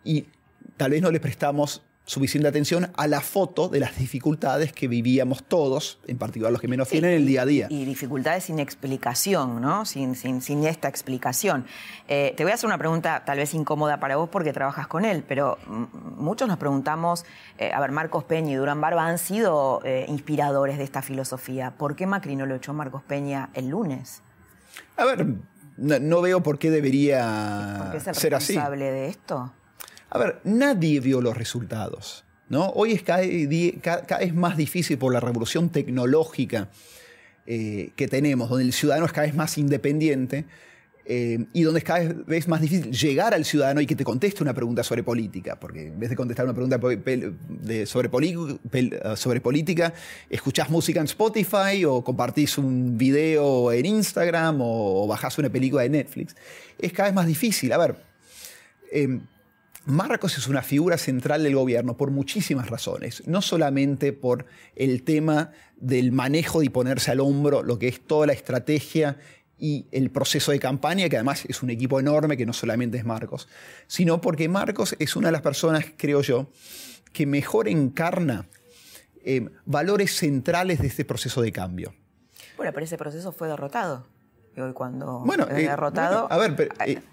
y 0.03 0.25
tal 0.77 0.91
vez 0.91 1.01
no 1.01 1.11
le 1.11 1.19
prestamos 1.19 1.83
suficiente 2.05 2.47
atención 2.47 2.91
a 2.95 3.07
la 3.07 3.21
foto 3.21 3.69
de 3.69 3.79
las 3.79 3.97
dificultades 3.97 4.73
que 4.73 4.87
vivíamos 4.87 5.43
todos, 5.43 5.99
en 6.07 6.17
particular 6.17 6.51
los 6.51 6.59
que 6.59 6.67
menos 6.67 6.89
tienen, 6.89 7.11
el 7.11 7.25
día 7.25 7.43
a 7.43 7.45
día. 7.45 7.67
Y, 7.69 7.85
dificultades 7.85 8.45
sin 8.45 8.59
explicación, 8.59 9.61
¿no? 9.61 9.85
Sin, 9.85 10.15
sin, 10.15 10.65
esta 10.65 10.89
explicación. 10.89 11.65
Eh, 12.07 12.33
te 12.35 12.43
voy 12.43 12.51
a 12.51 12.55
hacer 12.55 12.67
una 12.67 12.77
pregunta 12.77 13.23
tal 13.25 13.37
vez 13.37 13.53
incómoda 13.53 13.99
para 13.99 14.17
vos 14.17 14.29
porque 14.29 14.51
trabajas 14.51 14.87
con 14.87 15.05
él, 15.05 15.23
pero 15.25 15.57
muchos 15.67 16.47
nos 16.47 16.57
preguntamos, 16.57 17.23
eh, 17.57 17.71
a 17.73 17.79
ver, 17.79 17.91
Marcos 17.91 18.23
Peña 18.25 18.51
y 18.51 18.55
Durán 18.55 18.81
Barba 18.81 19.05
han 19.05 19.17
sido 19.17 19.81
eh, 19.85 20.05
inspiradores 20.09 20.77
de 20.77 20.83
esta 20.83 21.01
filosofía. 21.01 21.71
¿Por 21.77 21.95
qué 21.95 22.07
Macri 22.07 22.35
no 22.35 22.45
lo 22.45 22.55
echó 22.55 22.73
Marcos 22.73 23.03
Peña 23.03 23.51
el 23.53 23.69
lunes? 23.69 24.21
A 24.97 25.05
ver, 25.05 25.25
no, 25.77 26.21
veo 26.21 26.43
por 26.43 26.59
qué 26.59 26.71
debería 26.71 27.93
ser, 27.99 28.15
ser 28.15 28.35
así. 28.35 28.53
responsable 28.53 28.91
de 28.91 29.07
esto? 29.07 29.53
A 30.11 30.19
ver, 30.19 30.41
nadie 30.43 30.99
vio 30.99 31.21
los 31.21 31.35
resultados. 31.35 32.25
¿no? 32.49 32.69
Hoy 32.71 32.91
es 32.91 33.01
cada, 33.01 33.21
vez 33.21 34.33
más 34.33 34.57
difícil 34.57 34.97
por 34.97 35.13
la 35.13 35.21
revolución 35.21 35.69
tecnológica 35.69 36.67
eh, 37.47 37.91
que 37.95 38.09
tenemos, 38.09 38.49
donde 38.49 38.65
el 38.65 38.73
ciudadano 38.73 39.05
es 39.05 39.13
cada 39.13 39.25
vez 39.25 39.35
más 39.35 39.57
independiente 39.57 40.43
eh, 41.05 41.45
y 41.53 41.63
donde 41.63 41.79
es 41.79 41.85
cada 41.85 42.13
vez 42.27 42.49
más 42.49 42.59
difícil 42.59 42.91
llegar 42.91 43.33
al 43.33 43.45
ciudadano 43.45 43.79
y 43.79 43.87
que 43.87 43.95
te 43.95 44.03
conteste 44.03 44.43
una 44.43 44.53
pregunta 44.53 44.83
sobre 44.83 45.01
política, 45.01 45.57
porque 45.57 45.87
en 45.87 45.99
vez 45.99 46.09
de 46.09 46.17
contestar 46.17 46.45
una 46.45 46.53
pregunta 46.53 46.77
sobre, 47.85 48.15
sobre 49.15 49.39
política, 49.39 49.93
escuchás 50.29 50.69
música 50.69 50.99
en 50.99 51.05
Spotify 51.05 51.85
o 51.87 52.03
compartís 52.03 52.57
un 52.57 52.97
video 52.97 53.71
en 53.71 53.85
Instagram 53.85 54.57
o, 54.59 55.07
bajás 55.07 55.37
una 55.37 55.49
película 55.49 55.83
de 55.83 55.89
Netflix. 55.89 56.35
Es 56.77 56.91
cada 56.91 57.07
vez 57.07 57.15
más 57.15 57.27
difícil. 57.27 57.71
A 57.71 57.77
ver, 57.77 57.95
eh, 58.91 59.21
Marcos 59.85 60.37
es 60.37 60.47
una 60.47 60.61
figura 60.61 60.97
central 60.97 61.43
del 61.43 61.55
gobierno 61.55 61.97
por 61.97 62.11
muchísimas 62.11 62.69
razones, 62.69 63.23
no 63.25 63.41
solamente 63.41 64.13
por 64.13 64.45
el 64.75 65.03
tema 65.03 65.51
del 65.75 66.11
manejo 66.11 66.61
y 66.61 66.69
ponerse 66.69 67.11
al 67.11 67.19
hombro 67.19 67.63
lo 67.63 67.79
que 67.79 67.87
es 67.87 68.05
toda 68.05 68.27
la 68.27 68.33
estrategia 68.33 69.17
y 69.57 69.87
el 69.91 70.11
proceso 70.11 70.51
de 70.51 70.59
campaña, 70.59 71.09
que 71.09 71.17
además 71.17 71.45
es 71.45 71.63
un 71.63 71.69
equipo 71.71 71.99
enorme 71.99 72.37
que 72.37 72.45
no 72.45 72.53
solamente 72.53 72.97
es 72.97 73.05
Marcos, 73.05 73.47
sino 73.87 74.21
porque 74.21 74.49
Marcos 74.49 74.95
es 74.99 75.15
una 75.15 75.29
de 75.29 75.31
las 75.33 75.41
personas, 75.41 75.85
creo 75.97 76.21
yo, 76.21 76.49
que 77.11 77.25
mejor 77.25 77.67
encarna 77.67 78.47
eh, 79.23 79.49
valores 79.65 80.15
centrales 80.15 80.79
de 80.79 80.87
este 80.87 81.05
proceso 81.05 81.41
de 81.41 81.51
cambio. 81.51 81.93
Bueno, 82.57 82.71
pero 82.73 82.85
ese 82.85 82.97
proceso 82.97 83.31
fue 83.31 83.47
derrotado. 83.47 84.07
Y 84.55 84.61
hoy 84.61 84.73
cuando 84.73 85.19
bueno, 85.25 85.47
eh, 85.49 85.67
derrotado... 85.67 86.27
a 86.31 86.37
ver, 86.37 86.69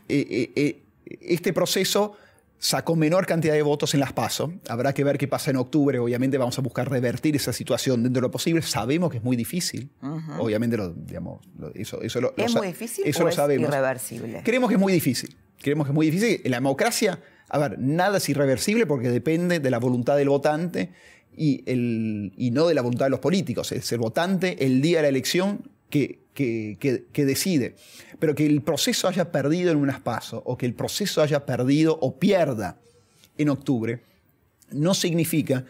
eh, 0.08 0.82
este 1.20 1.52
proceso 1.52 2.16
sacó 2.58 2.96
menor 2.96 3.26
cantidad 3.26 3.54
de 3.54 3.62
votos 3.62 3.94
en 3.94 4.00
las 4.00 4.12
PASO. 4.12 4.52
Habrá 4.68 4.92
que 4.92 5.04
ver 5.04 5.18
qué 5.18 5.28
pasa 5.28 5.50
en 5.50 5.56
octubre. 5.56 5.98
Obviamente 5.98 6.38
vamos 6.38 6.58
a 6.58 6.62
buscar 6.62 6.90
revertir 6.90 7.36
esa 7.36 7.52
situación 7.52 8.02
dentro 8.02 8.20
de 8.20 8.26
lo 8.26 8.30
posible. 8.30 8.62
Sabemos 8.62 9.10
que 9.10 9.18
es 9.18 9.24
muy 9.24 9.36
difícil. 9.36 9.90
Obviamente, 10.38 10.76
lo, 10.76 10.90
digamos, 10.90 11.40
eso, 11.74 12.02
eso 12.02 12.20
lo, 12.20 12.34
¿Es 12.36 12.52
lo, 12.54 12.60
muy 12.60 12.68
difícil 12.68 13.06
eso 13.06 13.20
o 13.20 13.24
lo 13.24 13.28
es 13.30 13.36
sabemos. 13.36 13.68
irreversible? 13.68 14.42
Creemos 14.44 14.68
que 14.68 14.74
es 14.74 14.80
muy 14.80 14.92
difícil. 14.92 15.36
Creemos 15.60 15.86
que 15.86 15.92
es 15.92 15.94
muy 15.94 16.06
difícil. 16.06 16.40
En 16.44 16.50
la 16.50 16.56
democracia, 16.58 17.20
a 17.48 17.58
ver, 17.58 17.78
nada 17.78 18.18
es 18.18 18.28
irreversible 18.28 18.86
porque 18.86 19.08
depende 19.08 19.60
de 19.60 19.70
la 19.70 19.78
voluntad 19.78 20.16
del 20.16 20.28
votante 20.28 20.90
y, 21.36 21.62
el, 21.66 22.32
y 22.36 22.50
no 22.50 22.66
de 22.66 22.74
la 22.74 22.82
voluntad 22.82 23.06
de 23.06 23.10
los 23.10 23.20
políticos. 23.20 23.72
Es 23.72 23.90
el 23.92 23.98
votante 23.98 24.64
el 24.64 24.80
día 24.82 24.98
de 24.98 25.02
la 25.02 25.08
elección 25.08 25.70
que, 25.88 26.20
decide. 27.14 27.76
Pero 28.18 28.34
que 28.34 28.46
el 28.46 28.62
proceso 28.62 29.08
haya 29.08 29.32
perdido 29.32 29.72
en 29.72 29.78
unas 29.78 30.00
pasos 30.00 30.42
o 30.44 30.56
que 30.56 30.66
el 30.66 30.74
proceso 30.74 31.22
haya 31.22 31.46
perdido 31.46 31.98
o 32.00 32.18
pierda 32.18 32.80
en 33.36 33.48
octubre, 33.48 34.02
no 34.70 34.94
significa 34.94 35.64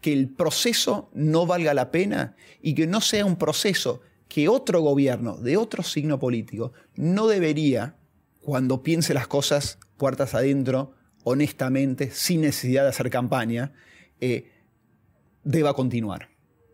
que 0.00 0.12
el 0.12 0.28
proceso 0.28 1.10
no 1.14 1.46
valga 1.46 1.74
la 1.74 1.90
pena 1.90 2.36
y 2.60 2.74
que 2.74 2.86
no 2.86 3.00
sea 3.00 3.24
un 3.24 3.36
proceso 3.36 4.02
que 4.28 4.48
otro 4.48 4.80
gobierno 4.80 5.36
de 5.36 5.56
otro 5.56 5.82
signo 5.82 6.18
político 6.18 6.72
no 6.94 7.26
debería, 7.26 7.96
cuando 8.40 8.82
piense 8.82 9.14
las 9.14 9.26
cosas 9.26 9.78
puertas 9.96 10.34
adentro, 10.34 10.92
honestamente, 11.22 12.10
sin 12.10 12.42
necesidad 12.42 12.82
de 12.82 12.90
hacer 12.90 13.10
campaña, 13.10 13.72
eh, 14.20 14.50
deba 15.42 15.74
continuar. 15.74 16.28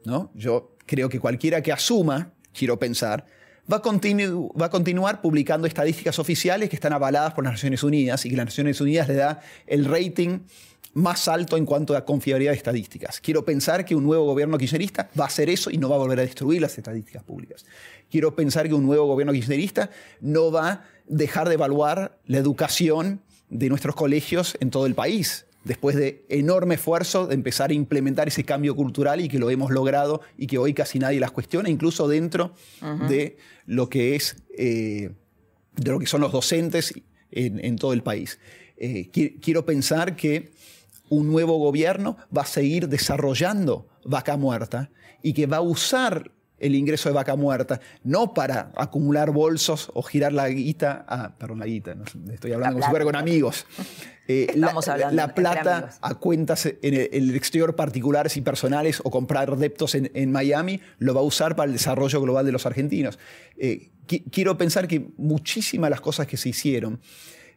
¿no? 0.05 0.31
Yo 0.35 0.77
creo 0.87 1.09
que 1.09 1.21
cualquiera 1.21 1.63
que 1.63 1.73
asuma, 1.73 2.33
quiero 2.53 2.79
pensar, 2.79 3.27
va 3.71 3.79
a, 3.79 3.83
continu- 3.83 4.51
va 4.61 4.67
a 4.67 4.71
continuar 4.71 5.21
publicando 5.21 5.67
estadísticas 5.67 6.19
oficiales 6.19 6.69
que 6.69 6.77
están 6.77 6.93
avaladas 6.93 7.35
por 7.35 7.45
las 7.45 7.53
Naciones 7.55 7.83
Unidas 7.83 8.25
y 8.27 8.31
que 8.31 8.37
las 8.37 8.47
Naciones 8.47 8.81
Unidas 8.81 9.09
le 9.09 9.15
da 9.15 9.41
el 9.67 9.85
rating 9.85 10.41
más 10.93 11.29
alto 11.29 11.57
en 11.57 11.67
cuanto 11.67 11.97
a 11.97 12.05
confiabilidad 12.05 12.51
de 12.51 12.57
estadísticas. 12.57 13.21
Quiero 13.21 13.45
pensar 13.45 13.85
que 13.85 13.95
un 13.95 14.03
nuevo 14.03 14.25
gobierno 14.25 14.59
kirchnerista 14.59 15.09
va 15.19 15.25
a 15.25 15.29
hacer 15.29 15.49
eso 15.49 15.71
y 15.71 15.79
no 15.79 15.89
va 15.89 15.95
a 15.95 15.99
volver 16.01 16.19
a 16.19 16.23
destruir 16.23 16.61
las 16.61 16.77
estadísticas 16.77 17.23
públicas. 17.23 17.65
Quiero 18.11 18.35
pensar 18.35 18.67
que 18.67 18.75
un 18.75 18.85
nuevo 18.85 19.07
gobierno 19.07 19.33
kirchnerista 19.33 19.91
no 20.21 20.51
va 20.51 20.69
a 20.69 20.85
dejar 21.07 21.49
de 21.49 21.55
evaluar 21.55 22.19
la 22.27 22.39
educación 22.39 23.21
de 23.51 23.69
nuestros 23.69 23.95
colegios 23.95 24.57
en 24.61 24.71
todo 24.71 24.87
el 24.87 24.97
país, 24.97 25.47
después 25.65 25.95
de 25.97 26.25
enorme 26.29 26.77
esfuerzo 26.77 27.27
de 27.27 27.35
empezar 27.35 27.71
a 27.71 27.75
implementar 27.75 28.29
ese 28.29 28.45
cambio 28.45 28.75
cultural 28.75 29.21
y 29.21 29.29
que 29.29 29.39
lo 29.39 29.51
hemos 29.51 29.71
logrado 29.71 30.23
y 30.39 30.47
que 30.47 30.59
hoy 30.59 30.73
casi 30.75 30.99
nadie 30.99 31.21
las 31.21 31.31
cuestiona, 31.33 31.69
incluso 31.69 32.09
dentro 32.09 32.55
de 33.09 33.37
lo 33.67 33.89
que 33.89 34.15
es 34.17 34.37
eh, 34.57 35.11
de 35.77 35.91
lo 35.91 35.99
que 35.99 36.07
son 36.07 36.21
los 36.23 36.33
docentes 36.33 36.95
en, 37.31 37.65
en 37.65 37.77
todo 37.77 37.93
el 37.93 38.03
país. 38.03 38.39
Eh, 38.77 39.11
qui- 39.13 39.39
quiero 39.41 39.65
pensar 39.67 40.17
que 40.17 40.51
un 41.11 41.27
nuevo 41.29 41.59
gobierno 41.59 42.17
va 42.37 42.43
a 42.43 42.47
seguir 42.47 42.89
desarrollando 42.89 43.87
vaca 44.05 44.37
muerta 44.37 44.91
y 45.23 45.33
que 45.35 45.47
va 45.47 45.59
a 45.59 45.61
usar 45.61 46.31
el 46.61 46.75
ingreso 46.75 47.09
de 47.09 47.15
vaca 47.15 47.35
muerta, 47.37 47.81
no 48.05 48.33
para 48.35 48.71
acumular 48.77 49.31
bolsos 49.33 49.91
o 49.95 50.03
girar 50.03 50.33
la 50.33 50.49
guita, 50.49 51.05
ah, 51.09 51.33
perdón, 51.37 51.59
la 51.59 51.67
guita, 51.67 51.95
no 51.95 52.05
estoy 52.33 52.53
hablando 52.53 52.75
como 52.75 52.85
si 52.85 52.91
fuera 52.91 53.05
con 53.05 53.17
amigos. 53.17 53.67
Eh, 54.33 54.53
la, 54.55 54.69
hablando 54.69 55.17
la 55.17 55.35
plata 55.35 55.91
a 56.03 56.15
cuentas 56.15 56.65
en 56.67 56.77
el, 56.83 57.09
en 57.13 57.31
el 57.31 57.35
exterior 57.35 57.75
particulares 57.75 58.37
y 58.37 58.43
personales 58.43 59.01
o 59.03 59.11
comprar 59.11 59.57
deptos 59.57 59.97
en, 59.97 60.09
en 60.15 60.31
Miami, 60.31 60.81
lo 61.01 61.15
va 61.15 61.21
a 61.21 61.25
usar 61.25 61.57
para 61.57 61.67
el 61.67 61.73
desarrollo 61.73 62.21
global 62.21 62.47
de 62.47 62.53
los 62.53 62.65
argentinos. 62.65 63.19
Eh, 63.59 63.91
qui- 64.07 64.23
quiero 64.31 64.57
pensar 64.57 64.87
que 64.87 65.05
muchísimas 65.17 65.89
de 65.89 65.91
las 65.91 66.01
cosas 66.01 66.29
que 66.29 66.37
se 66.37 66.49
hicieron, 66.51 67.01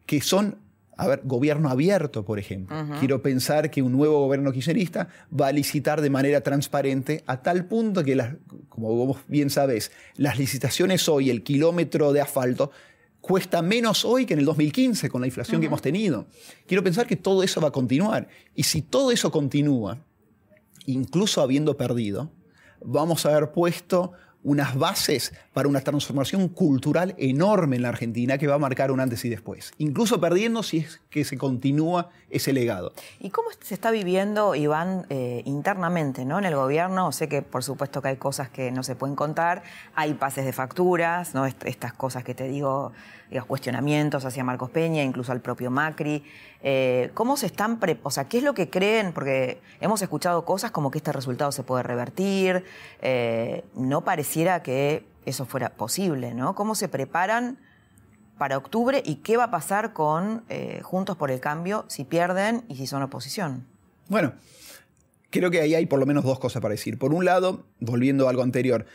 que 0.07 0.19
son, 0.21 0.55
a 0.97 1.07
ver, 1.07 1.21
gobierno 1.23 1.69
abierto, 1.69 2.23
por 2.23 2.37
ejemplo. 2.39 2.75
Quiero 2.99 3.21
pensar 3.21 3.71
que 3.71 3.81
un 3.81 3.91
nuevo 3.93 4.19
gobierno 4.25 4.51
kirchnerista 4.51 5.07
va 5.39 5.47
a 5.47 5.51
licitar 5.51 6.01
de 6.01 6.09
manera 6.09 6.41
transparente 6.41 7.23
a 7.25 7.41
tal 7.41 7.65
punto 7.65 8.03
que, 8.03 8.15
las- 8.15 8.35
como 8.69 8.93
vos 8.93 9.17
bien 9.27 9.49
sabés, 9.49 9.91
las 10.17 10.37
licitaciones 10.37 11.09
hoy, 11.09 11.29
el 11.29 11.43
kilómetro 11.43 12.13
de 12.13 12.21
asfalto, 12.21 12.71
cuesta 13.21 13.61
menos 13.61 14.03
hoy 14.05 14.25
que 14.25 14.33
en 14.33 14.39
el 14.41 14.45
2015 14.45 15.09
con 15.09 15.21
la 15.21 15.27
inflación 15.27 15.61
que 15.61 15.67
hemos 15.67 15.81
tenido. 15.81 16.27
Quiero 16.67 16.83
pensar 16.83 17.07
que 17.07 17.15
todo 17.15 17.41
eso 17.41 17.59
va 17.61 17.69
a 17.69 17.71
continuar. 17.71 18.27
Y 18.53 18.63
si 18.63 18.81
todo 18.81 19.11
eso 19.11 19.31
continúa, 19.31 19.97
incluso 20.85 21.41
habiendo 21.41 21.77
perdido, 21.77 22.31
vamos 22.83 23.25
a 23.25 23.29
haber 23.35 23.51
puesto 23.51 24.11
unas 24.43 24.75
bases 24.77 25.33
para 25.53 25.67
una 25.67 25.81
transformación 25.81 26.49
cultural 26.49 27.15
enorme 27.17 27.77
en 27.77 27.81
la 27.83 27.89
Argentina 27.89 28.37
que 28.37 28.47
va 28.47 28.55
a 28.55 28.59
marcar 28.59 28.91
un 28.91 28.99
antes 28.99 29.23
y 29.25 29.29
después. 29.29 29.71
Incluso 29.77 30.19
perdiendo 30.19 30.63
si 30.63 30.79
es 30.79 30.99
que 31.09 31.23
se 31.23 31.37
continúa 31.37 32.09
ese 32.29 32.51
legado. 32.51 32.93
¿Y 33.19 33.29
cómo 33.29 33.49
se 33.61 33.73
está 33.73 33.91
viviendo, 33.91 34.55
Iván, 34.55 35.05
eh, 35.09 35.43
internamente 35.45 36.25
¿no? 36.25 36.39
en 36.39 36.45
el 36.45 36.55
gobierno? 36.55 37.11
Sé 37.11 37.27
que 37.29 37.41
por 37.41 37.63
supuesto 37.63 38.01
que 38.01 38.09
hay 38.09 38.17
cosas 38.17 38.49
que 38.49 38.71
no 38.71 38.83
se 38.83 38.95
pueden 38.95 39.15
contar, 39.15 39.63
hay 39.95 40.13
pases 40.15 40.45
de 40.45 40.53
facturas, 40.53 41.33
¿no? 41.33 41.45
Est- 41.45 41.63
estas 41.65 41.93
cosas 41.93 42.23
que 42.23 42.33
te 42.33 42.47
digo, 42.47 42.91
digamos, 43.33 43.47
cuestionamientos 43.47 44.25
hacia 44.25 44.43
Marcos 44.43 44.69
Peña, 44.69 45.01
incluso 45.01 45.31
al 45.31 45.41
propio 45.41 45.71
Macri. 45.71 46.23
Eh, 46.61 47.09
¿Cómo 47.15 47.35
se 47.35 47.47
están, 47.47 47.79
pre- 47.79 47.97
o 48.03 48.11
sea, 48.11 48.25
qué 48.25 48.37
es 48.37 48.43
lo 48.43 48.53
que 48.53 48.69
creen? 48.69 49.11
Porque 49.11 49.59
hemos 49.81 50.03
escuchado 50.03 50.45
cosas 50.45 50.69
como 50.69 50.91
que 50.91 50.99
este 50.99 51.11
resultado 51.11 51.51
se 51.51 51.63
puede 51.63 51.81
revertir, 51.81 52.63
eh, 53.01 53.63
no 53.73 54.01
pareciera 54.01 54.61
que 54.61 55.03
eso 55.25 55.45
fuera 55.45 55.69
posible, 55.69 56.35
¿no? 56.35 56.53
¿Cómo 56.55 56.75
se 56.75 56.87
preparan? 56.87 57.57
para 58.37 58.57
octubre 58.57 59.01
y 59.05 59.17
qué 59.17 59.37
va 59.37 59.45
a 59.45 59.51
pasar 59.51 59.93
con 59.93 60.43
eh, 60.49 60.81
Juntos 60.83 61.15
por 61.15 61.29
el 61.29 61.39
Cambio 61.39 61.85
si 61.87 62.03
pierden 62.03 62.65
y 62.67 62.75
si 62.75 62.87
son 62.87 63.03
oposición. 63.03 63.65
Bueno, 64.09 64.33
creo 65.29 65.51
que 65.51 65.61
ahí 65.61 65.75
hay 65.75 65.85
por 65.85 65.99
lo 65.99 66.07
menos 66.07 66.23
dos 66.23 66.39
cosas 66.39 66.59
para 66.59 66.71
decir. 66.71 66.97
Por 66.97 67.13
un 67.13 67.25
lado, 67.25 67.63
volviendo 67.79 68.25
a 68.25 68.31
algo 68.31 68.41
anterior, 68.41 68.87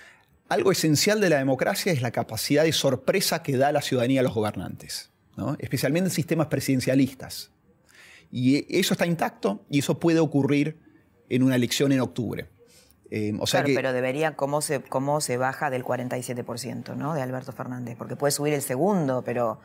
algo 0.48 0.72
esencial 0.72 1.20
de 1.20 1.30
la 1.30 1.38
democracia 1.38 1.92
es 1.92 2.02
la 2.02 2.10
capacidad 2.10 2.64
de 2.64 2.72
sorpresa 2.72 3.42
que 3.42 3.56
da 3.56 3.72
la 3.72 3.82
ciudadanía 3.82 4.20
a 4.20 4.22
los 4.22 4.34
gobernantes, 4.34 5.10
¿no? 5.36 5.56
especialmente 5.58 6.08
en 6.08 6.14
sistemas 6.14 6.46
presidencialistas. 6.46 7.50
Y 8.30 8.78
eso 8.78 8.94
está 8.94 9.06
intacto 9.06 9.64
y 9.70 9.80
eso 9.80 9.98
puede 9.98 10.20
ocurrir 10.20 10.78
en 11.28 11.42
una 11.42 11.56
elección 11.56 11.92
en 11.92 12.00
octubre. 12.00 12.48
Eh, 13.10 13.32
o 13.38 13.46
sea 13.46 13.60
Claro, 13.60 13.68
que, 13.68 13.74
pero 13.74 13.92
debería, 13.92 14.36
¿cómo 14.36 14.60
se, 14.60 14.82
cómo 14.82 15.20
se 15.20 15.38
baja 15.38 15.70
del 15.70 15.84
47% 15.84 16.94
¿no? 16.96 17.14
de 17.14 17.22
Alberto 17.22 17.52
Fernández? 17.52 17.96
Porque 17.96 18.16
puede 18.16 18.32
subir 18.32 18.52
el 18.52 18.62
segundo, 18.62 19.22
pero 19.24 19.60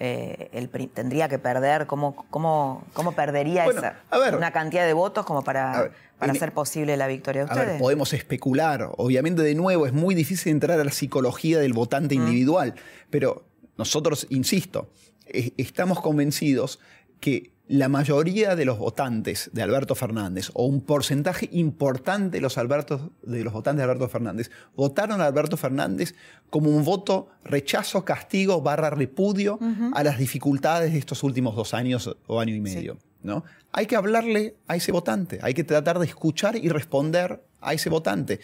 eh, 0.00 0.48
el 0.52 0.68
pri- 0.68 0.88
tendría 0.88 1.28
que 1.28 1.38
perder, 1.38 1.86
¿cómo, 1.86 2.26
cómo, 2.30 2.84
cómo 2.92 3.12
perdería 3.12 3.64
Bueno, 3.64 3.80
esa, 3.80 4.00
a 4.10 4.18
ver. 4.18 4.34
una 4.36 4.50
cantidad 4.50 4.84
de 4.84 4.92
votos 4.92 5.24
como 5.24 5.42
para, 5.44 5.82
ver, 5.82 5.92
para 6.18 6.32
en- 6.32 6.36
hacer 6.36 6.52
posible 6.52 6.96
la 6.96 7.06
victoria 7.06 7.44
de 7.44 7.50
A 7.50 7.54
ver, 7.54 7.62
ustedes? 7.64 7.80
podemos 7.80 8.12
especular. 8.12 8.90
Obviamente, 8.96 9.42
de 9.42 9.54
nuevo, 9.54 9.86
es 9.86 9.92
muy 9.92 10.14
difícil 10.14 10.50
entrar 10.52 10.80
a 10.80 10.84
la 10.84 10.90
psicología 10.90 11.58
del 11.60 11.72
votante 11.72 12.14
individual. 12.16 12.74
Pero 13.10 13.44
nosotros, 13.78 14.26
insisto, 14.30 14.88
estamos 15.26 16.00
convencidos 16.00 16.80
que 17.20 17.51
la 17.68 17.88
mayoría 17.88 18.54
de 18.56 18.64
los 18.64 18.78
votantes 18.78 19.50
de 19.52 19.62
Alberto 19.62 19.94
Fernández, 19.94 20.50
o 20.54 20.66
un 20.66 20.80
porcentaje 20.82 21.48
importante 21.52 22.36
de 22.36 22.40
los, 22.42 22.58
Albertos- 22.58 23.10
de 23.22 23.44
los 23.44 23.52
votantes 23.52 23.78
de 23.78 23.84
Alberto 23.84 24.08
Fernández, 24.08 24.50
votaron 24.76 25.20
a 25.20 25.26
Alberto 25.26 25.56
Fernández 25.56 26.14
como 26.50 26.70
un 26.70 26.84
voto 26.84 27.28
rechazo, 27.44 28.04
castigo, 28.04 28.60
barra 28.62 28.90
repudio 28.90 29.58
a 29.94 30.02
las 30.02 30.18
dificultades 30.18 30.92
de 30.92 30.98
estos 30.98 31.22
últimos 31.22 31.56
dos 31.56 31.72
años 31.72 32.14
o 32.26 32.40
año 32.40 32.54
y 32.54 32.60
medio. 32.60 32.98
¿no? 33.22 33.44
Hay 33.72 33.86
que 33.86 33.94
hablarle 33.96 34.56
a 34.66 34.74
ese 34.76 34.90
votante, 34.92 35.38
hay 35.42 35.54
que 35.54 35.64
tratar 35.64 35.98
de 36.00 36.06
escuchar 36.06 36.56
y 36.56 36.68
responder 36.68 37.42
a 37.60 37.72
ese 37.72 37.88
votante. 37.88 38.40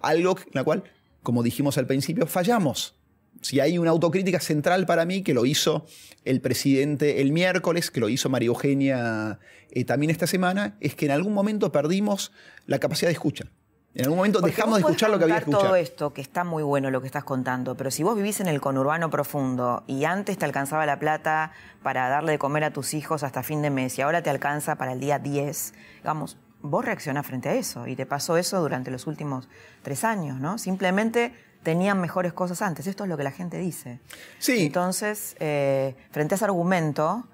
Algo 0.00 0.36
en 0.38 0.50
la 0.54 0.64
cual, 0.64 0.82
como 1.22 1.42
dijimos 1.42 1.76
al 1.78 1.86
principio, 1.86 2.26
fallamos. 2.26 2.94
Si 3.42 3.60
hay 3.60 3.76
una 3.76 3.90
autocrítica 3.90 4.40
central 4.40 4.86
para 4.86 5.04
mí, 5.04 5.22
que 5.22 5.34
lo 5.34 5.44
hizo 5.44 5.84
el 6.24 6.40
presidente 6.40 7.20
el 7.20 7.32
miércoles, 7.32 7.90
que 7.90 8.00
lo 8.00 8.08
hizo 8.08 8.28
María 8.28 8.46
Eugenia 8.46 9.38
eh, 9.70 9.84
también 9.84 10.10
esta 10.10 10.26
semana, 10.26 10.76
es 10.80 10.94
que 10.94 11.06
en 11.06 11.10
algún 11.10 11.34
momento 11.34 11.72
perdimos 11.72 12.32
la 12.66 12.78
capacidad 12.78 13.08
de 13.08 13.14
escucha. 13.14 13.46
En 13.94 14.04
algún 14.04 14.16
momento 14.16 14.40
Porque 14.40 14.56
dejamos 14.56 14.76
de 14.76 14.80
escuchar 14.80 15.10
lo 15.10 15.18
que 15.18 15.24
había 15.24 15.42
contar 15.42 15.60
todo 15.60 15.76
esto, 15.76 16.14
que 16.14 16.22
está 16.22 16.44
muy 16.44 16.62
bueno 16.62 16.90
lo 16.90 17.02
que 17.02 17.06
estás 17.06 17.24
contando, 17.24 17.76
pero 17.76 17.90
si 17.90 18.02
vos 18.02 18.16
vivís 18.16 18.40
en 18.40 18.46
el 18.46 18.60
conurbano 18.60 19.10
profundo 19.10 19.84
y 19.86 20.04
antes 20.04 20.38
te 20.38 20.46
alcanzaba 20.46 20.86
la 20.86 20.98
plata 20.98 21.52
para 21.82 22.08
darle 22.08 22.32
de 22.32 22.38
comer 22.38 22.64
a 22.64 22.72
tus 22.72 22.94
hijos 22.94 23.22
hasta 23.22 23.42
fin 23.42 23.60
de 23.60 23.68
mes 23.68 23.98
y 23.98 24.02
ahora 24.02 24.22
te 24.22 24.30
alcanza 24.30 24.76
para 24.76 24.92
el 24.92 25.00
día 25.00 25.18
10, 25.18 25.74
digamos, 25.96 26.38
vos 26.62 26.84
reaccionás 26.84 27.26
frente 27.26 27.50
a 27.50 27.54
eso 27.54 27.86
y 27.86 27.94
te 27.94 28.06
pasó 28.06 28.38
eso 28.38 28.60
durante 28.60 28.90
los 28.90 29.06
últimos 29.06 29.50
tres 29.82 30.04
años, 30.04 30.40
¿no? 30.40 30.56
Simplemente 30.56 31.34
tenían 31.62 32.00
mejores 32.00 32.32
cosas 32.32 32.62
antes, 32.62 32.86
esto 32.86 33.04
es 33.04 33.10
lo 33.10 33.16
que 33.16 33.24
la 33.24 33.30
gente 33.30 33.58
dice. 33.58 34.00
Sí. 34.38 34.66
Entonces, 34.66 35.36
eh, 35.40 35.94
frente 36.10 36.34
a 36.34 36.36
ese 36.36 36.44
argumento, 36.44 37.24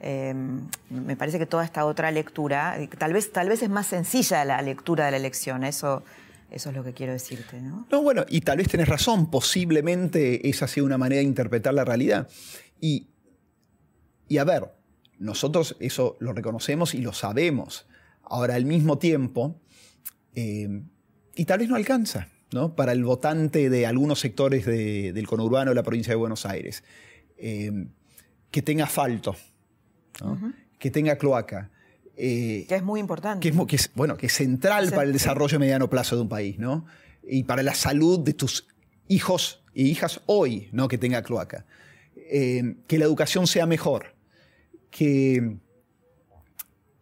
eh, 0.00 0.34
me 0.90 1.16
parece 1.16 1.38
que 1.38 1.46
toda 1.46 1.64
esta 1.64 1.84
otra 1.84 2.10
lectura, 2.10 2.80
eh, 2.80 2.88
tal 2.88 3.12
vez, 3.12 3.32
tal 3.32 3.48
vez 3.48 3.62
es 3.62 3.70
más 3.70 3.86
sencilla 3.86 4.44
la 4.44 4.60
lectura 4.62 5.06
de 5.06 5.10
la 5.12 5.16
elección, 5.16 5.64
eso, 5.64 6.02
eso 6.50 6.70
es 6.70 6.76
lo 6.76 6.84
que 6.84 6.92
quiero 6.92 7.12
decirte, 7.12 7.60
¿no? 7.60 7.86
No, 7.90 8.02
bueno, 8.02 8.24
y 8.28 8.40
tal 8.40 8.58
vez 8.58 8.68
tenés 8.68 8.88
razón, 8.88 9.30
posiblemente 9.30 10.48
esa 10.48 10.66
sea 10.66 10.84
una 10.84 10.98
manera 10.98 11.20
de 11.20 11.26
interpretar 11.26 11.74
la 11.74 11.84
realidad. 11.84 12.28
Y, 12.80 13.08
y 14.28 14.38
a 14.38 14.44
ver, 14.44 14.70
Nosotros 15.18 15.76
eso 15.80 16.16
lo 16.18 16.32
reconocemos 16.32 16.94
y 16.94 17.02
lo 17.02 17.12
sabemos. 17.12 17.86
Ahora, 18.22 18.54
al 18.54 18.64
mismo 18.64 18.96
tiempo, 18.96 19.60
eh, 20.34 20.82
y 21.34 21.44
tal 21.44 21.58
vez 21.58 21.68
no 21.68 21.76
alcanza 21.76 22.28
¿no? 22.52 22.74
para 22.74 22.92
el 22.92 23.04
votante 23.04 23.70
de 23.70 23.86
algunos 23.86 24.20
sectores 24.20 24.66
del 24.66 25.26
conurbano 25.26 25.70
de 25.70 25.74
la 25.74 25.82
provincia 25.82 26.12
de 26.12 26.16
Buenos 26.16 26.46
Aires, 26.46 26.84
eh, 27.36 27.86
que 28.50 28.62
tenga 28.62 28.84
asfalto, 28.84 29.36
que 30.78 30.90
tenga 30.90 31.16
cloaca. 31.16 31.70
Eh, 32.16 32.66
que 32.68 32.74
es 32.74 32.82
muy 32.82 33.00
importante. 33.00 33.50
Que 33.50 33.76
es, 33.76 33.90
bueno, 33.94 34.16
que 34.16 34.26
es 34.26 34.32
central 34.34 34.90
para 34.90 35.04
el 35.04 35.12
desarrollo 35.12 35.56
a 35.56 35.60
mediano 35.60 35.88
plazo 35.88 36.16
de 36.16 36.22
un 36.22 36.28
país, 36.28 36.58
¿no? 36.58 36.84
Y 37.22 37.44
para 37.44 37.62
la 37.62 37.74
salud 37.74 38.20
de 38.20 38.34
tus 38.34 38.66
hijos 39.08 39.62
e 39.74 39.82
hijas 39.82 40.20
hoy, 40.26 40.68
¿no? 40.72 40.88
Que 40.88 40.98
tenga 40.98 41.22
cloaca. 41.22 41.64
que 42.12 42.98
la 42.98 43.04
educación 43.04 43.46
sea 43.46 43.66
mejor. 43.66 44.14
Que 44.90 45.56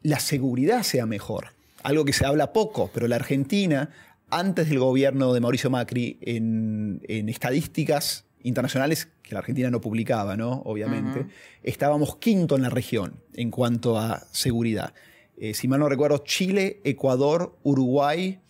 la 0.02 0.20
seguridad 0.20 0.82
sea 0.82 1.06
mejor. 1.06 1.54
Algo 1.82 2.04
que 2.04 2.12
se 2.12 2.26
habla 2.26 2.52
poco, 2.52 2.90
pero 2.92 3.08
la 3.08 3.16
Argentina, 3.16 3.90
antes 4.30 4.68
del 4.68 4.78
gobierno 4.78 5.32
de 5.32 5.40
Mauricio 5.40 5.70
Macri, 5.70 6.18
en, 6.20 7.00
estadísticas 7.06 8.26
internacionales 8.42 9.08
que 9.22 9.34
la 9.34 9.40
Argentina 9.40 9.70
no 9.70 9.80
publicaba, 9.80 10.36
¿no? 10.36 10.62
Obviamente, 10.64 11.26
estábamos 11.62 12.16
quinto 12.16 12.56
en 12.56 12.62
la 12.62 12.70
región 12.70 13.20
en 13.34 13.50
cuanto 13.50 13.98
a 13.98 14.22
seguridad. 14.32 14.94
Eh, 15.36 15.54
si 15.54 15.68
mal 15.68 15.80
no 15.80 15.88
recuerdo, 15.88 16.18
Chile, 16.18 16.80
Ecuador, 16.84 17.56
Uruguay, 17.62 18.40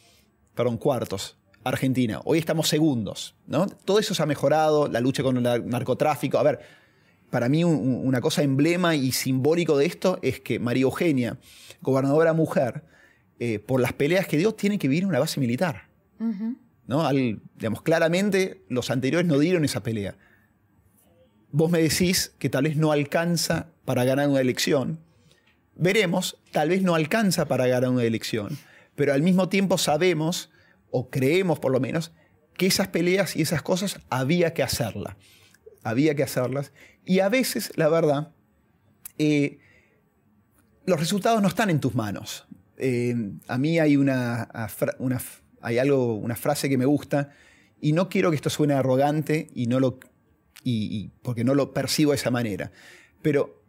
perdón, 0.54 0.78
cuartos. 0.78 1.36
Argentina. 1.64 2.20
Hoy 2.24 2.38
estamos 2.38 2.68
segundos, 2.68 3.34
¿no? 3.46 3.66
Todo 3.66 3.98
eso 3.98 4.14
se 4.14 4.22
ha 4.22 4.26
mejorado, 4.26 4.88
la 4.88 5.00
lucha 5.00 5.22
con 5.22 5.44
el 5.44 5.68
narcotráfico. 5.68 6.38
A 6.38 6.42
ver, 6.42 6.60
para 7.30 7.48
mí 7.48 7.62
una 7.64 8.20
cosa 8.20 8.42
emblema 8.42 8.94
y 8.94 9.12
simbólico 9.12 9.76
de 9.76 9.86
esto 9.86 10.18
es 10.22 10.40
que 10.40 10.58
María 10.58 10.84
Eugenia, 10.84 11.38
gobernadora 11.82 12.32
mujer, 12.32 12.84
eh, 13.40 13.58
por 13.58 13.80
las 13.80 13.92
peleas 13.92 14.26
que 14.26 14.36
dio, 14.36 14.54
tiene 14.54 14.78
que 14.78 14.88
vivir 14.88 15.04
en 15.04 15.10
una 15.10 15.20
base 15.20 15.40
militar. 15.40 15.88
¿no? 16.88 17.08
digamos, 17.56 17.82
claramente 17.82 18.64
los 18.68 18.90
anteriores 18.90 19.28
no 19.28 19.38
dieron 19.38 19.64
esa 19.64 19.82
pelea. 19.82 20.16
Vos 21.52 21.70
me 21.70 21.80
decís 21.80 22.34
que 22.38 22.50
tal 22.50 22.64
vez 22.64 22.76
no 22.76 22.90
alcanza 22.92 23.68
para 23.84 24.04
ganar 24.04 24.28
una 24.28 24.40
elección. 24.40 24.98
Veremos, 25.76 26.38
tal 26.50 26.70
vez 26.70 26.82
no 26.82 26.94
alcanza 26.94 27.46
para 27.46 27.66
ganar 27.66 27.90
una 27.90 28.02
elección, 28.02 28.58
pero 28.96 29.12
al 29.12 29.22
mismo 29.22 29.48
tiempo 29.48 29.78
sabemos, 29.78 30.50
o 30.90 31.08
creemos 31.08 31.60
por 31.60 31.70
lo 31.70 31.78
menos, 31.78 32.12
que 32.54 32.66
esas 32.66 32.88
peleas 32.88 33.36
y 33.36 33.42
esas 33.42 33.62
cosas 33.62 34.00
había 34.10 34.52
que 34.52 34.64
hacerlas. 34.64 35.14
Había 35.84 36.16
que 36.16 36.24
hacerlas. 36.24 36.72
Y 37.04 37.20
a 37.20 37.28
veces, 37.28 37.72
la 37.76 37.88
verdad, 37.88 38.32
eh, 39.18 39.60
los 40.84 40.98
resultados 40.98 41.40
no 41.40 41.48
están 41.48 41.70
en 41.70 41.78
tus 41.78 41.94
manos. 41.94 42.47
Eh, 42.78 43.14
a 43.48 43.58
mí 43.58 43.78
hay 43.78 43.96
una, 43.96 44.48
hay 45.60 45.78
algo, 45.78 46.14
una 46.14 46.36
frase 46.36 46.68
que 46.68 46.78
me 46.78 46.86
gusta, 46.86 47.30
y 47.80 47.92
no 47.92 48.08
quiero 48.08 48.30
que 48.30 48.36
esto 48.36 48.50
suene 48.50 48.74
arrogante 48.74 49.48
y 49.54 49.66
no 49.66 49.80
lo, 49.80 49.98
y, 50.64 51.10
porque 51.22 51.44
no 51.44 51.54
lo 51.54 51.72
percibo 51.72 52.12
de 52.12 52.16
esa 52.16 52.30
manera. 52.30 52.72
Pero, 53.22 53.62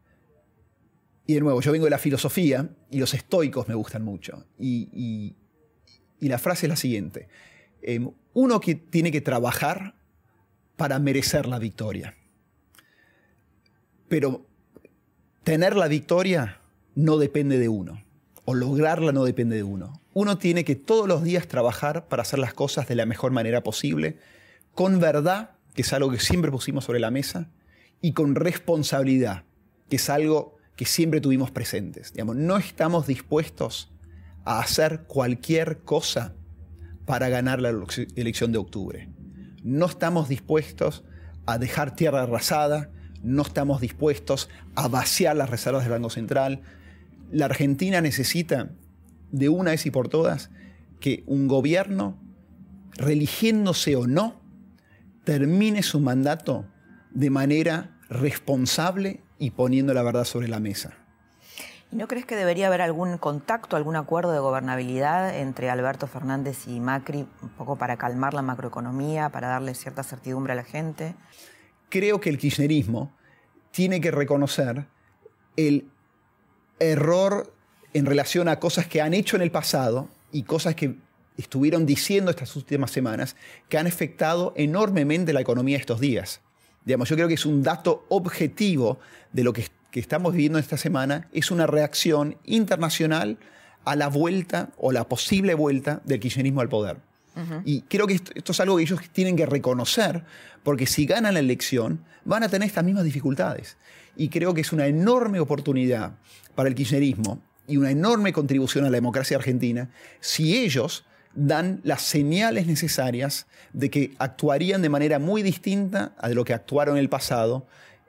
y 1.26 1.34
de 1.36 1.42
nuevo, 1.42 1.62
yo 1.62 1.72
vengo 1.72 1.86
de 1.86 1.92
la 1.92 1.98
filosofía 1.98 2.70
y 2.90 3.00
los 3.00 3.14
estoicos 3.14 3.68
me 3.68 3.76
gustan 3.76 4.04
mucho. 4.04 4.46
Y, 4.60 5.36
la 6.20 6.38
frase 6.38 6.66
es 6.66 6.70
la 6.70 6.76
siguiente. 6.76 7.28
Eh, 7.82 8.06
uno 8.34 8.60
que 8.60 8.76
tiene 8.76 9.12
que 9.12 9.22
trabajar 9.22 9.96
para 10.76 11.00
merecer 11.00 11.46
la 11.46 11.60
victoria. 11.60 12.16
Pero 14.08 14.46
tener 15.44 15.76
la 15.76 15.88
victoria 15.88 16.62
no 16.96 17.18
depende 17.18 17.58
de 17.58 17.70
uno, 17.70 18.04
o 18.50 18.56
lograrla 18.56 19.12
no 19.12 19.26
depende 19.26 19.58
de 19.58 19.62
uno. 19.62 20.02
Uno 20.12 20.40
tiene 20.40 20.64
que 20.66 20.76
todos 20.76 21.08
los 21.08 21.22
días 21.22 21.48
trabajar 21.48 22.08
para 22.08 22.24
hacer 22.24 22.40
las 22.40 22.52
cosas 22.52 22.88
de 22.88 22.96
la 22.96 23.06
mejor 23.06 23.32
manera 23.32 23.62
posible, 23.62 24.18
con 24.74 25.00
verdad, 25.00 25.52
que 25.76 25.84
es 25.84 25.94
algo 25.94 26.10
que 26.10 26.20
siempre 26.20 26.50
pusimos 26.50 26.86
sobre 26.86 27.00
la 27.00 27.12
mesa, 27.12 27.52
y 28.02 28.14
con 28.14 28.34
responsabilidad, 28.34 29.44
que 29.88 29.98
es 29.98 30.10
algo 30.10 30.58
que 30.76 30.86
siempre 30.86 31.22
tuvimos 31.22 31.52
presentes. 31.52 32.12
Digamos, 32.12 32.38
no 32.38 32.58
estamos 32.58 33.06
dispuestos 33.06 33.92
a 34.46 34.62
hacer 34.62 35.04
cualquier 35.04 35.84
cosa 35.84 36.34
para 37.06 37.30
ganar 37.30 37.62
la 37.62 37.70
elección 38.16 38.52
de 38.52 38.58
octubre. 38.58 39.10
No 39.62 39.86
estamos 39.86 40.28
dispuestos 40.28 41.04
a 41.46 41.60
dejar 41.60 41.96
tierra 41.96 42.24
arrasada, 42.24 42.90
no 43.22 43.44
estamos 43.44 43.80
dispuestos 43.80 44.50
a 44.74 44.88
vaciar 44.88 45.36
las 45.36 45.52
reservas 45.52 45.84
del 45.84 45.92
Banco 45.92 46.10
Central. 46.10 46.64
La 47.32 47.46
Argentina 47.46 48.02
necesita, 48.02 48.70
de 49.32 49.50
una 49.50 49.72
vez 49.72 49.86
y 49.86 49.92
por 49.92 50.10
todas, 50.10 50.50
que 51.00 51.24
un 51.28 51.48
gobierno, 51.48 52.18
religiéndose 52.94 53.96
o 53.96 54.08
no, 54.08 54.42
termine 55.24 55.84
su 55.84 56.00
mandato 56.00 56.66
de 57.12 57.30
manera 57.30 57.98
responsable 58.10 59.22
y 59.38 59.52
poniendo 59.52 59.94
la 59.94 60.04
verdad 60.04 60.26
sobre 60.26 60.48
la 60.48 60.60
mesa. 60.60 60.94
¿Y 61.92 61.96
no 61.96 62.08
crees 62.08 62.26
que 62.26 62.36
debería 62.36 62.68
haber 62.68 62.82
algún 62.82 63.18
contacto, 63.18 63.76
algún 63.76 63.96
acuerdo 63.96 64.32
de 64.32 64.40
gobernabilidad 64.40 65.36
entre 65.36 65.70
Alberto 65.70 66.06
Fernández 66.06 66.68
y 66.68 66.80
Macri, 66.80 67.28
un 67.42 67.50
poco 67.50 67.78
para 67.78 67.98
calmar 67.98 68.34
la 68.34 68.44
macroeconomía, 68.44 69.30
para 69.30 69.48
darle 69.48 69.74
cierta 69.74 70.04
certidumbre 70.04 70.54
a 70.54 70.56
la 70.56 70.64
gente? 70.64 71.16
creo 71.90 72.22
que 72.22 72.30
el 72.30 72.38
kirchnerismo 72.38 73.12
tiene 73.72 74.00
que 74.00 74.12
reconocer 74.12 74.86
el 75.56 75.90
error 76.80 77.54
en 77.94 78.06
relación 78.06 78.48
a 78.48 78.60
cosas 78.60 78.88
que 78.88 79.02
han 79.02 79.14
hecho 79.14 79.36
en 79.36 79.42
el 79.42 79.52
pasado 79.52 80.10
y 80.32 80.44
cosas 80.44 80.76
que 80.76 80.96
estuvieron 81.38 81.86
diciendo 81.86 82.32
estas 82.32 82.56
últimas 82.56 82.92
semanas 82.92 83.36
que 83.70 83.78
han 83.78 83.88
afectado 83.88 84.54
enormemente 84.56 85.34
la 85.34 85.42
economía 85.42 85.78
estos 85.78 86.00
días. 86.00 86.42
Digamos, 86.86 87.10
yo 87.10 87.16
creo 87.16 87.28
que 87.28 87.34
es 87.36 87.46
un 87.46 87.64
dato 87.64 88.06
objetivo 88.10 89.00
de 89.32 89.44
lo 89.44 89.54
que, 89.54 89.66
que 89.92 90.00
estamos 90.00 90.34
viviendo 90.34 90.60
esta 90.60 90.78
semana, 90.78 91.28
es 91.34 91.52
una 91.52 91.68
reacción 91.68 92.38
internacional 92.46 93.38
a 93.86 93.96
la 93.96 94.08
vuelta 94.08 94.70
o 94.78 94.92
la 94.92 95.08
posible 95.08 95.54
vuelta 95.54 96.02
del 96.06 96.20
kirchnerismo 96.20 96.62
al 96.62 96.70
poder. 96.70 96.98
Y 97.64 97.82
creo 97.84 98.06
que 98.06 98.16
esto, 98.16 98.52
es 98.52 98.60
algo 98.60 98.76
que 98.76 98.84
ellos 98.84 99.00
tienen 99.14 99.38
que 99.38 99.46
reconocer, 99.46 100.24
porque 100.64 100.86
si 100.86 101.06
ganan 101.06 101.36
la 101.36 101.40
elección, 101.40 102.04
van 102.26 102.44
a 102.44 102.50
tener 102.50 102.68
estas 102.68 102.84
mismas 102.84 103.06
dificultades. 103.06 103.78
Y 104.20 104.28
creo 104.28 104.54
que 104.54 104.60
es 104.60 104.74
una 104.74 104.86
enorme 104.86 105.40
oportunidad 105.40 106.12
para 106.54 106.68
el 106.68 106.76
kirchnerismo 106.76 107.42
y 107.70 107.78
una 107.78 107.90
enorme 107.90 108.34
contribución 108.34 108.84
a 108.84 108.90
la 108.90 108.98
democracia 108.98 109.38
argentina 109.38 109.90
si 110.20 110.58
ellos 110.58 111.06
dan 111.36 111.80
las 111.84 112.02
señales 112.02 112.68
necesarias 112.68 113.48
de 113.72 113.90
que 113.90 114.12
actuarían 114.20 114.82
de 114.82 114.90
manera 114.90 115.20
muy 115.20 115.42
distinta 115.42 116.12
a 116.18 116.28
de 116.28 116.36
lo 116.36 116.44
que 116.44 116.54
actuaron 116.54 116.98
en 116.98 117.02
el 117.02 117.08
pasado. 117.08 117.66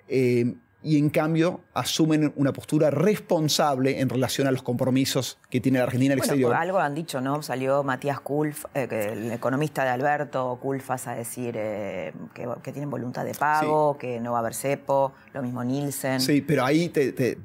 Eh, 0.08 0.54
y 0.82 0.96
en 0.96 1.10
cambio 1.10 1.60
asumen 1.74 2.32
una 2.36 2.52
postura 2.52 2.90
responsable 2.90 4.00
en 4.00 4.08
relación 4.08 4.46
a 4.46 4.50
los 4.50 4.62
compromisos 4.62 5.38
que 5.50 5.60
tiene 5.60 5.78
la 5.78 5.84
Argentina 5.84 6.14
en 6.14 6.18
el 6.18 6.24
exterior. 6.24 6.54
Algo 6.54 6.78
han 6.78 6.94
dicho, 6.94 7.20
¿no? 7.20 7.42
Salió 7.42 7.82
Matías 7.82 8.20
Kulf, 8.20 8.64
eh, 8.74 8.88
el 9.12 9.32
economista 9.32 9.84
de 9.84 9.90
Alberto 9.90 10.58
Kulfas, 10.60 11.06
a 11.06 11.14
decir 11.14 11.54
eh, 11.56 12.12
que, 12.34 12.72
tienen 12.72 12.88
voluntad 12.88 13.24
de 13.24 13.34
pago, 13.34 13.98
que 13.98 14.20
no 14.20 14.32
va 14.32 14.38
a 14.38 14.40
haber 14.40 14.54
cepo, 14.54 15.12
lo 15.34 15.42
mismo 15.42 15.62
Nielsen. 15.64 16.20
Sí, 16.20 16.40
pero 16.40 16.64
ahí 16.64 16.90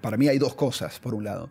para 0.01 0.17
mí 0.17 0.27
hay 0.27 0.37
dos 0.37 0.55
cosas, 0.55 0.99
por 0.99 1.13
un 1.13 1.25
lado. 1.25 1.49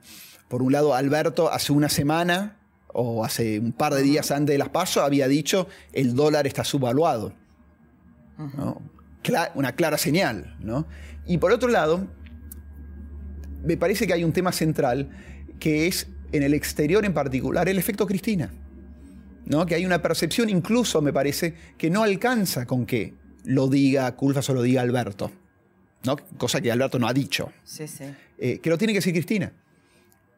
Por 0.48 0.62
un 0.62 0.72
lado, 0.72 0.94
Alberto 0.94 1.50
hace 1.52 1.72
una 1.72 1.88
semana 1.88 2.56
o 2.94 3.24
hace 3.24 3.58
un 3.58 3.72
par 3.72 3.92
de 3.92 4.02
días 4.02 4.30
antes 4.30 4.54
de 4.54 4.58
las 4.58 4.68
pasos 4.68 5.02
había 5.02 5.28
dicho 5.28 5.66
el 5.92 6.14
dólar 6.14 6.46
está 6.46 6.64
subvaluado. 6.64 7.32
Una 9.54 9.72
clara 9.72 9.98
señal, 9.98 10.56
¿no? 10.60 10.87
Y 11.26 11.38
por 11.38 11.52
otro 11.52 11.68
lado, 11.68 12.06
me 13.64 13.76
parece 13.76 14.06
que 14.06 14.12
hay 14.12 14.24
un 14.24 14.32
tema 14.32 14.52
central 14.52 15.08
que 15.58 15.87
es 15.87 16.08
en 16.32 16.42
el 16.42 16.54
exterior 16.54 17.04
en 17.04 17.14
particular 17.14 17.68
el 17.68 17.78
efecto 17.78 18.06
Cristina. 18.06 18.50
¿no? 19.46 19.66
Que 19.66 19.74
hay 19.74 19.87
una 19.87 20.02
percepción 20.02 20.48
incluso, 20.50 21.02
me 21.02 21.12
parece, 21.12 21.54
que 21.76 21.90
no 21.90 22.02
alcanza 22.02 22.66
con 22.66 22.87
que 22.87 23.14
lo 23.44 23.68
diga 23.68 24.10
Culfas 24.16 24.48
o 24.50 24.54
lo 24.54 24.62
diga 24.62 24.82
Alberto. 24.82 25.30
¿no? 26.04 26.16
Cosa 26.38 26.60
que 26.60 26.70
Alberto 26.70 26.98
no 26.98 27.08
ha 27.08 27.12
dicho. 27.12 27.52
Sí, 27.64 27.87
sí. 27.87 28.04
Eh, 28.38 28.58
que 28.58 28.70
lo 28.70 28.78
tiene 28.78 28.92
que 28.92 28.98
decir 28.98 29.12
Cristina. 29.12 29.52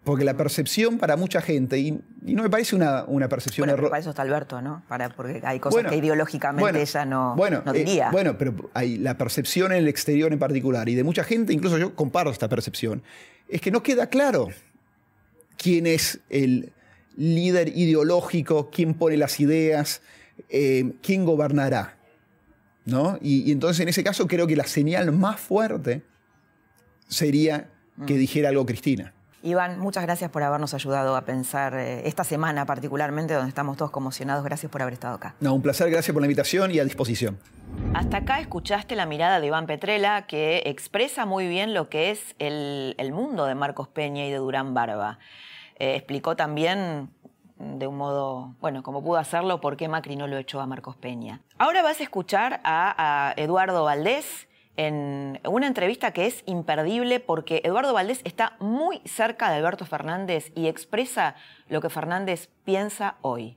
Porque 0.07 0.25
la 0.25 0.37
percepción 0.37 0.99
para 0.99 1.16
mucha 1.16 1.40
gente, 1.42 1.79
y, 1.79 2.01
no 2.23 2.45
me 2.45 2.49
parece 2.49 2.77
una, 2.77 3.05
una 3.07 3.29
percepción 3.29 3.66
bueno, 3.66 3.88
Para 3.88 3.99
eso 3.99 4.11
está 4.11 4.23
Alberto, 4.23 4.62
¿no? 4.62 4.85
Para, 4.87 5.09
porque 5.09 5.42
hay 5.45 5.59
cosas 5.59 5.85
que 5.87 5.97
ideológicamente 5.97 6.81
ella 6.81 7.05
no, 7.05 7.35
no 7.35 7.75
eh, 7.75 7.79
diría. 7.79 8.11
bueno, 8.12 8.38
pero 8.38 8.71
hay 8.73 8.99
la 8.99 9.19
percepción 9.19 9.73
en 9.73 9.79
el 9.79 9.88
exterior 9.88 10.33
en 10.33 10.38
particular, 10.38 10.88
y 10.88 10.95
de 10.95 11.03
mucha 11.03 11.25
gente, 11.25 11.53
incluso 11.53 11.77
yo 11.77 11.97
comparo 11.97 12.31
esta 12.31 12.49
percepción, 12.49 13.03
es 13.49 13.61
que 13.61 13.73
no 13.73 13.83
queda 13.83 14.09
claro 14.09 14.47
quién 15.57 15.88
es 15.88 16.21
el 16.31 16.73
líder 17.16 17.77
ideológico, 17.77 18.71
quién 18.71 18.95
pone 18.95 19.16
las 19.16 19.40
ideas, 19.40 20.03
eh, 20.49 20.92
quién 21.03 21.25
gobernará. 21.25 21.95
¿no? 22.85 23.19
y 23.21 23.51
entonces 23.51 23.81
en 23.81 23.88
ese 23.88 24.05
caso 24.05 24.29
creo 24.29 24.47
que 24.47 24.55
la 24.55 24.69
señal 24.69 25.11
más 25.11 25.40
fuerte 25.40 26.05
sería 27.09 27.69
que 28.07 28.14
Mm. 28.14 28.19
dijera 28.19 28.49
algo 28.51 28.66
Cristina. 28.66 29.12
Iván, 29.42 29.79
muchas 29.79 30.03
gracias 30.03 30.31
por 30.31 30.42
habernos 30.42 30.75
ayudado 30.75 31.14
a 31.14 31.22
pensar 31.22 31.75
eh, 31.75 32.07
esta 32.09 32.25
semana 32.25 32.66
particularmente, 32.66 33.35
donde 33.35 33.49
estamos 33.49 33.77
todos 33.77 33.90
conmocionados. 33.90 34.44
Gracias 34.44 34.72
por 34.72 34.83
haber 34.83 34.94
estado 34.94 35.14
acá. 35.14 35.35
No, 35.40 35.55
un 35.55 35.62
placer, 35.62 35.90
gracias 35.90 36.12
por 36.12 36.22
la 36.22 36.27
invitación 36.27 36.70
y 36.70 36.79
a 36.79 36.85
disposición. 36.85 37.38
Hasta 37.94 38.18
acá 38.18 38.40
escuchaste 38.40 38.96
la 38.96 39.07
mirada 39.07 39.40
de 39.40 39.46
Iván 39.46 39.66
Petrella, 39.66 40.27
que 40.27 40.62
expresa 40.66 41.27
muy 41.27 41.46
bien 41.49 41.75
lo 41.75 41.88
que 41.88 42.11
es 42.11 42.35
el, 42.38 42.94
el 42.99 43.12
mundo 43.12 43.46
de 43.46 43.55
Marcos 43.55 43.88
Peña 43.88 44.25
y 44.25 44.31
de 44.31 44.38
Durán 44.38 44.75
Barba. 44.75 45.18
Eh, 45.79 45.94
explicó 45.94 46.37
también 46.37 47.11
de 47.59 47.87
un 47.87 47.96
modo, 47.96 48.55
bueno, 48.61 48.83
como 48.83 49.03
pudo 49.03 49.18
hacerlo, 49.18 49.61
por 49.61 49.77
qué 49.77 49.88
Macri 49.88 50.16
no 50.16 50.27
lo 50.27 50.37
echó 50.37 50.61
a 50.61 50.66
Marcos 50.66 50.96
Peña. 50.96 51.40
Ahora 51.59 51.83
vas 51.83 52.01
a 52.01 52.03
escuchar 52.03 52.61
a, 52.64 53.29
a 53.29 53.33
Eduardo 53.37 53.85
Valdés 53.85 54.49
en 54.77 55.41
una 55.45 55.67
entrevista 55.67 56.12
que 56.12 56.27
es 56.27 56.43
imperdible 56.47 57.21
porque 57.21 57.62
Eduardo 57.65 57.93
Valdés 57.93 58.21
está 58.25 58.57
muy 58.59 59.01
cerca 59.05 59.51
de 59.51 59.57
Alberto 59.57 59.87
Fernández 59.87 60.53
y 60.55 60.67
expresa 60.67 61.35
lo 61.69 61.81
que 61.81 61.91
Fernández 61.91 62.49
piensa 62.65 63.17
hoy. 63.23 63.57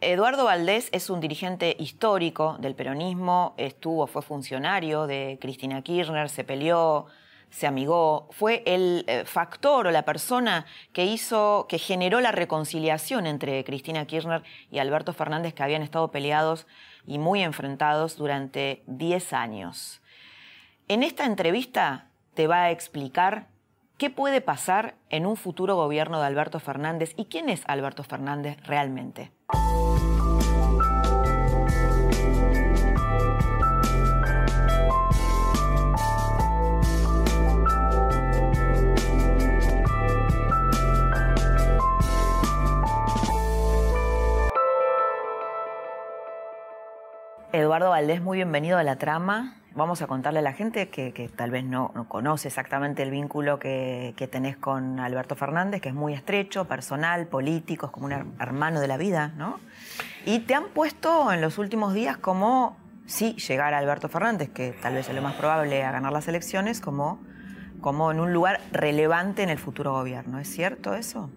Eduardo 0.00 0.44
Valdés 0.46 0.88
es 0.90 1.10
un 1.10 1.20
dirigente 1.20 1.76
histórico 1.78 2.56
del 2.58 2.74
peronismo, 2.74 3.54
estuvo, 3.56 4.08
fue 4.08 4.20
funcionario 4.20 5.06
de 5.06 5.38
Cristina 5.40 5.80
Kirchner, 5.80 6.28
se 6.28 6.42
peleó, 6.42 7.06
se 7.52 7.66
amigó, 7.66 8.28
fue 8.30 8.62
el 8.64 9.04
eh, 9.06 9.24
factor 9.26 9.86
o 9.86 9.90
la 9.90 10.04
persona 10.04 10.64
que 10.92 11.04
hizo, 11.04 11.66
que 11.68 11.78
generó 11.78 12.20
la 12.20 12.32
reconciliación 12.32 13.26
entre 13.26 13.62
Cristina 13.62 14.06
Kirchner 14.06 14.42
y 14.70 14.78
Alberto 14.78 15.12
Fernández, 15.12 15.52
que 15.52 15.62
habían 15.62 15.82
estado 15.82 16.10
peleados 16.10 16.66
y 17.06 17.18
muy 17.18 17.42
enfrentados 17.42 18.16
durante 18.16 18.82
10 18.86 19.34
años. 19.34 20.00
En 20.88 21.02
esta 21.02 21.26
entrevista 21.26 22.08
te 22.34 22.46
va 22.46 22.62
a 22.62 22.70
explicar 22.70 23.48
qué 23.98 24.08
puede 24.08 24.40
pasar 24.40 24.94
en 25.10 25.26
un 25.26 25.36
futuro 25.36 25.76
gobierno 25.76 26.20
de 26.20 26.26
Alberto 26.26 26.58
Fernández 26.58 27.12
y 27.16 27.26
quién 27.26 27.50
es 27.50 27.62
Alberto 27.66 28.02
Fernández 28.02 28.56
realmente. 28.64 29.30
Eduardo 47.72 47.88
Valdés, 47.88 48.20
muy 48.20 48.36
bienvenido 48.36 48.76
a 48.76 48.82
la 48.82 48.96
trama. 48.96 49.56
Vamos 49.74 50.02
a 50.02 50.06
contarle 50.06 50.40
a 50.40 50.42
la 50.42 50.52
gente 50.52 50.90
que, 50.90 51.30
tal 51.34 51.50
vez 51.50 51.64
no, 51.64 51.90
no, 51.94 52.06
conoce 52.06 52.48
exactamente 52.48 53.02
el 53.02 53.10
vínculo 53.10 53.58
que, 53.58 54.28
tenés 54.30 54.58
con 54.58 55.00
Alberto 55.00 55.36
Fernández, 55.36 55.80
que 55.80 55.88
es 55.88 55.94
muy 55.94 56.12
estrecho, 56.12 56.66
personal, 56.66 57.28
político, 57.28 57.86
es 57.86 57.92
como 57.92 58.04
un 58.04 58.34
hermano 58.38 58.78
de 58.78 58.88
la 58.88 58.98
vida, 58.98 59.32
¿no? 59.38 59.58
Y 60.26 60.40
te 60.40 60.54
han 60.54 60.68
puesto 60.74 61.32
en 61.32 61.40
los 61.40 61.56
últimos 61.56 61.94
días 61.94 62.18
como, 62.18 62.76
si 63.06 63.36
llegara 63.36 63.78
Alberto 63.78 64.10
Fernández, 64.10 64.50
que 64.50 64.72
tal 64.72 64.92
vez 64.92 65.08
es 65.08 65.14
lo 65.14 65.22
más 65.22 65.36
probable 65.36 65.82
a 65.82 65.92
ganar 65.92 66.12
las 66.12 66.28
elecciones, 66.28 66.78
como, 66.82 67.22
como 67.80 68.12
en 68.12 68.20
un 68.20 68.34
lugar 68.34 68.60
relevante 68.70 69.42
en 69.44 69.48
el 69.48 69.58
futuro 69.58 69.92
gobierno. 69.92 70.38
¿Es 70.38 70.48
cierto 70.48 70.92
eso? 70.92 71.30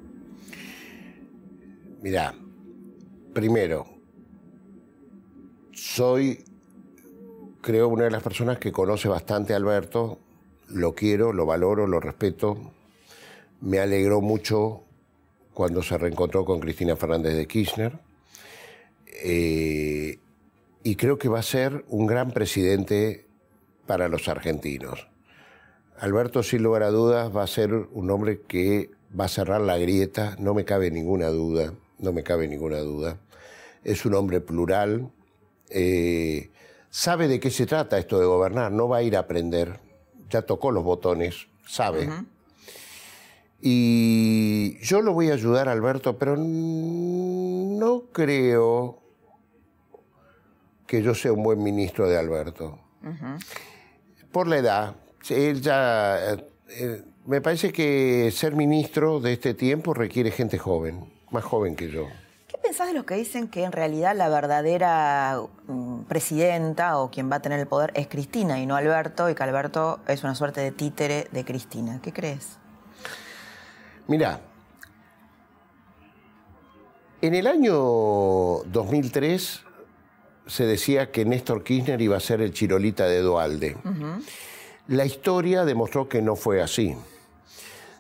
Mirá, 2.02 2.34
primero, 3.34 3.95
soy, 5.76 6.44
creo, 7.62 7.90
una 7.90 8.06
de 8.06 8.12
las 8.12 8.24
personas 8.24 8.58
que 8.58 8.72
conoce 8.72 9.08
bastante 9.10 9.54
a 9.54 9.58
Alberto, 9.58 10.20
lo 10.70 10.96
quiero, 10.96 11.34
lo 11.34 11.46
valoro, 11.46 11.86
lo 11.86 12.00
respeto. 12.00 12.58
Me 13.62 13.80
alegró 13.80 14.22
mucho 14.22 14.84
cuando 15.54 15.84
se 15.84 15.98
reencontró 15.98 16.46
con 16.46 16.60
Cristina 16.60 16.96
Fernández 16.96 17.36
de 17.36 17.46
Kirchner. 17.46 18.00
Eh, 19.24 20.18
y 20.84 20.96
creo 20.96 21.18
que 21.18 21.30
va 21.30 21.40
a 21.40 21.44
ser 21.44 21.84
un 21.90 22.08
gran 22.08 22.32
presidente 22.32 23.26
para 23.86 24.08
los 24.08 24.28
argentinos. 24.28 25.08
Alberto, 26.00 26.42
sin 26.42 26.64
lugar 26.64 26.84
a 26.84 26.90
dudas, 26.90 27.36
va 27.36 27.44
a 27.44 27.48
ser 27.48 27.74
un 27.74 28.12
hombre 28.12 28.42
que 28.48 28.90
va 29.18 29.26
a 29.26 29.30
cerrar 29.30 29.62
la 29.62 29.78
grieta, 29.78 30.36
no 30.40 30.54
me 30.54 30.66
cabe 30.66 30.92
ninguna 30.92 31.28
duda, 31.28 31.74
no 32.00 32.14
me 32.14 32.24
cabe 32.24 32.48
ninguna 32.48 32.80
duda. 32.80 33.18
Es 33.84 34.06
un 34.06 34.14
hombre 34.16 34.42
plural, 34.42 35.10
eh, 35.70 36.52
sabe 36.90 37.28
de 37.28 37.40
qué 37.40 37.50
se 37.50 37.66
trata 37.66 37.98
esto 37.98 38.20
de 38.20 38.26
gobernar, 38.26 38.72
no 38.72 38.88
va 38.88 38.98
a 38.98 39.04
ir 39.04 39.16
a 39.16 39.20
aprender, 39.20 39.80
ya 40.30 40.42
tocó 40.44 40.72
los 40.72 40.84
botones, 40.84 41.48
sabe. 41.68 42.08
Uh 42.08 42.12
-huh. 42.12 42.26
Y 43.62 44.78
yo 44.80 45.02
lo 45.02 45.14
voy 45.14 45.30
a 45.32 45.34
ayudar, 45.34 45.70
Alberto, 45.70 46.18
pero 46.18 46.36
no 46.38 48.04
creo 48.12 49.02
que 50.86 51.02
yo 51.02 51.16
sea 51.16 51.34
un 51.34 51.44
buen 51.44 51.64
ministro 51.64 52.08
de 52.08 52.18
Alberto. 52.18 52.80
Uh 53.02 53.08
-huh. 53.08 53.46
Por 54.32 54.48
la 54.48 54.58
edad, 54.58 54.96
él 55.30 55.62
ya... 55.62 56.38
Eh, 56.70 57.04
me 57.26 57.42
parece 57.42 57.72
que 57.72 58.30
ser 58.32 58.56
ministro 58.56 59.20
de 59.20 59.34
este 59.34 59.56
tiempo 59.56 59.94
requiere 59.94 60.30
gente 60.30 60.60
joven, 60.60 61.12
más 61.32 61.44
joven 61.44 61.76
que 61.76 61.90
yo. 61.90 62.08
¿Qué 62.66 62.70
pensás 62.70 62.88
de 62.88 62.96
los 62.96 63.06
que 63.06 63.14
dicen 63.14 63.48
que 63.48 63.64
en 63.64 63.72
realidad 63.72 64.16
la 64.16 64.28
verdadera 64.28 65.40
um, 65.68 66.04
presidenta 66.06 66.98
o 66.98 67.12
quien 67.12 67.32
va 67.32 67.36
a 67.36 67.40
tener 67.40 67.60
el 67.60 67.68
poder 67.68 67.92
es 67.94 68.08
Cristina 68.08 68.60
y 68.60 68.66
no 68.66 68.76
Alberto, 68.76 69.30
y 69.30 69.36
que 69.36 69.44
Alberto 69.44 70.00
es 70.08 70.24
una 70.24 70.34
suerte 70.34 70.62
de 70.62 70.72
títere 70.72 71.28
de 71.32 71.46
Cristina? 71.46 72.00
¿Qué 72.02 72.12
crees? 72.12 72.58
Mira, 74.08 74.42
en 77.22 77.36
el 77.36 77.46
año 77.46 77.74
2003 77.76 79.64
se 80.48 80.66
decía 80.66 81.12
que 81.12 81.24
Néstor 81.24 81.64
Kirchner 81.64 82.02
iba 82.02 82.18
a 82.18 82.20
ser 82.20 82.42
el 82.42 82.52
chirolita 82.52 83.06
de 83.06 83.22
Dualde. 83.22 83.78
Uh 83.84 83.90
-huh. 83.90 84.24
La 84.88 85.06
historia 85.06 85.66
demostró 85.66 86.10
que 86.10 86.24
no 86.24 86.36
fue 86.36 86.64
así. 86.64 86.98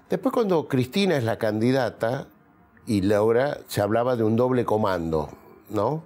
Después 0.10 0.34
cuando 0.34 0.68
Cristina 0.68 1.18
es 1.18 1.24
la 1.24 1.38
candidata 1.38 2.30
y 2.88 3.02
Laura, 3.02 3.60
se 3.68 3.82
hablaba 3.82 4.16
de 4.16 4.24
un 4.24 4.36
doble 4.36 4.66
comando, 4.66 5.30
¿no? 5.70 6.04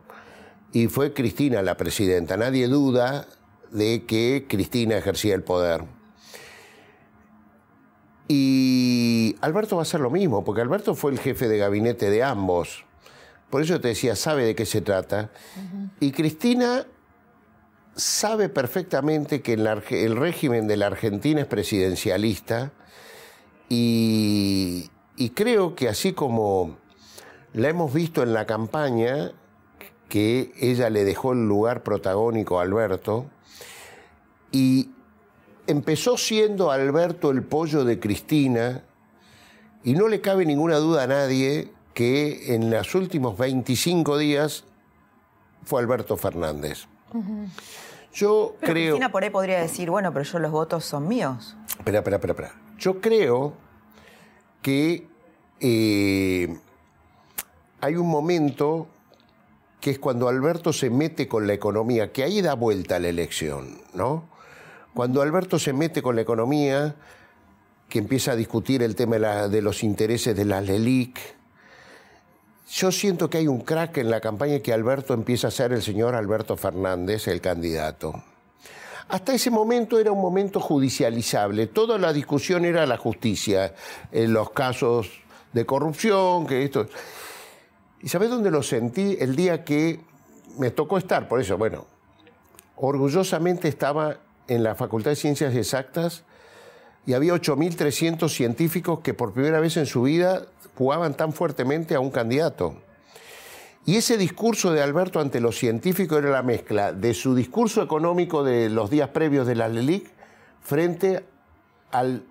Y 0.71 0.87
fue 0.87 1.13
Cristina 1.13 1.61
la 1.61 1.75
presidenta. 1.75 2.37
Nadie 2.37 2.67
duda 2.67 3.27
de 3.71 4.05
que 4.05 4.45
Cristina 4.47 4.97
ejercía 4.97 5.35
el 5.35 5.43
poder. 5.43 5.83
Y 8.27 9.35
Alberto 9.41 9.75
va 9.75 9.81
a 9.81 9.83
hacer 9.83 9.99
lo 9.99 10.11
mismo, 10.11 10.43
porque 10.43 10.61
Alberto 10.61 10.93
fue 10.93 11.11
el 11.11 11.19
jefe 11.19 11.47
de 11.47 11.57
gabinete 11.57 12.09
de 12.09 12.23
ambos. 12.23 12.85
Por 13.49 13.63
eso 13.63 13.81
te 13.81 13.89
decía, 13.89 14.15
sabe 14.15 14.45
de 14.45 14.55
qué 14.55 14.65
se 14.65 14.81
trata. 14.81 15.31
Uh 15.55 15.59
-huh. 15.59 15.89
Y 15.99 16.11
Cristina 16.11 16.85
sabe 17.95 18.47
perfectamente 18.49 19.41
que 19.41 19.53
el 19.53 20.15
régimen 20.15 20.67
de 20.67 20.77
la 20.77 20.87
Argentina 20.87 21.41
es 21.41 21.47
presidencialista 21.47 22.71
y, 23.67 24.89
y, 25.19 25.29
creo 25.31 25.75
que 25.75 25.89
así 25.89 26.13
como 26.13 26.77
la 27.53 27.69
hemos 27.69 27.93
visto 27.93 28.23
en 28.23 28.33
la 28.33 28.45
campaña, 28.45 29.31
que 30.07 30.51
ella 30.59 30.89
le 30.89 31.03
dejó 31.03 31.33
el 31.33 31.47
lugar 31.47 31.83
protagónico 31.83 32.59
a 32.59 32.63
Alberto, 32.63 33.25
y 34.51 34.89
empezó 35.67 36.17
siendo 36.17 36.71
Alberto 36.71 37.31
el 37.31 37.43
pollo 37.43 37.83
de 37.83 37.99
Cristina, 37.99 38.83
y 39.83 39.93
no 39.93 40.07
le 40.07 40.21
cabe 40.21 40.45
ninguna 40.45 40.77
duda 40.77 41.03
a 41.03 41.07
nadie 41.07 41.71
que 41.93 42.55
en 42.55 42.69
los 42.69 42.95
últimos 42.95 43.37
25 43.37 44.17
días 44.17 44.63
fue 45.63 45.81
Alberto 45.81 46.17
Fernández. 46.17 46.85
Uh 47.13 47.17
-huh. 47.17 47.47
Yo 48.13 48.55
pero 48.59 48.73
creo. 48.73 48.91
Cristina 48.93 49.11
por 49.11 49.23
ahí 49.23 49.29
podría 49.29 49.59
decir, 49.59 49.89
bueno, 49.89 50.11
pero 50.13 50.23
yo 50.23 50.39
los 50.39 50.51
votos 50.51 50.85
son 50.85 51.07
míos. 51.07 51.55
Espera, 51.77 51.99
espera, 51.99 52.17
espera, 52.17 52.33
espera. 52.33 52.55
Yo 52.77 53.01
creo 53.01 53.53
que 54.61 55.08
eh, 55.59 56.57
hay 57.81 57.95
un 57.95 58.07
momento 58.07 58.87
que 59.79 59.91
es 59.91 59.99
cuando 59.99 60.27
Alberto 60.27 60.73
se 60.73 60.89
mete 60.89 61.27
con 61.27 61.47
la 61.47 61.53
economía, 61.53 62.11
que 62.11 62.23
ahí 62.23 62.41
da 62.41 62.53
vuelta 62.53 62.99
la 62.99 63.07
elección, 63.07 63.81
¿no? 63.93 64.27
Cuando 64.93 65.21
Alberto 65.21 65.57
se 65.59 65.71
mete 65.71 66.01
con 66.01 66.15
la 66.15 66.21
economía, 66.21 66.95
que 67.87 67.99
empieza 67.99 68.33
a 68.33 68.35
discutir 68.35 68.83
el 68.83 68.95
tema 68.95 69.17
de, 69.17 69.49
de 69.49 69.61
los 69.61 69.83
intereses 69.83 70.35
de 70.35 70.45
las 70.45 70.63
LELIC, 70.63 71.17
yo 72.71 72.91
siento 72.91 73.29
que 73.29 73.39
hay 73.39 73.47
un 73.47 73.61
crack 73.61 73.97
en 73.97 74.11
la 74.11 74.21
campaña 74.21 74.59
que 74.59 74.73
Alberto 74.73 75.13
empieza 75.13 75.47
a 75.47 75.51
ser 75.51 75.71
el 75.71 75.81
señor 75.81 76.13
Alberto 76.13 76.55
Fernández, 76.55 77.27
el 77.27 77.41
candidato. 77.41 78.23
Hasta 79.07 79.33
ese 79.33 79.49
momento 79.49 79.97
era 79.97 80.11
un 80.11 80.21
momento 80.21 80.59
judicializable. 80.59 81.65
Toda 81.65 81.97
la 81.97 82.13
discusión 82.13 82.65
era 82.65 82.85
la 82.85 82.97
justicia, 82.97 83.73
en 84.11 84.33
los 84.33 84.51
casos 84.51 85.09
de 85.53 85.65
corrupción, 85.65 86.45
que 86.47 86.63
esto. 86.63 86.87
¿Y 88.01 88.09
sabes 88.09 88.29
dónde 88.29 88.51
lo 88.51 88.63
sentí? 88.63 89.17
El 89.19 89.35
día 89.35 89.63
que 89.63 89.99
me 90.57 90.71
tocó 90.71 90.97
estar, 90.97 91.27
por 91.27 91.41
eso, 91.41 91.57
bueno, 91.57 91.85
orgullosamente 92.75 93.67
estaba 93.67 94.17
en 94.47 94.63
la 94.63 94.75
Facultad 94.75 95.11
de 95.11 95.15
Ciencias 95.15 95.55
Exactas 95.55 96.23
y 97.05 97.13
había 97.13 97.33
8.300 97.33 98.29
científicos 98.29 98.99
que 98.99 99.13
por 99.13 99.33
primera 99.33 99.59
vez 99.59 99.77
en 99.77 99.85
su 99.85 100.03
vida 100.03 100.45
jugaban 100.75 101.15
tan 101.15 101.33
fuertemente 101.33 101.95
a 101.95 101.99
un 101.99 102.11
candidato. 102.11 102.75
Y 103.85 103.95
ese 103.95 104.17
discurso 104.17 104.71
de 104.71 104.81
Alberto 104.81 105.19
ante 105.19 105.39
los 105.39 105.57
científicos 105.57 106.19
era 106.19 106.29
la 106.29 106.43
mezcla 106.43 106.93
de 106.93 107.13
su 107.13 107.35
discurso 107.35 107.81
económico 107.81 108.43
de 108.43 108.69
los 108.69 108.89
días 108.89 109.09
previos 109.09 109.47
de 109.47 109.55
la 109.55 109.67
LELIC 109.67 110.09
frente 110.61 111.25
al 111.91 112.23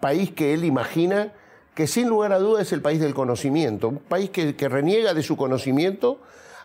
país 0.00 0.32
que 0.32 0.52
él 0.52 0.64
imagina 0.64 1.32
que 1.76 1.86
sin 1.86 2.08
lugar 2.08 2.32
a 2.32 2.38
dudas 2.38 2.68
es 2.68 2.72
el 2.72 2.80
país 2.80 3.00
del 3.00 3.12
conocimiento, 3.12 3.88
un 3.90 3.98
país 3.98 4.30
que, 4.30 4.54
reniega 4.66 5.12
de 5.12 5.22
su 5.22 5.36
conocimiento. 5.36 6.22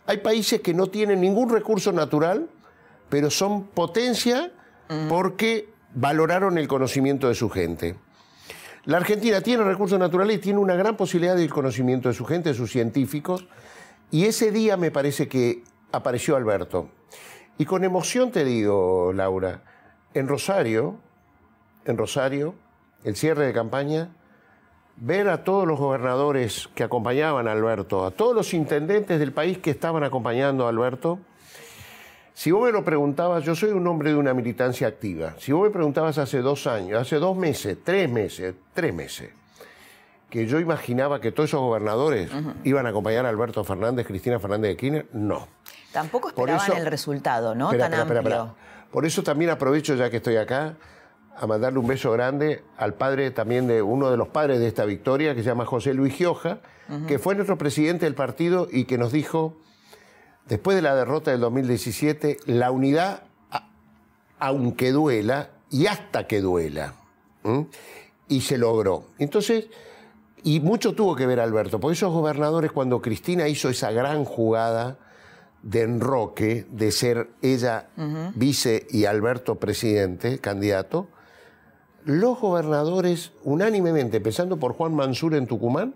Hay 0.08 0.20
países 0.20 0.62
que 0.62 0.74
no 0.74 0.88
tienen 0.88 1.20
ningún 1.20 1.50
recurso 1.50 1.92
natural, 1.92 2.48
pero 3.10 3.30
son 3.30 3.66
potencia 3.66 4.54
porque 5.10 5.68
valoraron 5.94 6.58
el 6.58 6.70
conocimiento 6.70 7.28
de 7.28 7.36
su 7.36 7.50
gente. 7.50 7.98
La 8.86 8.98
Argentina 8.98 9.42
tiene 9.42 9.66
recursos 9.66 10.00
naturales 10.00 10.38
y 10.38 10.40
tiene 10.40 10.60
una 10.60 10.76
gran 10.76 10.96
posibilidad 10.96 11.36
del 11.36 11.50
conocimiento 11.50 12.08
de 12.08 12.16
su 12.16 12.24
gente, 12.24 12.48
de 12.48 12.56
sus 12.56 12.72
científicos. 12.72 13.46
Y 14.12 14.28
ese 14.28 14.50
día 14.50 14.78
me 14.78 14.92
parece 14.92 15.28
que 15.28 15.62
apareció 15.92 16.38
Alberto. 16.38 16.88
Y 17.58 17.66
con 17.66 17.84
emoción 17.84 18.32
te 18.32 18.46
digo, 18.46 19.12
Laura, 19.14 19.62
en 20.14 20.30
Rosario, 20.30 20.96
en 21.84 21.98
Rosario, 21.98 22.56
el 23.04 23.18
cierre 23.18 23.46
de 23.46 23.52
campaña, 23.52 24.12
ver 25.02 25.30
a 25.30 25.44
todos 25.44 25.68
los 25.68 25.80
gobernadores 25.80 26.70
que 26.76 26.84
acompañaban 26.84 27.48
a 27.48 27.54
Alberto, 27.54 28.06
a 28.06 28.12
todos 28.12 28.36
los 28.36 28.54
intendentes 28.54 29.20
del 29.20 29.32
país 29.32 29.58
que 29.58 29.72
estaban 29.72 30.04
acompañando 30.04 30.68
a 30.68 30.70
Alberto, 30.70 31.18
si 32.36 32.52
vos 32.52 32.66
me 32.66 32.72
lo 32.72 32.86
preguntabas, 32.86 33.44
yo 33.44 33.56
soy 33.56 33.72
un 33.72 33.86
hombre 33.88 34.12
de 34.12 34.16
una 34.16 34.36
militancia 34.36 34.88
activa, 34.88 35.34
si 35.40 35.54
vos 35.54 35.64
me 35.64 35.70
preguntabas 35.72 36.20
hace 36.20 36.42
dos 36.42 36.68
años, 36.68 37.02
hace 37.02 37.16
dos 37.16 37.36
meses, 37.36 37.80
tres 37.84 38.08
meses, 38.12 38.54
tres 38.76 38.94
meses, 38.94 39.32
que 40.30 40.46
yo 40.46 40.60
imaginaba 40.60 41.20
que 41.20 41.32
todos 41.32 41.50
esos 41.50 41.62
gobernadores 41.62 42.30
iban 42.64 42.86
a 42.86 42.90
acompañar 42.90 43.26
a 43.26 43.30
Alberto 43.30 43.64
Fernández, 43.64 44.06
Cristina 44.06 44.40
Fernández 44.40 44.70
de 44.70 44.78
Kirchner, 44.78 45.08
no. 45.14 45.48
Tampoco 45.92 46.30
esperaban 46.30 46.78
el 46.78 46.86
resultado, 46.86 47.56
¿no? 47.56 47.72
Tan 47.76 47.92
amplio. 47.92 48.56
Por 48.92 49.08
eso 49.08 49.24
también 49.24 49.50
aprovecho, 49.50 49.96
ya 49.96 50.12
que 50.12 50.18
estoy 50.18 50.38
acá, 50.38 50.76
a 51.42 51.48
mandarle 51.48 51.80
un 51.80 51.88
beso 51.88 52.12
grande 52.12 52.64
al 52.78 52.94
padre 52.94 53.32
también 53.32 53.68
de 53.68 53.82
uno 53.82 54.12
de 54.12 54.18
los 54.18 54.28
padres 54.28 54.60
de 54.60 54.68
esta 54.68 54.86
victoria, 54.86 55.34
que 55.34 55.42
se 55.42 55.48
llama 55.50 55.66
José 55.66 55.94
Luis 55.96 56.14
Gioja, 56.14 56.60
que 57.08 57.20
fue 57.20 57.36
nuestro 57.36 57.58
presidente 57.58 58.06
del 58.06 58.16
partido 58.16 58.68
y 58.72 58.84
que 58.84 58.98
nos 58.98 59.12
dijo, 59.12 59.58
después 60.48 60.76
de 60.76 60.84
la 60.84 60.94
derrota 60.94 61.32
del 61.32 61.40
2017, 61.40 62.38
la 62.46 62.70
unidad, 62.70 63.24
aunque 64.40 64.92
duela, 64.92 65.50
y 65.70 65.88
hasta 65.88 66.28
que 66.28 66.42
duela. 66.42 66.94
Y 68.28 68.42
se 68.42 68.58
logró. 68.58 69.06
Entonces, 69.18 69.68
y 70.44 70.60
mucho 70.60 70.94
tuvo 70.94 71.16
que 71.16 71.26
ver 71.26 71.40
Alberto, 71.40 71.80
porque 71.80 71.94
esos 71.94 72.14
gobernadores, 72.14 72.72
cuando 72.72 73.02
Cristina 73.02 73.48
hizo 73.48 73.70
esa 73.70 73.92
gran 73.92 74.26
jugada, 74.26 74.98
de 75.64 75.84
enroque 75.84 76.66
de 76.72 76.92
ser 76.92 77.30
ella 77.42 77.88
vice 78.36 78.88
y 78.90 79.06
Alberto 79.06 79.56
presidente, 79.56 80.40
candidato, 80.40 81.08
los 82.06 82.40
gobernadores 82.40 83.32
unánimemente, 83.44 84.18
empezando 84.18 84.58
por 84.58 84.74
Juan 84.74 84.94
Mansur 84.94 85.36
en 85.36 85.48
Tucumán, 85.48 85.96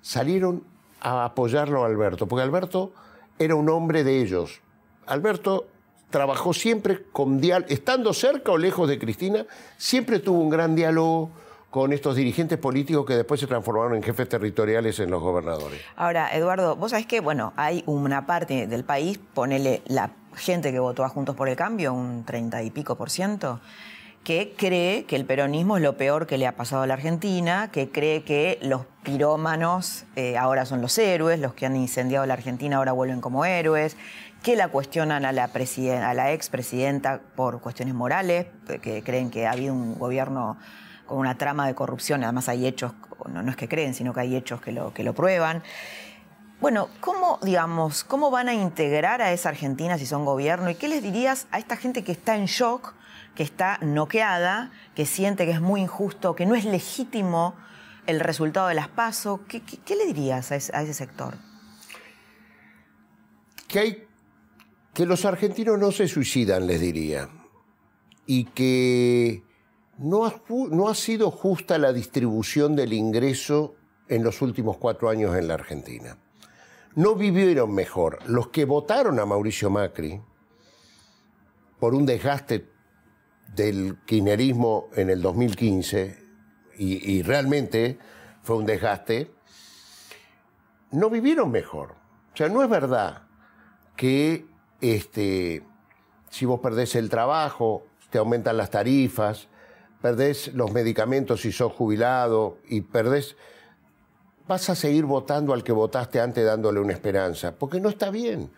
salieron 0.00 0.64
a 1.00 1.24
apoyarlo 1.24 1.84
a 1.84 1.86
Alberto, 1.86 2.26
porque 2.26 2.42
Alberto 2.42 2.92
era 3.38 3.54
un 3.54 3.68
hombre 3.68 4.04
de 4.04 4.20
ellos. 4.20 4.60
Alberto 5.06 5.66
trabajó 6.10 6.52
siempre 6.52 7.04
con 7.12 7.40
diálogo, 7.40 7.72
estando 7.72 8.12
cerca 8.12 8.52
o 8.52 8.58
lejos 8.58 8.88
de 8.88 8.98
Cristina, 8.98 9.46
siempre 9.76 10.20
tuvo 10.20 10.40
un 10.40 10.50
gran 10.50 10.74
diálogo 10.74 11.30
con 11.70 11.92
estos 11.92 12.16
dirigentes 12.16 12.58
políticos 12.58 13.04
que 13.04 13.14
después 13.14 13.38
se 13.40 13.46
transformaron 13.46 13.96
en 13.96 14.02
jefes 14.02 14.28
territoriales 14.28 14.98
en 15.00 15.10
los 15.10 15.20
gobernadores. 15.20 15.80
Ahora, 15.96 16.34
Eduardo, 16.34 16.76
vos 16.76 16.92
sabés 16.92 17.06
que, 17.06 17.20
bueno, 17.20 17.52
hay 17.56 17.82
una 17.86 18.26
parte 18.26 18.66
del 18.66 18.84
país, 18.84 19.18
ponele 19.34 19.82
la 19.86 20.12
gente 20.34 20.72
que 20.72 20.78
votó 20.78 21.04
a 21.04 21.08
Juntos 21.08 21.36
por 21.36 21.48
el 21.48 21.56
Cambio, 21.56 21.92
un 21.92 22.24
treinta 22.24 22.62
y 22.62 22.70
pico 22.70 22.94
por 22.96 23.10
ciento, 23.10 23.60
que 24.26 24.56
cree 24.58 25.04
que 25.04 25.14
el 25.14 25.24
peronismo 25.24 25.76
es 25.76 25.84
lo 25.84 25.96
peor 25.96 26.26
que 26.26 26.36
le 26.36 26.48
ha 26.48 26.56
pasado 26.56 26.82
a 26.82 26.86
la 26.88 26.94
Argentina, 26.94 27.70
que 27.70 27.92
cree 27.92 28.24
que 28.24 28.58
los 28.60 28.84
pirómanos 29.04 30.04
eh, 30.16 30.36
ahora 30.36 30.66
son 30.66 30.82
los 30.82 30.98
héroes, 30.98 31.38
los 31.38 31.54
que 31.54 31.64
han 31.64 31.76
incendiado 31.76 32.26
la 32.26 32.34
Argentina 32.34 32.78
ahora 32.78 32.90
vuelven 32.90 33.20
como 33.20 33.44
héroes, 33.44 33.96
que 34.42 34.56
la 34.56 34.66
cuestionan 34.66 35.24
a 35.24 35.30
la, 35.30 35.44
a 35.44 36.14
la 36.14 36.32
expresidenta 36.32 37.20
por 37.36 37.60
cuestiones 37.60 37.94
morales, 37.94 38.48
que 38.82 39.04
creen 39.04 39.30
que 39.30 39.46
ha 39.46 39.52
habido 39.52 39.72
un 39.72 39.96
gobierno 39.96 40.58
con 41.06 41.18
una 41.18 41.38
trama 41.38 41.68
de 41.68 41.76
corrupción, 41.76 42.24
además 42.24 42.48
hay 42.48 42.66
hechos, 42.66 42.94
no, 43.32 43.48
es 43.48 43.54
que 43.54 43.68
creen, 43.68 43.94
sino 43.94 44.12
que 44.12 44.22
hay 44.22 44.34
hechos 44.34 44.60
que 44.60 44.72
lo, 44.72 44.92
que 44.92 45.04
lo 45.04 45.14
prueban. 45.14 45.62
Bueno, 46.60 46.88
¿cómo, 46.98 47.38
digamos, 47.42 48.02
¿cómo 48.02 48.32
van 48.32 48.48
a 48.48 48.54
integrar 48.54 49.22
a 49.22 49.30
esa 49.30 49.50
Argentina 49.50 49.98
si 49.98 50.06
son 50.06 50.24
gobierno? 50.24 50.68
¿Y 50.68 50.74
qué 50.74 50.88
les 50.88 51.00
dirías 51.00 51.46
a 51.52 51.60
esta 51.60 51.76
gente 51.76 52.02
que 52.02 52.10
está 52.10 52.34
en 52.34 52.46
shock 52.46 52.96
que 53.36 53.44
está 53.44 53.78
noqueada, 53.82 54.72
que 54.96 55.06
siente 55.06 55.44
que 55.44 55.52
es 55.52 55.60
muy 55.60 55.82
injusto, 55.82 56.34
que 56.34 56.46
no 56.46 56.56
es 56.56 56.64
legítimo 56.64 57.54
el 58.06 58.18
resultado 58.18 58.66
de 58.68 58.74
las 58.74 58.88
PASO. 58.88 59.42
¿Qué, 59.46 59.62
le 59.94 60.06
dirías 60.06 60.50
a 60.50 60.56
ese, 60.56 60.94
sector? 60.94 61.34
Que, 63.68 63.78
hay, 63.78 64.08
que 64.94 65.06
los 65.06 65.24
argentinos 65.24 65.78
no 65.78 65.92
se 65.92 66.08
suicidan, 66.08 66.66
les 66.66 66.80
diría. 66.80 67.28
Y 68.26 68.46
que 68.46 69.44
no 69.98 70.24
ha, 70.24 70.34
no 70.48 70.88
ha 70.88 70.94
sido 70.94 71.30
justa 71.30 71.78
la 71.78 71.92
distribución 71.92 72.74
del 72.74 72.92
ingreso 72.92 73.76
en 74.08 74.24
los 74.24 74.40
últimos 74.40 74.78
cuatro 74.78 75.10
años 75.10 75.36
en 75.36 75.46
la 75.46 75.54
Argentina. 75.54 76.18
No 76.94 77.14
vivieron 77.14 77.74
mejor. 77.74 78.18
Los 78.26 78.48
que 78.48 78.64
votaron 78.64 79.20
a 79.20 79.26
Mauricio 79.26 79.68
Macri 79.68 80.20
por 81.78 81.94
un 81.94 82.06
desgaste 82.06 82.75
del 83.54 83.98
kirchnerismo 84.04 84.88
en 84.94 85.10
el 85.10 85.22
2015, 85.22 86.26
y, 86.78 87.22
realmente 87.22 87.98
fue 88.42 88.56
un 88.56 88.66
desgaste, 88.66 89.30
no 90.90 91.08
vivieron 91.08 91.50
mejor. 91.50 91.92
O 92.32 92.36
sea, 92.36 92.48
no 92.48 92.62
es 92.62 92.68
verdad 92.68 93.22
que 93.96 94.46
este, 94.80 95.64
si 96.28 96.44
vos 96.44 96.60
perdés 96.60 96.94
el 96.94 97.08
trabajo, 97.08 97.86
te 98.10 98.18
aumentan 98.18 98.58
las 98.58 98.70
tarifas, 98.70 99.48
perdés 100.02 100.52
los 100.54 100.72
medicamentos 100.72 101.40
si 101.40 101.50
sos 101.50 101.72
jubilado 101.72 102.58
y 102.68 102.82
perdés, 102.82 103.36
vas 104.46 104.68
a 104.70 104.74
seguir 104.74 105.04
votando 105.04 105.52
al 105.52 105.64
que 105.64 105.72
votaste 105.72 106.20
antes 106.20 106.44
dándole 106.44 106.78
una 106.78 106.92
esperanza, 106.92 107.52
porque 107.58 107.80
no 107.80 107.88
está 107.88 108.10
bien. 108.10 108.50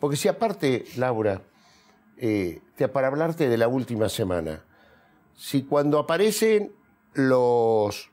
Porque 0.00 0.16
si 0.16 0.28
aparte, 0.28 0.84
Laura, 0.96 1.42
eh, 2.18 2.60
para 2.92 3.08
hablarte 3.08 3.48
de 3.48 3.56
la 3.56 3.68
última 3.68 4.08
semana. 4.08 4.64
Si 5.34 5.64
cuando 5.64 5.98
aparecen 5.98 6.72
los... 7.14 8.10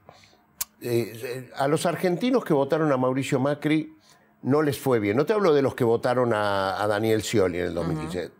Eh, 0.81 1.49
a 1.55 1.67
los 1.69 1.85
argentinos 1.85 2.43
que 2.43 2.53
votaron 2.53 2.91
a 2.91 2.97
Mauricio 2.97 3.39
Macri 3.39 3.95
no 4.41 4.61
les 4.61 4.77
fue 4.77 4.99
bien. 4.99 5.15
No 5.15 5.25
te 5.25 5.33
hablo 5.33 5.53
de 5.53 5.61
los 5.61 5.75
que 5.75 5.85
votaron 5.85 6.33
a, 6.33 6.85
Daniel 6.87 7.23
Scioli 7.23 7.59
en 7.59 7.67
el 7.67 7.73
2015. 7.73 8.31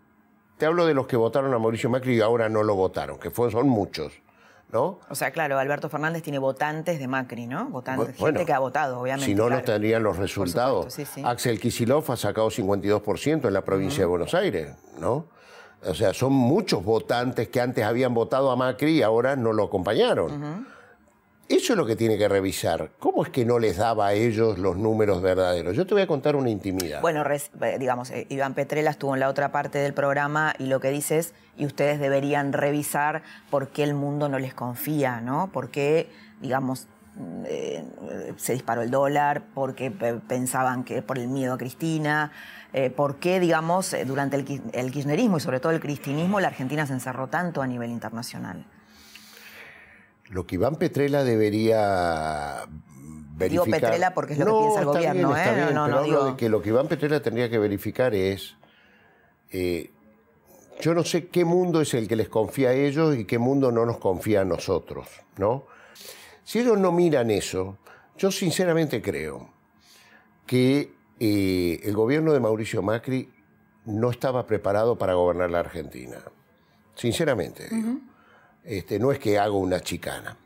Te 0.58 0.66
hablo 0.66 0.86
de 0.86 0.94
los 0.94 1.06
que 1.06 1.16
votaron 1.16 1.52
a 1.54 1.58
Mauricio 1.58 1.90
Macri 1.90 2.16
y 2.16 2.20
ahora 2.20 2.48
no 2.48 2.62
lo 2.62 2.74
votaron, 2.74 3.18
que 3.18 3.30
son 3.30 3.68
muchos. 3.68 4.12
¿No? 4.70 4.98
O 5.08 5.14
sea, 5.14 5.30
claro, 5.30 5.58
Alberto 5.58 5.88
Fernández 5.88 6.22
tiene 6.22 6.40
votantes 6.40 6.98
de 6.98 7.06
Macri, 7.06 7.46
¿no? 7.46 7.66
Votantes, 7.66 8.16
gente 8.16 8.44
que 8.44 8.52
ha 8.52 8.58
votado, 8.58 8.98
obviamente. 8.98 9.26
Si 9.26 9.34
no, 9.34 9.48
no 9.48 9.62
tendrían 9.62 10.02
los 10.02 10.16
resultados. 10.16 10.98
Axel 11.22 11.60
Kisilov 11.60 12.10
ha 12.10 12.16
sacado 12.16 12.50
52% 12.50 13.46
en 13.46 13.54
la 13.54 13.62
provincia 13.62 14.00
de 14.00 14.06
Buenos 14.06 14.34
Aires, 14.34 14.74
¿no? 14.98 15.26
O 15.86 15.94
sea, 15.94 16.14
son 16.14 16.32
muchos 16.32 16.84
votantes 16.84 17.48
que 17.48 17.60
antes 17.60 17.84
habían 17.84 18.14
votado 18.14 18.50
a 18.50 18.56
Macri 18.56 18.98
y 18.98 19.02
ahora 19.02 19.36
no 19.36 19.52
lo 19.52 19.64
acompañaron. 19.64 20.66
Eso 21.48 21.74
es 21.74 21.76
lo 21.76 21.84
que 21.84 21.94
tiene 21.94 22.16
que 22.16 22.26
revisar. 22.26 22.90
¿Cómo 22.98 23.22
es 23.22 23.28
que 23.28 23.44
no 23.44 23.58
les 23.58 23.76
daba 23.76 24.08
a 24.08 24.12
ellos 24.14 24.58
los 24.58 24.78
números 24.78 25.20
verdaderos? 25.20 25.76
Yo 25.76 25.86
te 25.86 25.92
voy 25.92 26.02
a 26.02 26.06
contar 26.06 26.36
una 26.36 26.48
intimidad. 26.48 27.02
Bueno, 27.02 27.22
eh, 27.22 27.76
digamos, 27.78 28.10
eh, 28.10 28.26
Iván 28.30 28.54
Petrella 28.54 28.88
estuvo 28.88 29.12
en 29.12 29.20
la 29.20 29.28
otra 29.28 29.52
parte 29.52 29.78
del 29.78 29.92
programa 29.92 30.54
y 30.58 30.66
lo 30.66 30.80
que 30.80 30.90
dice 30.90 31.18
es, 31.18 31.34
y 31.58 31.66
ustedes 31.66 32.00
deberían 32.00 32.54
revisar 32.54 33.22
por 33.50 33.68
qué 33.68 33.84
el 33.84 33.92
mundo 33.92 34.30
no 34.30 34.38
les 34.38 34.54
confía, 34.54 35.20
¿no? 35.20 35.50
Por 35.52 35.68
qué, 35.68 36.08
digamos, 36.40 36.86
eh, 37.44 37.84
se 38.36 38.54
disparó 38.54 38.80
el 38.80 38.90
dólar, 38.90 39.42
porque 39.54 39.90
pensaban 39.90 40.82
que 40.82 41.02
por 41.02 41.18
el 41.18 41.28
miedo 41.28 41.52
a 41.52 41.58
Cristina. 41.58 42.32
Eh, 42.76 42.90
por 42.90 43.20
qué, 43.20 43.38
digamos, 43.38 43.94
eh, 43.94 44.04
durante 44.04 44.36
el, 44.36 44.44
kirchnerismo 44.44 45.36
y 45.36 45.40
sobre 45.40 45.60
todo 45.60 45.70
el 45.70 45.78
cristinismo, 45.78 46.40
la 46.40 46.48
Argentina 46.48 46.84
se 46.86 46.92
encerró 46.92 47.28
tanto 47.28 47.62
a 47.62 47.68
nivel 47.68 47.90
internacional. 47.90 48.66
Lo 50.28 50.44
que 50.44 50.56
Iván 50.56 50.74
Petrella 50.74 51.22
debería 51.22 52.64
verificar... 53.36 53.64
Digo 53.64 53.64
Petrella 53.64 54.12
porque 54.12 54.32
es 54.32 54.40
lo 54.40 54.46
que 54.46 54.58
piensa 54.58 54.80
el 54.80 54.86
gobierno, 54.86 55.36
¿eh? 55.36 55.70
no, 55.72 55.86
no, 55.86 56.02
pero 56.02 56.24
de 56.24 56.36
que 56.36 56.48
lo 56.48 56.60
que 56.60 56.70
Iván 56.70 56.88
Petrella 56.88 57.22
tendría 57.22 57.48
que 57.48 57.58
verificar 57.58 58.12
es 58.12 58.56
eh, 59.52 59.92
yo 60.80 60.94
no 60.94 61.04
sé 61.04 61.28
qué 61.28 61.44
mundo 61.44 61.80
es 61.80 61.94
el 61.94 62.08
que 62.08 62.16
les 62.16 62.28
confía 62.28 62.70
a 62.70 62.72
ellos 62.72 63.16
y 63.16 63.24
qué 63.24 63.38
mundo 63.38 63.70
no 63.70 63.86
nos 63.86 63.98
confía 63.98 64.40
a 64.40 64.44
nosotros, 64.44 65.06
¿no? 65.36 65.62
Si 66.42 66.58
ellos 66.58 66.76
no 66.76 66.90
miran 66.90 67.30
eso, 67.30 67.78
yo 68.18 68.32
sinceramente 68.32 69.00
creo 69.00 69.48
que 70.44 70.93
eh, 71.20 71.80
el 71.84 71.94
gobierno 71.94 72.32
de 72.32 72.40
Mauricio 72.40 72.82
Macri 72.82 73.28
no 73.84 74.10
estaba 74.10 74.46
preparado 74.46 74.96
para 74.96 75.14
gobernar 75.14 75.50
la 75.50 75.60
Argentina. 75.60 76.16
Sinceramente 76.94 77.68
digo. 77.70 77.98
este, 78.64 78.98
no 78.98 79.12
es 79.12 79.18
que 79.18 79.38
hago 79.38 79.58
una 79.58 79.80
chicana. 79.80 80.36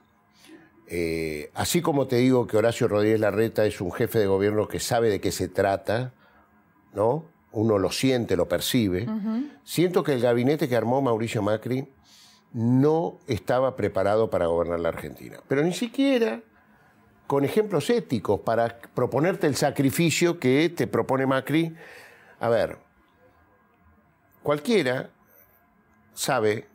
Eh, 0.86 1.50
así 1.54 1.82
como 1.82 2.06
te 2.06 2.16
digo 2.16 2.46
que 2.46 2.56
Horacio 2.56 2.88
Rodríguez 2.88 3.20
Larreta 3.20 3.66
es 3.66 3.80
un 3.80 3.92
jefe 3.92 4.18
de 4.18 4.26
gobierno 4.26 4.68
que 4.68 4.80
sabe 4.80 5.10
de 5.10 5.20
qué 5.20 5.30
se 5.30 5.48
trata, 5.48 6.14
¿no? 6.94 7.26
Uno 7.52 7.78
lo 7.78 7.90
siente, 7.90 8.36
lo 8.36 8.48
percibe. 8.48 9.06
Siento 9.64 10.02
que 10.02 10.12
el 10.12 10.20
gabinete 10.20 10.68
que 10.68 10.76
armó 10.76 11.00
Mauricio 11.02 11.42
Macri 11.42 11.88
no 12.52 13.18
estaba 13.26 13.76
preparado 13.76 14.30
para 14.30 14.46
gobernar 14.46 14.80
la 14.80 14.90
Argentina. 14.90 15.38
Pero 15.48 15.62
ni 15.62 15.72
siquiera 15.72 16.40
con 17.28 17.44
ejemplos 17.44 17.90
éticos 17.90 18.40
para 18.40 18.78
proponerte 18.94 19.46
el 19.46 19.54
sacrificio 19.54 20.40
que 20.40 20.70
te 20.70 20.86
propone 20.86 21.26
Macri. 21.26 21.76
A 22.40 22.48
ver, 22.48 22.78
cualquiera 24.42 25.10
sabe 26.14 26.66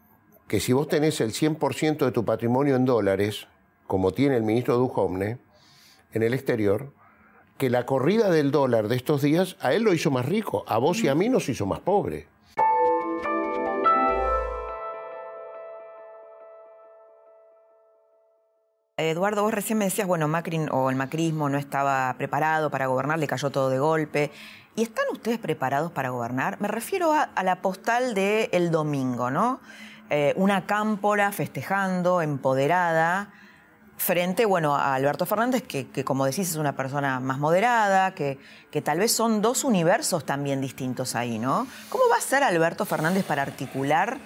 que 0.48 0.60
si 0.60 0.72
vos 0.72 0.88
tenés 0.88 1.20
el 1.22 1.32
100% 1.32 2.06
de 2.06 2.12
tu 2.12 2.24
patrimonio 2.24 2.76
en 2.76 2.86
dólares, 2.86 3.48
como 3.88 4.12
tiene 4.12 4.38
el 4.38 4.44
ministro 4.44 4.78
Duhovne, 4.78 5.40
en 6.14 6.22
el 6.22 6.36
exterior, 6.36 6.94
que 7.58 7.72
la 7.72 7.88
corrida 7.88 8.30
del 8.30 8.52
dólar 8.52 8.90
de 8.90 8.96
estos 8.96 9.24
días 9.24 9.58
a 9.60 9.74
él 9.74 9.82
lo 9.82 9.92
hizo 9.92 10.12
más 10.12 10.28
rico, 10.28 10.66
a 10.68 10.78
vos 10.78 11.04
y 11.04 11.08
a 11.08 11.16
mí 11.16 11.30
nos 11.30 11.50
hizo 11.50 11.66
más 11.66 11.80
pobre. 11.80 12.28
Eduardo, 19.10 19.44
vos 19.44 19.54
recién 19.54 19.78
me 19.78 19.86
decías, 19.86 20.08
bueno, 20.08 20.28
Macri 20.28 20.66
o 20.72 20.90
el 20.90 20.96
macrismo 20.96 21.50
no 21.50 21.58
estaba 21.58 22.14
preparado 22.18 22.70
para 22.70 22.88
gobernar, 22.88 23.20
le 23.20 23.28
cayó 23.28 23.50
todo 23.50 23.70
de 23.70 23.80
golpe. 23.80 24.32
¿Y 24.76 24.84
están 24.84 25.06
ustedes 25.12 25.38
preparados 25.38 25.92
para 25.92 26.10
gobernar? 26.10 26.60
Me 26.60 26.68
refiero 26.68 27.14
a, 27.14 27.30
la 27.44 27.62
postal 27.62 28.16
del 28.16 28.50
el 28.52 28.72
domingo, 28.72 29.30
¿no? 29.30 29.60
Eh, 30.10 30.34
una 30.36 30.66
cámpora 30.66 31.32
festejando, 31.32 32.22
empoderada, 32.22 33.32
frente, 33.98 34.46
bueno, 34.46 34.76
a 34.76 34.96
Alberto 34.96 35.26
Fernández, 35.26 35.64
que, 35.64 36.04
como 36.04 36.26
decís 36.26 36.50
es 36.50 36.56
una 36.56 36.76
persona 36.76 37.20
más 37.20 37.38
moderada, 37.40 38.14
que, 38.14 38.40
que 38.72 38.82
tal 38.82 39.00
vez 39.00 39.12
son 39.12 39.42
dos 39.42 39.64
universos 39.64 40.26
también 40.26 40.60
distintos 40.60 41.16
ahí, 41.16 41.40
¿no? 41.40 41.68
¿Cómo 41.90 42.04
va 42.12 42.18
a 42.18 42.22
ser 42.22 42.44
Alberto 42.44 42.86
Fernández 42.86 43.24
para 43.26 43.44
articular 43.44 44.18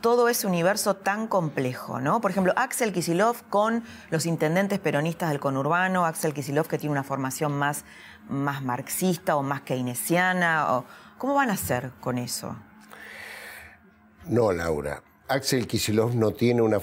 todo 0.00 0.28
ese 0.28 0.46
universo 0.46 0.94
tan 0.94 1.26
complejo, 1.26 2.00
¿no? 2.00 2.20
Por 2.20 2.30
ejemplo, 2.30 2.52
Axel 2.56 2.92
Kisilov 2.92 3.36
con 3.50 3.82
los 4.10 4.26
intendentes 4.26 4.78
peronistas 4.78 5.30
del 5.30 5.40
conurbano, 5.40 6.06
Axel 6.06 6.32
Kisilov 6.34 6.68
que 6.68 6.78
tiene 6.78 6.92
una 6.92 7.04
formación 7.04 7.52
más, 7.52 7.84
más 8.28 8.62
marxista 8.62 9.36
o 9.36 9.42
más 9.42 9.62
keynesiana, 9.62 10.76
o, 10.76 10.84
¿cómo 11.18 11.34
van 11.34 11.50
a 11.50 11.54
hacer 11.54 11.90
con 12.00 12.18
eso? 12.18 12.56
No, 14.26 14.52
Laura. 14.52 15.02
Axel 15.26 15.66
Kisilov 15.66 16.14
no 16.14 16.30
tiene 16.32 16.62
una, 16.62 16.78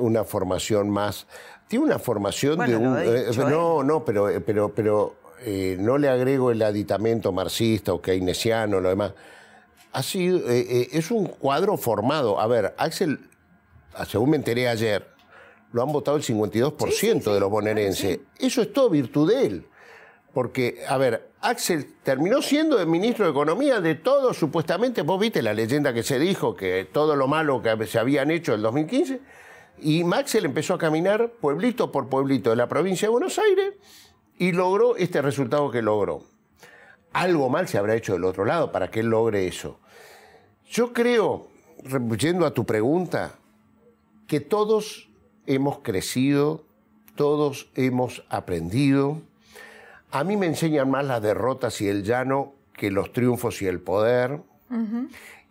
una 0.00 0.24
formación 0.24 0.90
más. 0.90 1.26
Tiene 1.68 1.84
una 1.84 1.98
formación 1.98 2.58
de 2.58 2.76
un. 2.76 2.98
Eh, 2.98 3.26
no, 3.36 3.82
no, 3.82 4.04
pero, 4.04 4.28
eh, 4.28 4.40
pero, 4.40 4.74
pero 4.74 5.16
eh, 5.40 5.76
no 5.78 5.98
le 5.98 6.08
agrego 6.08 6.50
el 6.50 6.62
aditamento 6.62 7.30
marxista 7.30 7.92
o 7.92 8.00
keynesiano, 8.00 8.80
lo 8.80 8.88
demás 8.88 9.12
ha 9.94 10.02
sido, 10.02 10.50
eh, 10.50 10.66
eh, 10.68 10.88
es 10.92 11.10
un 11.10 11.26
cuadro 11.26 11.76
formado. 11.76 12.40
A 12.40 12.46
ver, 12.46 12.74
Axel, 12.76 13.20
según 14.06 14.30
me 14.30 14.36
enteré 14.36 14.68
ayer, 14.68 15.06
lo 15.72 15.82
han 15.82 15.92
votado 15.92 16.16
el 16.16 16.22
52% 16.22 17.32
de 17.32 17.40
los 17.40 17.50
bonaerenses. 17.50 18.18
Eso 18.38 18.62
es 18.62 18.72
todo 18.72 18.90
virtud 18.90 19.30
de 19.30 19.46
él. 19.46 19.66
Porque, 20.32 20.82
a 20.88 20.98
ver, 20.98 21.30
Axel 21.40 21.94
terminó 22.02 22.42
siendo 22.42 22.80
el 22.80 22.88
ministro 22.88 23.24
de 23.24 23.30
Economía 23.30 23.80
de 23.80 23.94
todo, 23.94 24.34
supuestamente, 24.34 25.02
vos 25.02 25.20
viste 25.20 25.42
la 25.42 25.54
leyenda 25.54 25.94
que 25.94 26.02
se 26.02 26.18
dijo, 26.18 26.56
que 26.56 26.88
todo 26.92 27.14
lo 27.14 27.28
malo 27.28 27.62
que 27.62 27.86
se 27.86 28.00
habían 28.00 28.32
hecho 28.32 28.52
en 28.52 28.56
el 28.56 28.62
2015, 28.62 29.20
y 29.78 30.02
Maxel 30.02 30.44
empezó 30.44 30.74
a 30.74 30.78
caminar 30.78 31.30
pueblito 31.40 31.92
por 31.92 32.08
pueblito 32.08 32.50
de 32.50 32.56
la 32.56 32.66
provincia 32.66 33.06
de 33.06 33.12
Buenos 33.12 33.38
Aires 33.38 33.74
y 34.38 34.50
logró 34.50 34.96
este 34.96 35.22
resultado 35.22 35.70
que 35.70 35.82
logró. 35.82 36.22
Algo 37.12 37.48
mal 37.48 37.68
se 37.68 37.78
habrá 37.78 37.94
hecho 37.94 38.14
del 38.14 38.24
otro 38.24 38.44
lado 38.44 38.72
para 38.72 38.90
que 38.90 39.00
él 39.00 39.06
logre 39.06 39.46
eso. 39.46 39.78
Yo 40.74 40.92
creo, 40.92 41.46
yendo 42.18 42.44
a 42.46 42.50
tu 42.52 42.66
pregunta, 42.66 43.34
que 44.26 44.40
todos 44.40 45.08
hemos 45.46 45.78
crecido, 45.78 46.64
todos 47.14 47.70
hemos 47.76 48.24
aprendido. 48.28 49.22
A 50.10 50.24
mí 50.24 50.36
me 50.36 50.46
enseñan 50.46 50.90
más 50.90 51.04
las 51.04 51.22
derrotas 51.22 51.80
y 51.80 51.86
el 51.86 52.02
llano 52.02 52.54
que 52.72 52.90
los 52.90 53.12
triunfos 53.12 53.62
y 53.62 53.68
el 53.68 53.78
poder. 53.78 54.40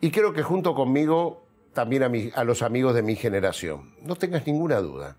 Y 0.01 0.11
creo 0.11 0.33
que 0.33 0.43
junto 0.43 0.75
conmigo 0.75 1.45
también 1.71 2.03
a, 2.03 2.11
a, 2.37 2.43
los 2.43 2.61
amigos 2.61 2.93
de 2.93 3.01
mi 3.01 3.15
generación. 3.15 3.95
No 4.01 4.17
tengas 4.17 4.45
ninguna 4.45 4.81
duda. 4.81 5.15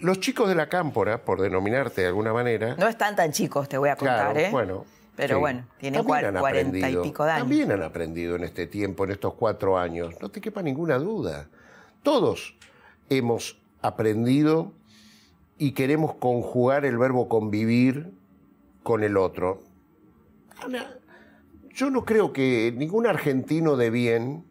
Los 0.00 0.18
chicos 0.18 0.48
de 0.48 0.56
la 0.56 0.68
cámpora, 0.68 1.24
por 1.24 1.40
denominarte 1.40 2.00
de 2.00 2.08
alguna 2.08 2.32
manera. 2.32 2.74
No 2.74 2.88
están 2.88 3.14
tan 3.14 3.30
chicos, 3.30 3.68
te 3.68 3.78
voy 3.78 3.90
a 3.90 3.94
contar, 3.94 4.32
claro, 4.32 4.40
¿eh? 4.40 4.50
Bueno, 4.50 4.86
pero 5.16 5.38
bueno, 5.38 5.66
tienen 5.78 6.04
cuarenta 6.04 6.90
y 6.90 6.96
pico 6.96 7.24
de 7.24 7.32
años. 7.32 7.42
También 7.42 7.72
han 7.72 7.82
aprendido 7.82 8.36
en 8.36 8.44
este 8.44 8.66
tiempo, 8.66 9.04
en 9.04 9.12
estos 9.12 9.34
cuatro 9.34 9.78
años. 9.78 10.14
No 10.20 10.30
te 10.30 10.40
quepa 10.40 10.62
ninguna 10.62 10.98
duda. 10.98 11.48
Todos 12.02 12.56
hemos 13.08 13.60
aprendido 13.82 14.72
y 15.58 15.72
queremos 15.72 16.14
conjugar 16.14 16.84
el 16.84 16.96
verbo 16.96 17.28
convivir 17.28 18.12
con 18.82 19.02
el 19.02 19.16
otro. 19.16 19.62
Ana, 20.64 20.96
yo 21.70 21.90
no 21.90 22.04
creo 22.04 22.32
que 22.32 22.72
ningún 22.76 23.06
argentino 23.06 23.76
de 23.76 23.90
bien 23.90 24.44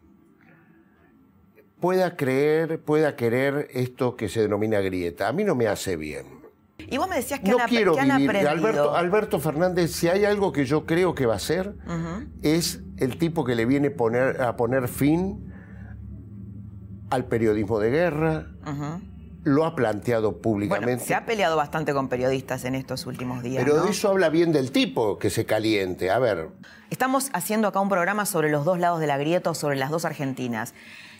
pueda 1.80 2.16
creer, 2.16 2.80
pueda 2.80 3.16
querer 3.16 3.68
esto 3.72 4.16
que 4.16 4.28
se 4.28 4.42
denomina 4.42 4.80
grieta. 4.80 5.28
A 5.28 5.32
mí 5.32 5.44
no 5.44 5.54
me 5.54 5.66
hace 5.66 5.96
bien. 5.96 6.39
Y 6.88 6.98
vos 6.98 7.08
me 7.08 7.16
decías 7.16 7.40
que, 7.40 7.50
no 7.50 7.58
han, 7.58 7.68
quiero 7.68 7.94
que 7.94 8.00
han 8.00 8.10
aprendido. 8.10 8.50
Alberto, 8.50 8.94
Alberto, 8.94 9.40
Fernández, 9.40 9.92
si 9.92 10.08
hay 10.08 10.24
algo 10.24 10.52
que 10.52 10.64
yo 10.64 10.86
creo 10.86 11.14
que 11.14 11.26
va 11.26 11.34
a 11.34 11.40
ser, 11.40 11.74
es 12.42 12.80
el 12.98 13.18
tipo 13.18 13.44
que 13.44 13.54
le 13.54 13.66
viene 13.66 13.90
poner, 13.90 14.42
a 14.42 14.56
poner 14.56 14.88
fin 14.88 15.50
al 17.10 17.24
periodismo 17.26 17.78
de 17.78 17.90
guerra. 17.90 18.46
Lo 19.42 19.64
ha 19.64 19.74
planteado 19.74 20.42
públicamente. 20.42 20.86
Bueno, 20.86 21.02
se 21.06 21.14
ha 21.14 21.24
peleado 21.24 21.56
bastante 21.56 21.94
con 21.94 22.08
periodistas 22.08 22.64
en 22.66 22.74
estos 22.74 23.06
últimos 23.06 23.42
días. 23.42 23.64
Pero 23.64 23.86
eso 23.86 24.10
habla 24.10 24.28
bien 24.28 24.52
del 24.52 24.70
tipo 24.70 25.18
que 25.18 25.30
se 25.30 25.46
caliente. 25.46 26.10
A 26.10 26.18
ver. 26.18 26.50
Estamos 26.90 27.30
haciendo 27.32 27.66
acá 27.66 27.80
un 27.80 27.88
programa 27.88 28.26
sobre 28.26 28.50
los 28.50 28.66
dos 28.66 28.78
lados 28.78 29.00
de 29.00 29.06
la 29.06 29.16
grieta 29.16 29.50
o 29.50 29.54
sobre 29.54 29.76
las 29.76 29.90
dos 29.90 30.04
Argentinas. 30.04 30.74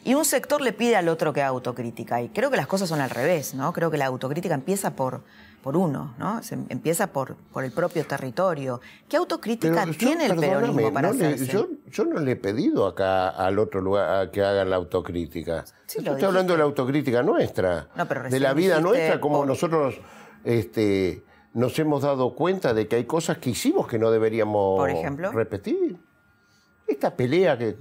Y 0.04 0.14
un 0.14 0.26
sector 0.26 0.60
le 0.60 0.72
pide 0.72 0.96
al 0.96 1.08
otro 1.08 1.32
que 1.32 1.40
haga 1.40 1.50
autocrítica. 1.50 2.20
Y 2.20 2.28
creo 2.28 2.50
que 2.50 2.58
las 2.58 2.66
cosas 2.66 2.90
son 2.90 3.00
al 3.00 3.10
revés, 3.10 3.54
¿no? 3.54 3.72
Creo 3.72 3.90
que 3.90 3.96
la 3.96 4.06
autocrítica 4.06 4.54
empieza 4.54 4.96
por, 4.96 5.24
por 5.62 5.76
uno, 5.76 6.14
¿no? 6.18 6.42
Se 6.42 6.54
empieza 6.54 7.08
por, 7.08 7.36
por 7.36 7.64
el 7.64 7.72
propio 7.72 8.06
territorio. 8.06 8.80
¿Qué 9.08 9.16
autocrítica 9.16 9.86
tiene 9.86 10.26
el 10.26 10.36
peronismo 10.36 10.92
para 10.92 11.12
no 11.12 11.34
yo, 11.36 11.68
yo, 11.90 12.04
no 12.04 12.20
le 12.20 12.32
he 12.32 12.36
pedido 12.36 12.86
acá 12.86 13.28
al 13.28 13.58
otro 13.58 13.80
lugar 13.80 14.30
que 14.30 14.42
haga 14.42 14.64
la 14.64 14.76
autocrítica. 14.76 15.64
estoy 15.86 16.24
hablando 16.24 16.54
de 16.54 16.58
la 16.58 16.64
autocrítica 16.64 17.22
nuestra, 17.22 17.88
de 18.30 18.40
la 18.40 18.54
vida 18.54 18.80
nuestra, 18.80 19.20
como 19.20 19.44
nosotros 19.44 20.00
este, 20.44 21.22
nos 21.52 21.78
hemos 21.78 22.02
dado 22.02 22.34
cuenta 22.34 22.72
de 22.72 22.88
que 22.88 22.96
hay 22.96 23.04
cosas 23.04 23.38
que 23.38 23.50
hicimos 23.50 23.86
que 23.86 23.98
no 23.98 24.10
deberíamos 24.10 24.78
¿Por 24.78 24.90
ejemplo? 24.90 25.30
repetir. 25.32 25.98
Esta 26.86 27.14
pelea 27.14 27.58
que 27.58 27.76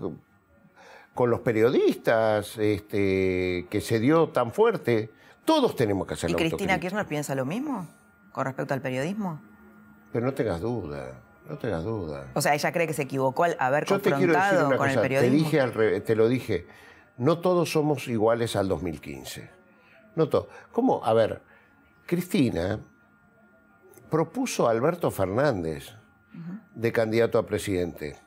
con 1.14 1.30
los 1.30 1.40
periodistas 1.42 2.58
este, 2.58 3.68
que 3.70 3.82
se 3.82 4.00
dio 4.00 4.30
tan 4.30 4.52
fuerte 4.52 5.12
todos 5.46 5.76
tenemos 5.76 6.08
que 6.08 6.14
hacer 6.14 6.30
¿Y 6.30 6.34
Cristina 6.36 6.80
Kirchner 6.80 7.06
piensa 7.06 7.36
lo 7.36 7.46
mismo 7.46 7.88
con 8.32 8.46
respecto 8.46 8.74
al 8.74 8.82
periodismo? 8.82 9.42
Pero 10.12 10.26
no 10.26 10.34
tengas 10.34 10.62
duda, 10.62 11.22
no 11.48 11.58
tengas 11.58 11.84
duda. 11.84 12.28
O 12.34 12.42
sea, 12.42 12.54
ella 12.54 12.72
cree 12.72 12.88
que 12.88 12.94
se 12.94 13.04
equivocó 13.04 13.44
al 13.44 13.56
haber 13.60 13.86
confrontado 13.86 14.78
con 14.78 14.90
el 14.90 15.00
periodismo. 15.00 15.38
Te, 15.38 15.44
dije 15.44 15.62
al 15.62 16.04
te 16.04 16.16
lo 16.16 16.28
dije, 16.28 16.68
no 17.18 17.40
todos 17.40 17.72
somos 17.72 18.08
iguales 18.08 18.56
al 18.56 18.68
2015. 18.68 19.50
No 20.16 20.30
todos. 20.30 20.48
¿Cómo? 20.72 21.04
A 21.04 21.14
ver, 21.14 21.42
Cristina 22.06 22.80
propuso 24.10 24.68
a 24.68 24.72
Alberto 24.72 25.12
Fernández 25.12 25.94
de 26.74 26.92
candidato 26.92 27.38
a 27.38 27.46
presidente. 27.46 28.18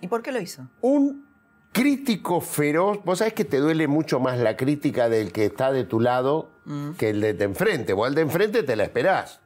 ¿Y 0.00 0.08
por 0.08 0.22
qué 0.22 0.32
lo 0.32 0.40
hizo? 0.40 0.68
Un 0.80 1.26
crítico 1.74 2.40
feroz. 2.40 3.00
Vos 3.04 3.18
sabés 3.18 3.34
que 3.34 3.44
te 3.44 3.58
duele 3.58 3.88
mucho 3.88 4.20
más 4.20 4.38
la 4.38 4.56
crítica 4.56 5.08
del 5.08 5.32
que 5.32 5.46
está 5.46 5.72
de 5.72 5.84
tu 5.84 6.00
lado 6.00 6.52
mm. 6.64 6.92
que 6.92 7.10
el 7.10 7.20
de, 7.20 7.44
enfrente. 7.44 7.92
Vos 7.92 8.06
al 8.06 8.14
de 8.14 8.22
enfrente 8.22 8.62
te 8.62 8.76
la 8.76 8.84
esperás. 8.84 9.40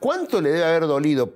¿Cuánto 0.00 0.42
le 0.42 0.50
debe 0.50 0.64
haber 0.64 0.82
dolido 0.82 1.32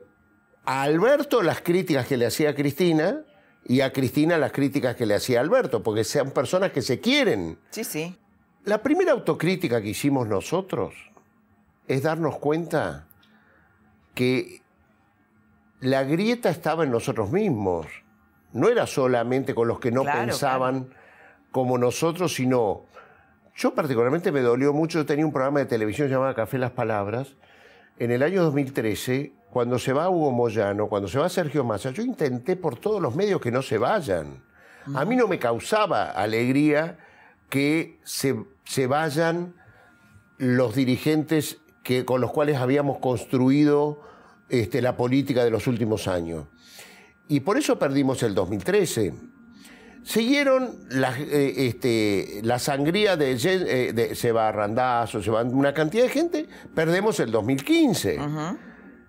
a 0.66 0.82
Alberto 0.82 1.42
las 1.42 1.62
críticas 1.62 2.06
que 2.06 2.16
le 2.16 2.26
hacía 2.26 2.50
a 2.50 2.54
Cristina 2.54 3.22
y 3.64 3.80
a 3.80 3.92
Cristina 3.92 4.36
las 4.36 4.50
críticas 4.50 4.96
que 4.96 5.06
le 5.06 5.14
hacía 5.14 5.40
Alberto, 5.40 5.82
porque 5.82 6.02
sean 6.02 6.32
personas 6.32 6.72
que 6.72 6.82
se 6.82 7.00
quieren. 7.00 7.58
Sí, 7.70 7.84
sí. 7.84 8.18
La 8.64 8.82
primera 8.82 9.12
autocrítica 9.12 9.80
que 9.80 9.90
hicimos 9.90 10.26
nosotros 10.26 10.94
es 11.86 12.02
darnos 12.02 12.38
cuenta 12.38 13.06
que 14.14 14.60
la 15.80 16.02
grieta 16.02 16.50
estaba 16.50 16.82
en 16.82 16.90
nosotros 16.90 17.30
mismos. 17.30 17.86
No 18.52 18.68
era 18.68 18.86
solamente 18.86 19.54
con 19.54 19.68
los 19.68 19.78
que 19.78 19.90
no 19.90 20.02
Claro, 20.02 20.20
pensaban 20.20 20.88
como 21.50 21.78
nosotros, 21.78 22.34
sino... 22.34 22.86
Yo 23.54 23.74
particularmente 23.74 24.30
me 24.30 24.40
dolió 24.40 24.72
mucho, 24.72 25.00
yo 25.00 25.06
tenía 25.06 25.26
un 25.26 25.32
programa 25.32 25.58
de 25.58 25.66
televisión 25.66 26.08
llamado 26.08 26.32
Café 26.34 26.58
Las 26.58 26.70
Palabras. 26.70 27.34
En 27.98 28.12
el 28.12 28.22
año 28.22 28.44
2013, 28.44 29.32
cuando 29.50 29.80
se 29.80 29.92
va 29.92 30.08
Hugo 30.08 30.30
Moyano, 30.30 30.86
cuando 30.86 31.08
se 31.08 31.18
va 31.18 31.28
Sergio 31.28 31.64
Massa, 31.64 31.90
yo 31.90 32.04
intenté 32.04 32.54
por 32.54 32.78
todos 32.78 33.02
los 33.02 33.16
medios 33.16 33.40
que 33.40 33.50
no 33.50 33.60
se 33.62 33.76
vayan. 33.76 34.44
A 34.94 35.04
mí 35.04 35.16
no 35.16 35.26
me 35.26 35.40
causaba 35.40 36.10
alegría 36.10 36.98
que 37.50 37.98
se, 38.04 38.36
se 38.64 38.86
vayan 38.86 39.54
los 40.38 40.74
dirigentes 40.74 41.58
que, 41.82 42.04
con 42.04 42.20
los 42.20 42.30
cuales 42.30 42.58
habíamos 42.58 42.98
construido 42.98 44.00
este, 44.48 44.80
la 44.80 44.96
política 44.96 45.44
de 45.44 45.50
los 45.50 45.66
últimos 45.66 46.08
años. 46.08 46.46
Y 47.28 47.40
por 47.40 47.58
eso 47.58 47.78
perdimos 47.78 48.22
el 48.22 48.34
2013. 48.34 49.12
Siguieron 50.02 50.74
la, 50.90 51.18
eh, 51.18 51.66
este, 51.68 52.40
la 52.42 52.58
sangría 52.58 53.16
de, 53.16 53.32
eh, 53.32 53.92
de 53.92 54.14
se 54.14 54.32
va 54.32 54.50
Randazzo, 54.50 55.22
se 55.22 55.30
va 55.30 55.42
una 55.42 55.74
cantidad 55.74 56.04
de 56.04 56.08
gente, 56.08 56.48
perdemos 56.74 57.20
el 57.20 57.30
2015. 57.30 58.18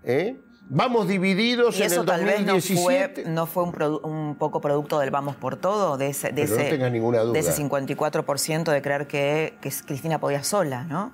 ¿Eh? 0.03 0.41
Vamos 0.71 1.07
divididos 1.07 1.79
Y 1.79 1.83
en 1.83 1.93
el 1.93 2.05
tal 2.05 2.25
vez 2.25 2.41
no 2.41 2.53
2017. 2.53 3.23
fue, 3.23 3.31
no 3.31 3.45
fue 3.47 3.63
un, 3.63 4.35
poco 4.37 4.59
producto 4.59 4.99
del 4.99 5.09
vamos 5.09 5.35
por 5.35 5.55
todo, 5.55 5.97
de 5.97 6.09
ese, 6.09 6.31
de 6.31 6.45
no 6.45 6.55
ese, 6.55 6.89
ninguna 6.91 7.21
duda. 7.21 7.33
de 7.33 7.39
ese 7.39 7.63
54% 7.63 8.71
de 8.71 8.81
creer 8.81 9.07
que, 9.07 9.57
que 9.61 9.71
Cristina 9.85 10.19
podía 10.19 10.43
sola, 10.43 10.83
¿no? 10.83 11.13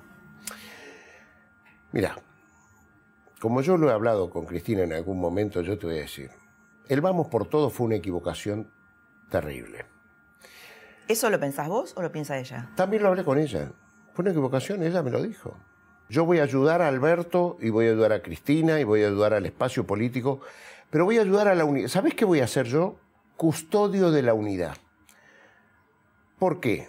Mira, 1.92 2.16
como 3.40 3.62
yo 3.62 3.76
lo 3.76 3.88
he 3.88 3.92
hablado 3.92 4.28
con 4.30 4.44
Cristina 4.44 4.82
en 4.82 4.92
algún 4.92 5.20
momento, 5.20 5.62
yo 5.62 5.78
te 5.78 5.86
voy 5.86 5.96
a 5.96 6.00
decir, 6.00 6.30
el 6.88 7.00
vamos 7.00 7.28
por 7.28 7.46
todo 7.46 7.70
fue 7.70 7.86
una 7.86 7.96
equivocación 7.96 8.70
terrible. 9.30 9.86
¿Eso 11.08 11.30
lo 11.30 11.38
pensás 11.38 11.68
vos 11.68 11.94
o 11.96 12.02
lo 12.02 12.10
piensa 12.10 12.38
ella? 12.38 12.70
También 12.74 13.02
lo 13.02 13.08
hablé 13.08 13.24
con 13.24 13.38
ella. 13.38 13.70
Fue 14.12 14.22
una 14.22 14.30
equivocación, 14.30 14.82
ella 14.82 15.02
me 15.02 15.10
lo 15.10 15.22
dijo. 15.22 15.56
Yo 16.08 16.24
voy 16.24 16.38
a 16.38 16.44
ayudar 16.44 16.82
a 16.82 16.88
Alberto 16.88 17.56
y 17.60 17.70
voy 17.70 17.86
a 17.86 17.90
ayudar 17.90 18.12
a 18.12 18.22
Cristina 18.22 18.80
y 18.80 18.84
voy 18.84 19.02
a 19.02 19.08
ayudar 19.08 19.34
al 19.34 19.46
espacio 19.46 19.86
político, 19.86 20.40
pero 20.90 21.04
voy 21.04 21.18
a 21.18 21.22
ayudar 21.22 21.48
a 21.48 21.54
la 21.54 21.64
unidad. 21.64 21.88
¿Sabés 21.88 22.14
qué 22.14 22.24
voy 22.24 22.40
a 22.40 22.44
hacer 22.44 22.66
yo? 22.66 22.96
Custodio 23.36 24.10
de 24.10 24.22
la 24.22 24.34
unidad. 24.34 24.76
¿Por 26.38 26.60
qué? 26.60 26.88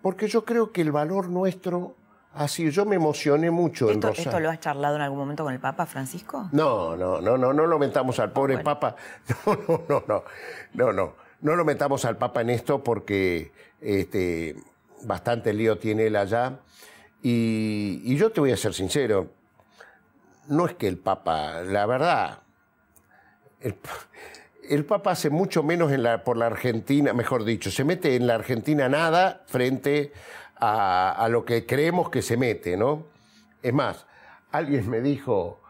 Porque 0.00 0.28
yo 0.28 0.44
creo 0.44 0.72
que 0.72 0.80
el 0.80 0.92
valor 0.92 1.28
nuestro 1.28 1.96
ha 2.34 2.48
sido. 2.48 2.70
Yo 2.70 2.84
me 2.84 2.96
emocioné 2.96 3.50
mucho 3.50 3.86
en 3.88 3.94
¿Esto, 3.94 4.08
Rosario. 4.08 4.30
¿Esto 4.30 4.40
lo 4.40 4.50
has 4.50 4.60
charlado 4.60 4.96
en 4.96 5.02
algún 5.02 5.18
momento 5.18 5.44
con 5.44 5.52
el 5.52 5.60
Papa 5.60 5.86
Francisco? 5.86 6.48
No, 6.52 6.96
no, 6.96 7.20
no, 7.20 7.36
no, 7.36 7.52
no 7.52 7.66
lo 7.66 7.78
metamos 7.78 8.18
al 8.20 8.32
pobre 8.32 8.54
Bueno. 8.54 8.64
Papa. 8.64 8.96
No, 9.46 9.54
no, 9.68 9.82
no, 9.88 10.04
no, 10.08 10.24
no, 10.74 10.92
no. 10.92 11.14
No 11.40 11.56
lo 11.56 11.64
metamos 11.64 12.04
al 12.04 12.16
Papa 12.16 12.40
en 12.42 12.50
esto 12.50 12.84
porque 12.84 13.52
este, 13.80 14.54
bastante 15.02 15.52
lío 15.52 15.76
tiene 15.78 16.06
él 16.06 16.16
allá. 16.16 16.60
Y, 17.22 18.00
y 18.04 18.16
yo 18.16 18.30
te 18.32 18.40
voy 18.40 18.52
a 18.52 18.56
ser 18.56 18.74
sincero, 18.74 19.28
no 20.48 20.66
es 20.66 20.74
que 20.74 20.88
el 20.88 20.98
Papa, 20.98 21.62
la 21.62 21.86
verdad, 21.86 22.40
el, 23.60 23.74
pa- 23.74 23.90
el 24.68 24.84
Papa 24.84 25.12
hace 25.12 25.30
mucho 25.30 25.62
menos 25.62 25.92
en 25.92 26.02
la, 26.02 26.24
por 26.24 26.36
la 26.36 26.46
Argentina, 26.46 27.12
mejor 27.12 27.44
dicho, 27.44 27.70
se 27.70 27.84
mete 27.84 28.16
en 28.16 28.26
la 28.26 28.34
Argentina 28.36 28.88
nada 28.88 29.42
frente 29.46 30.12
a, 30.64 31.10
a 31.12 31.28
lo 31.28 31.44
que 31.44 31.66
creemos 31.66 32.08
que 32.08 32.22
se 32.22 32.36
mete, 32.36 32.76
¿no? 32.76 33.06
Es 33.62 33.72
más, 33.74 34.06
alguien 34.52 34.88
me 34.88 35.00
dijo 35.00 35.60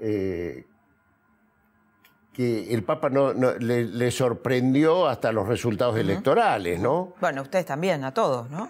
eh, 0.00 0.66
que 2.32 2.74
el 2.74 2.82
Papa 2.82 3.10
no, 3.10 3.32
no- 3.32 3.52
le, 3.54 3.84
le 3.84 4.10
sorprendió 4.10 5.06
hasta 5.06 5.30
los 5.30 5.46
resultados 5.46 5.96
electorales, 5.96 6.80
¿no? 6.80 7.14
Bueno, 7.20 7.42
ustedes 7.42 7.66
también, 7.66 8.02
a 8.02 8.12
todos, 8.12 8.50
¿no? 8.50 8.68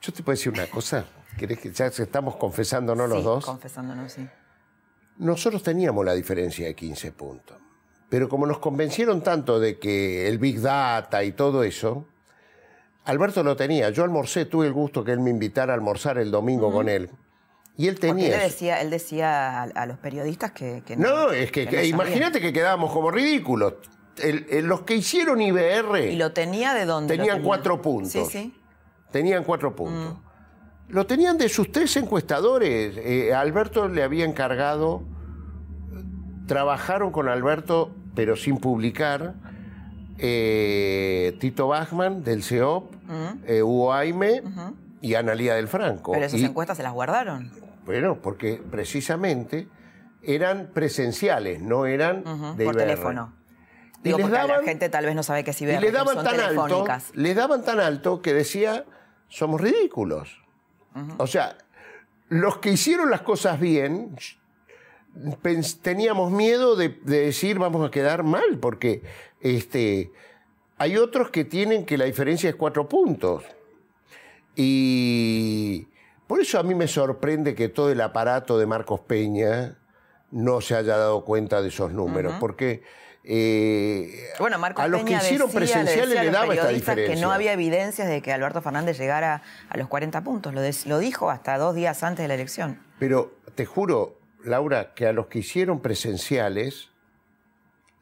Yo 0.00 0.12
te 0.12 0.22
puedo 0.22 0.36
decir 0.36 0.52
una 0.52 0.66
cosa, 0.66 1.04
¿querés 1.36 1.58
que 1.58 1.72
ya 1.72 1.86
estamos 1.86 2.36
confesándonos 2.36 3.08
los 3.08 3.18
Sí, 3.18 3.24
dos? 3.24 3.44
confesándonos, 3.44 4.12
sí. 4.12 4.28
Nosotros 5.18 5.62
teníamos 5.62 6.04
la 6.04 6.14
diferencia 6.14 6.66
de 6.66 6.74
15 6.74 7.12
puntos. 7.12 7.56
Pero 8.08 8.28
como 8.28 8.46
nos 8.46 8.58
convencieron 8.58 9.22
tanto 9.22 9.60
de 9.60 9.78
que 9.78 10.28
el 10.28 10.38
Big 10.38 10.60
Data 10.60 11.22
y 11.24 11.32
todo 11.32 11.62
eso, 11.62 12.06
Alberto 13.04 13.42
lo 13.42 13.56
tenía. 13.56 13.90
Yo 13.90 14.04
almorcé, 14.04 14.44
tuve 14.44 14.66
el 14.66 14.72
gusto 14.72 15.02
que 15.04 15.12
él 15.12 15.20
me 15.20 15.30
invitara 15.30 15.72
a 15.72 15.76
almorzar 15.76 16.18
el 16.18 16.30
domingo 16.30 16.70
con 16.72 16.88
él. 16.88 17.10
Y 17.76 17.86
él 17.88 17.98
tenía. 18.00 18.34
él 18.36 18.50
decía, 18.50 18.80
él 18.80 18.90
decía 18.90 19.62
a, 19.62 19.62
a 19.62 19.86
los 19.86 19.98
periodistas 19.98 20.50
que, 20.52 20.82
que 20.84 20.96
no, 20.96 21.30
es 21.30 21.50
que, 21.52 21.64
no 21.64 21.70
que 21.70 21.86
imagínate 21.86 22.40
que 22.40 22.52
quedábamos 22.52 22.92
como 22.92 23.10
ridículos. 23.10 23.74
El- 24.20 24.46
el- 24.50 24.66
los 24.66 24.80
que 24.82 24.96
hicieron 24.96 25.40
IBR 25.40 26.10
¿Y 26.12 26.16
lo 26.16 26.32
tenía 26.32 26.74
de 26.74 26.84
dónde? 26.86 27.16
Tenían 27.16 27.36
tenía? 27.36 27.46
cuatro 27.46 27.80
puntos. 27.80 28.10
Sí, 28.10 28.24
sí. 28.28 28.54
tenían 29.12 29.44
cuatro 29.44 29.76
puntos. 29.76 30.18
Lo 30.88 31.06
tenían 31.06 31.38
de 31.38 31.48
sus 31.48 31.70
tres 31.70 31.96
encuestadores. 31.96 32.96
Eh, 32.96 33.32
Alberto 33.32 33.88
le 33.88 34.02
había 34.02 34.24
encargado, 34.24 35.02
trabajaron 36.46 37.12
con 37.12 37.28
Alberto, 37.28 37.94
pero 38.14 38.36
sin 38.36 38.58
publicar, 38.58 39.34
eh, 40.18 41.36
Tito 41.40 41.68
Bachman 41.68 42.22
del 42.24 42.42
CEOP, 42.42 42.92
eh, 43.46 43.62
Hugo 43.62 43.92
Aime 43.94 44.42
y 45.00 45.14
Analía 45.14 45.54
del 45.54 45.68
Franco. 45.68 46.12
Pero 46.12 46.26
esas 46.26 46.40
Y- 46.40 46.44
encuestas 46.44 46.76
se 46.76 46.82
las 46.82 46.92
guardaron. 46.92 47.50
Bueno, 47.84 48.20
porque 48.20 48.60
precisamente 48.70 49.68
eran 50.22 50.70
presenciales, 50.74 51.62
no 51.62 51.86
eran 51.86 52.24
de 52.56 52.64
por 52.64 52.76
teléfono. 52.76 53.32
Y 54.00 54.02
Digo, 54.04 54.18
les 54.18 54.26
porque 54.26 54.38
daban- 54.40 54.60
la 54.60 54.62
gente 54.64 54.88
tal 54.88 55.06
vez 55.06 55.14
no 55.14 55.22
sabe 55.22 55.42
qué 55.44 55.50
es 55.52 55.60
y 55.60 55.64
IBR, 55.64 55.80
le 55.80 55.86
que 55.86 55.92
daban 55.92 56.14
son 56.14 56.24
tan 56.24 56.40
alto, 56.40 56.62
telefónicas. 56.66 57.10
le 57.14 57.34
daban 57.34 57.64
tan 57.64 57.80
alto 57.80 58.20
que 58.22 58.32
decía, 58.34 58.84
somos 59.28 59.60
ridículos. 59.60 60.40
O 61.18 61.26
sea, 61.28 61.56
los 62.28 62.58
que 62.58 62.70
hicieron 62.72 63.10
las 63.10 63.22
cosas 63.22 63.58
bien, 63.60 64.16
teníamos 65.82 66.30
miedo 66.30 66.76
de, 66.76 66.88
de 66.88 67.20
decir 67.26 67.58
vamos 67.58 67.86
a 67.86 67.90
quedar 67.90 68.22
mal, 68.22 68.58
porque 68.60 69.02
este, 69.40 70.10
hay 70.78 70.96
otros 70.96 71.30
que 71.30 71.44
tienen 71.44 71.84
que 71.86 71.96
la 71.98 72.04
diferencia 72.06 72.50
es 72.50 72.56
cuatro 72.56 72.88
puntos. 72.88 73.44
Y 74.56 75.86
por 76.26 76.40
eso 76.40 76.58
a 76.58 76.62
mí 76.62 76.74
me 76.74 76.88
sorprende 76.88 77.54
que 77.54 77.68
todo 77.68 77.90
el 77.90 78.00
aparato 78.00 78.58
de 78.58 78.66
Marcos 78.66 79.00
Peña 79.00 79.78
no 80.30 80.60
se 80.60 80.74
haya 80.74 80.96
dado 80.96 81.24
cuenta 81.24 81.62
de 81.62 81.68
esos 81.68 81.92
números, 81.92 82.34
porque 82.40 82.82
eh, 83.24 84.30
Bueno, 84.38 84.58
Marcos 84.58 84.84
a 84.84 84.88
los 84.88 85.02
Peña 85.02 85.20
que 85.20 85.26
hicieron 85.26 85.48
decía- 85.48 85.60
presenciales 85.60 86.20
le 86.24 86.30
daba 86.30 86.54
esta 86.54 86.68
diferencia. 86.68 87.14
que 87.14 87.20
no 87.20 87.30
había 87.30 87.52
evidencias 87.52 88.08
de 88.08 88.20
que 88.20 88.32
Alberto 88.32 88.60
Fernández 88.62 88.98
llegara 88.98 89.42
a 89.68 89.76
los 89.76 89.86
40 89.88 90.22
puntos. 90.24 90.52
Lo 90.86 90.98
dijo 90.98 91.30
hasta 91.30 91.56
dos 91.56 91.74
días 91.74 92.02
antes 92.02 92.24
de 92.24 92.28
la 92.28 92.34
elección. 92.34 92.80
Pero 92.98 93.32
te 93.54 93.64
juro, 93.64 94.18
Laura, 94.44 94.92
que 94.94 95.06
a 95.06 95.12
los 95.12 95.26
que 95.28 95.38
hicieron 95.40 95.80
presenciales 95.80 96.88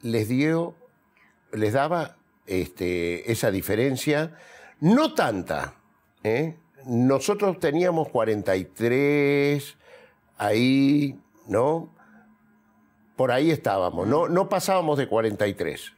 les 0.03 0.29
dio, 0.29 0.75
les 1.53 1.73
daba 1.73 2.17
este, 2.47 3.31
esa 3.31 3.51
diferencia, 3.51 4.35
no 4.81 5.15
tanta. 5.15 5.75
¿eh? 6.23 6.57
Nosotros 6.87 7.59
teníamos 7.59 8.09
43, 8.09 9.77
ahí, 10.39 11.19
¿no? 11.47 11.93
Por 13.17 13.33
ahí 13.33 13.51
estábamos, 13.51 14.07
no, 14.07 14.29
no 14.29 14.49
pasábamos 14.49 14.99
de 14.99 15.09
43. 15.09 15.93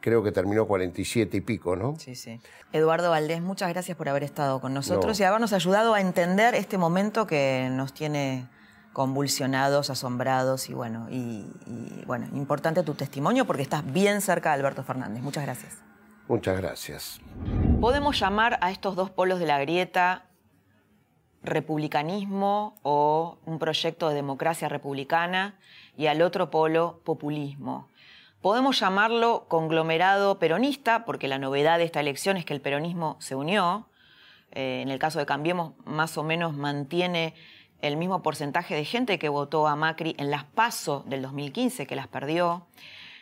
Creo 0.00 0.22
que 0.22 0.30
terminó 0.32 0.66
47 0.66 1.36
y 1.36 1.40
pico, 1.40 1.74
¿no? 1.76 1.96
Sí, 1.98 2.14
sí. 2.14 2.40
Eduardo 2.72 3.10
Valdés, 3.10 3.40
muchas 3.40 3.68
gracias 3.70 3.96
por 3.96 4.08
haber 4.08 4.22
estado 4.22 4.60
con 4.60 4.72
nosotros 4.74 5.18
No. 5.18 5.24
y 5.24 5.26
habernos 5.26 5.52
ayudado 5.52 5.94
a 5.94 6.00
entender 6.00 6.54
este 6.54 6.78
momento 6.78 7.26
que 7.26 7.68
nos 7.72 7.92
tiene 7.94 8.46
convulsionados, 8.92 9.90
asombrados 9.90 10.70
y 10.70 10.74
bueno, 10.74 11.08
y, 11.10 11.46
y, 11.66 12.04
bueno, 12.06 12.26
importante 12.34 12.82
tu 12.82 12.94
testimonio 12.94 13.44
porque 13.46 13.62
estás 13.62 13.90
bien 13.92 14.20
cerca 14.20 14.50
de 14.50 14.56
Alberto 14.56 14.82
Fernández. 14.82 15.22
Muchas 15.22 15.44
gracias. 15.44 15.78
Muchas 16.26 16.58
gracias. 16.58 17.20
Podemos 17.80 18.18
llamar 18.18 18.58
a 18.60 18.70
estos 18.70 18.96
dos 18.96 19.10
polos 19.10 19.38
de 19.38 19.46
la 19.46 19.58
grieta 19.60 20.26
republicanismo 21.42 22.78
o 22.82 23.38
un 23.46 23.58
proyecto 23.58 24.08
de 24.08 24.14
democracia 24.14 24.68
republicana 24.68 25.58
y 25.96 26.06
al 26.06 26.22
otro 26.22 26.50
polo 26.50 27.00
populismo. 27.04 27.88
Podemos 28.40 28.78
llamarlo 28.78 29.46
conglomerado 29.48 30.38
peronista 30.38 31.04
porque 31.04 31.28
la 31.28 31.38
novedad 31.38 31.78
de 31.78 31.84
esta 31.84 32.00
elección 32.00 32.36
es 32.36 32.44
que 32.44 32.54
el 32.54 32.60
peronismo 32.60 33.16
se 33.20 33.34
unió. 33.34 33.88
Eh, 34.52 34.80
en 34.82 34.90
el 34.90 34.98
caso 34.98 35.18
de 35.18 35.26
Cambiemos, 35.26 35.72
más 35.84 36.16
o 36.18 36.22
menos 36.22 36.54
mantiene 36.54 37.34
el 37.80 37.96
mismo 37.96 38.22
porcentaje 38.22 38.74
de 38.74 38.84
gente 38.84 39.18
que 39.18 39.28
votó 39.28 39.66
a 39.66 39.76
Macri 39.76 40.14
en 40.18 40.30
las 40.30 40.44
PASO 40.44 41.04
del 41.06 41.22
2015, 41.22 41.86
que 41.86 41.96
las 41.96 42.08
perdió. 42.08 42.66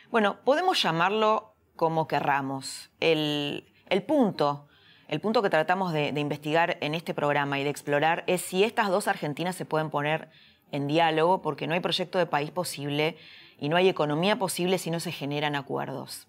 Bueno, 0.09 0.37
podemos 0.43 0.81
llamarlo 0.81 1.53
como 1.75 2.07
querramos. 2.07 2.89
El, 2.99 3.63
punto, 4.07 4.67
el 5.07 5.21
punto 5.21 5.41
que 5.41 5.49
tratamos 5.49 5.93
de, 5.93 6.11
de 6.11 6.19
investigar 6.19 6.77
en 6.81 6.95
este 6.95 7.13
programa 7.13 7.59
y 7.59 7.63
de 7.63 7.69
explorar 7.69 8.23
es 8.27 8.41
si 8.41 8.63
estas 8.63 8.89
dos 8.89 9.07
Argentinas 9.07 9.55
se 9.55 9.65
pueden 9.65 9.89
poner 9.89 10.29
en 10.71 10.87
diálogo, 10.87 11.41
porque 11.41 11.67
no 11.67 11.73
hay 11.73 11.79
proyecto 11.79 12.17
de 12.17 12.25
país 12.25 12.51
posible 12.51 13.17
y 13.59 13.69
no 13.69 13.77
hay 13.77 13.89
economía 13.89 14.37
posible 14.37 14.77
si 14.77 14.91
no 14.91 14.99
se 14.99 15.11
generan 15.11 15.55
acuerdos. 15.55 16.27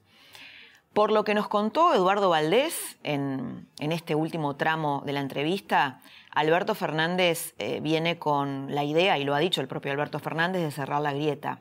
Por 0.99 1.13
lo 1.13 1.23
que 1.23 1.33
nos 1.33 1.47
contó 1.47 1.95
Eduardo 1.95 2.29
Valdés 2.29 2.99
en, 3.05 3.69
este 3.79 4.17
último 4.17 4.57
tramo 4.57 5.01
de 5.07 5.13
la 5.13 5.21
entrevista, 5.21 6.01
Alberto 6.33 6.75
Fernández 6.75 7.55
eh, 7.61 7.79
viene 7.81 8.19
con 8.19 8.75
la 8.75 8.83
idea, 8.83 9.17
y 9.17 9.23
lo 9.23 9.37
ha 9.37 9.39
dicho 9.39 9.61
el 9.61 9.69
propio 9.69 9.93
Alberto 9.93 10.19
Fernández, 10.19 10.61
de 10.61 10.73
cerrar 10.73 11.01
la 11.01 11.13
grieta. 11.13 11.61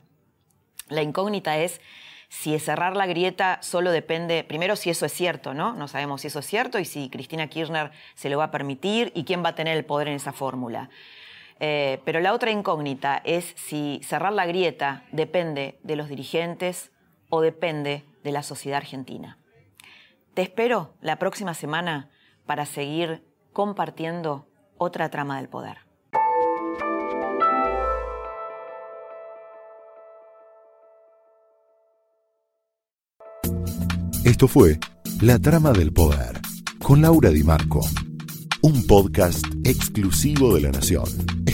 La 0.90 1.04
incógnita 1.04 1.56
es 1.60 1.82
si 2.30 2.58
cerrar 2.58 2.96
la 2.98 3.06
grieta 3.06 3.60
solo 3.62 3.92
depende, 3.92 4.44
primero 4.44 4.76
si 4.76 4.90
eso 4.90 5.06
es 5.06 5.14
cierto, 5.14 5.54
¿no? 5.54 5.74
No 5.74 5.88
sabemos 5.88 6.22
si 6.22 6.30
eso 6.30 6.40
es 6.40 6.48
cierto 6.48 6.80
y 6.80 6.86
si 6.86 7.08
Cristina 7.12 7.46
Kirchner 7.46 7.92
se 8.16 8.32
lo 8.32 8.40
va 8.40 8.46
a 8.46 8.52
permitir 8.52 9.12
y 9.14 9.24
quién 9.24 9.44
va 9.46 9.50
a 9.50 9.56
tener 9.56 9.78
el 9.78 9.86
poder 9.86 10.08
en 10.08 10.16
esa 10.16 10.34
fórmula. 10.34 10.90
Eh, 11.60 12.02
pero 12.06 12.22
la 12.22 12.34
otra 12.34 12.50
incógnita 12.50 13.22
es 13.24 13.54
si 13.56 14.02
cerrar 14.04 14.34
la 14.34 14.48
grieta 14.48 15.04
depende 15.12 15.78
de 15.84 15.96
los 15.96 16.10
dirigentes 16.10 16.90
o 17.30 17.42
depende 17.42 18.04
de 18.28 18.34
la 18.34 18.44
sociedad 18.44 18.80
argentina. 18.80 19.40
Te 20.34 20.42
espero 20.42 20.96
la 21.00 21.18
próxima 21.18 21.54
semana 21.54 22.10
para 22.46 22.66
seguir 22.66 23.24
compartiendo 23.54 24.50
otra 24.78 25.10
trama 25.10 25.38
del 25.38 25.48
poder. 25.48 25.78
Esto 34.26 34.50
fue 34.50 34.78
La 35.22 35.40
Trama 35.40 35.72
del 35.72 35.94
Poder 35.94 36.42
con 36.84 37.02
Laura 37.02 37.30
Di 37.30 37.44
Marco, 37.44 37.80
un 38.62 38.86
podcast 38.88 39.46
exclusivo 39.64 40.54
de 40.54 40.62
La 40.64 40.72
Nación. 40.72 41.37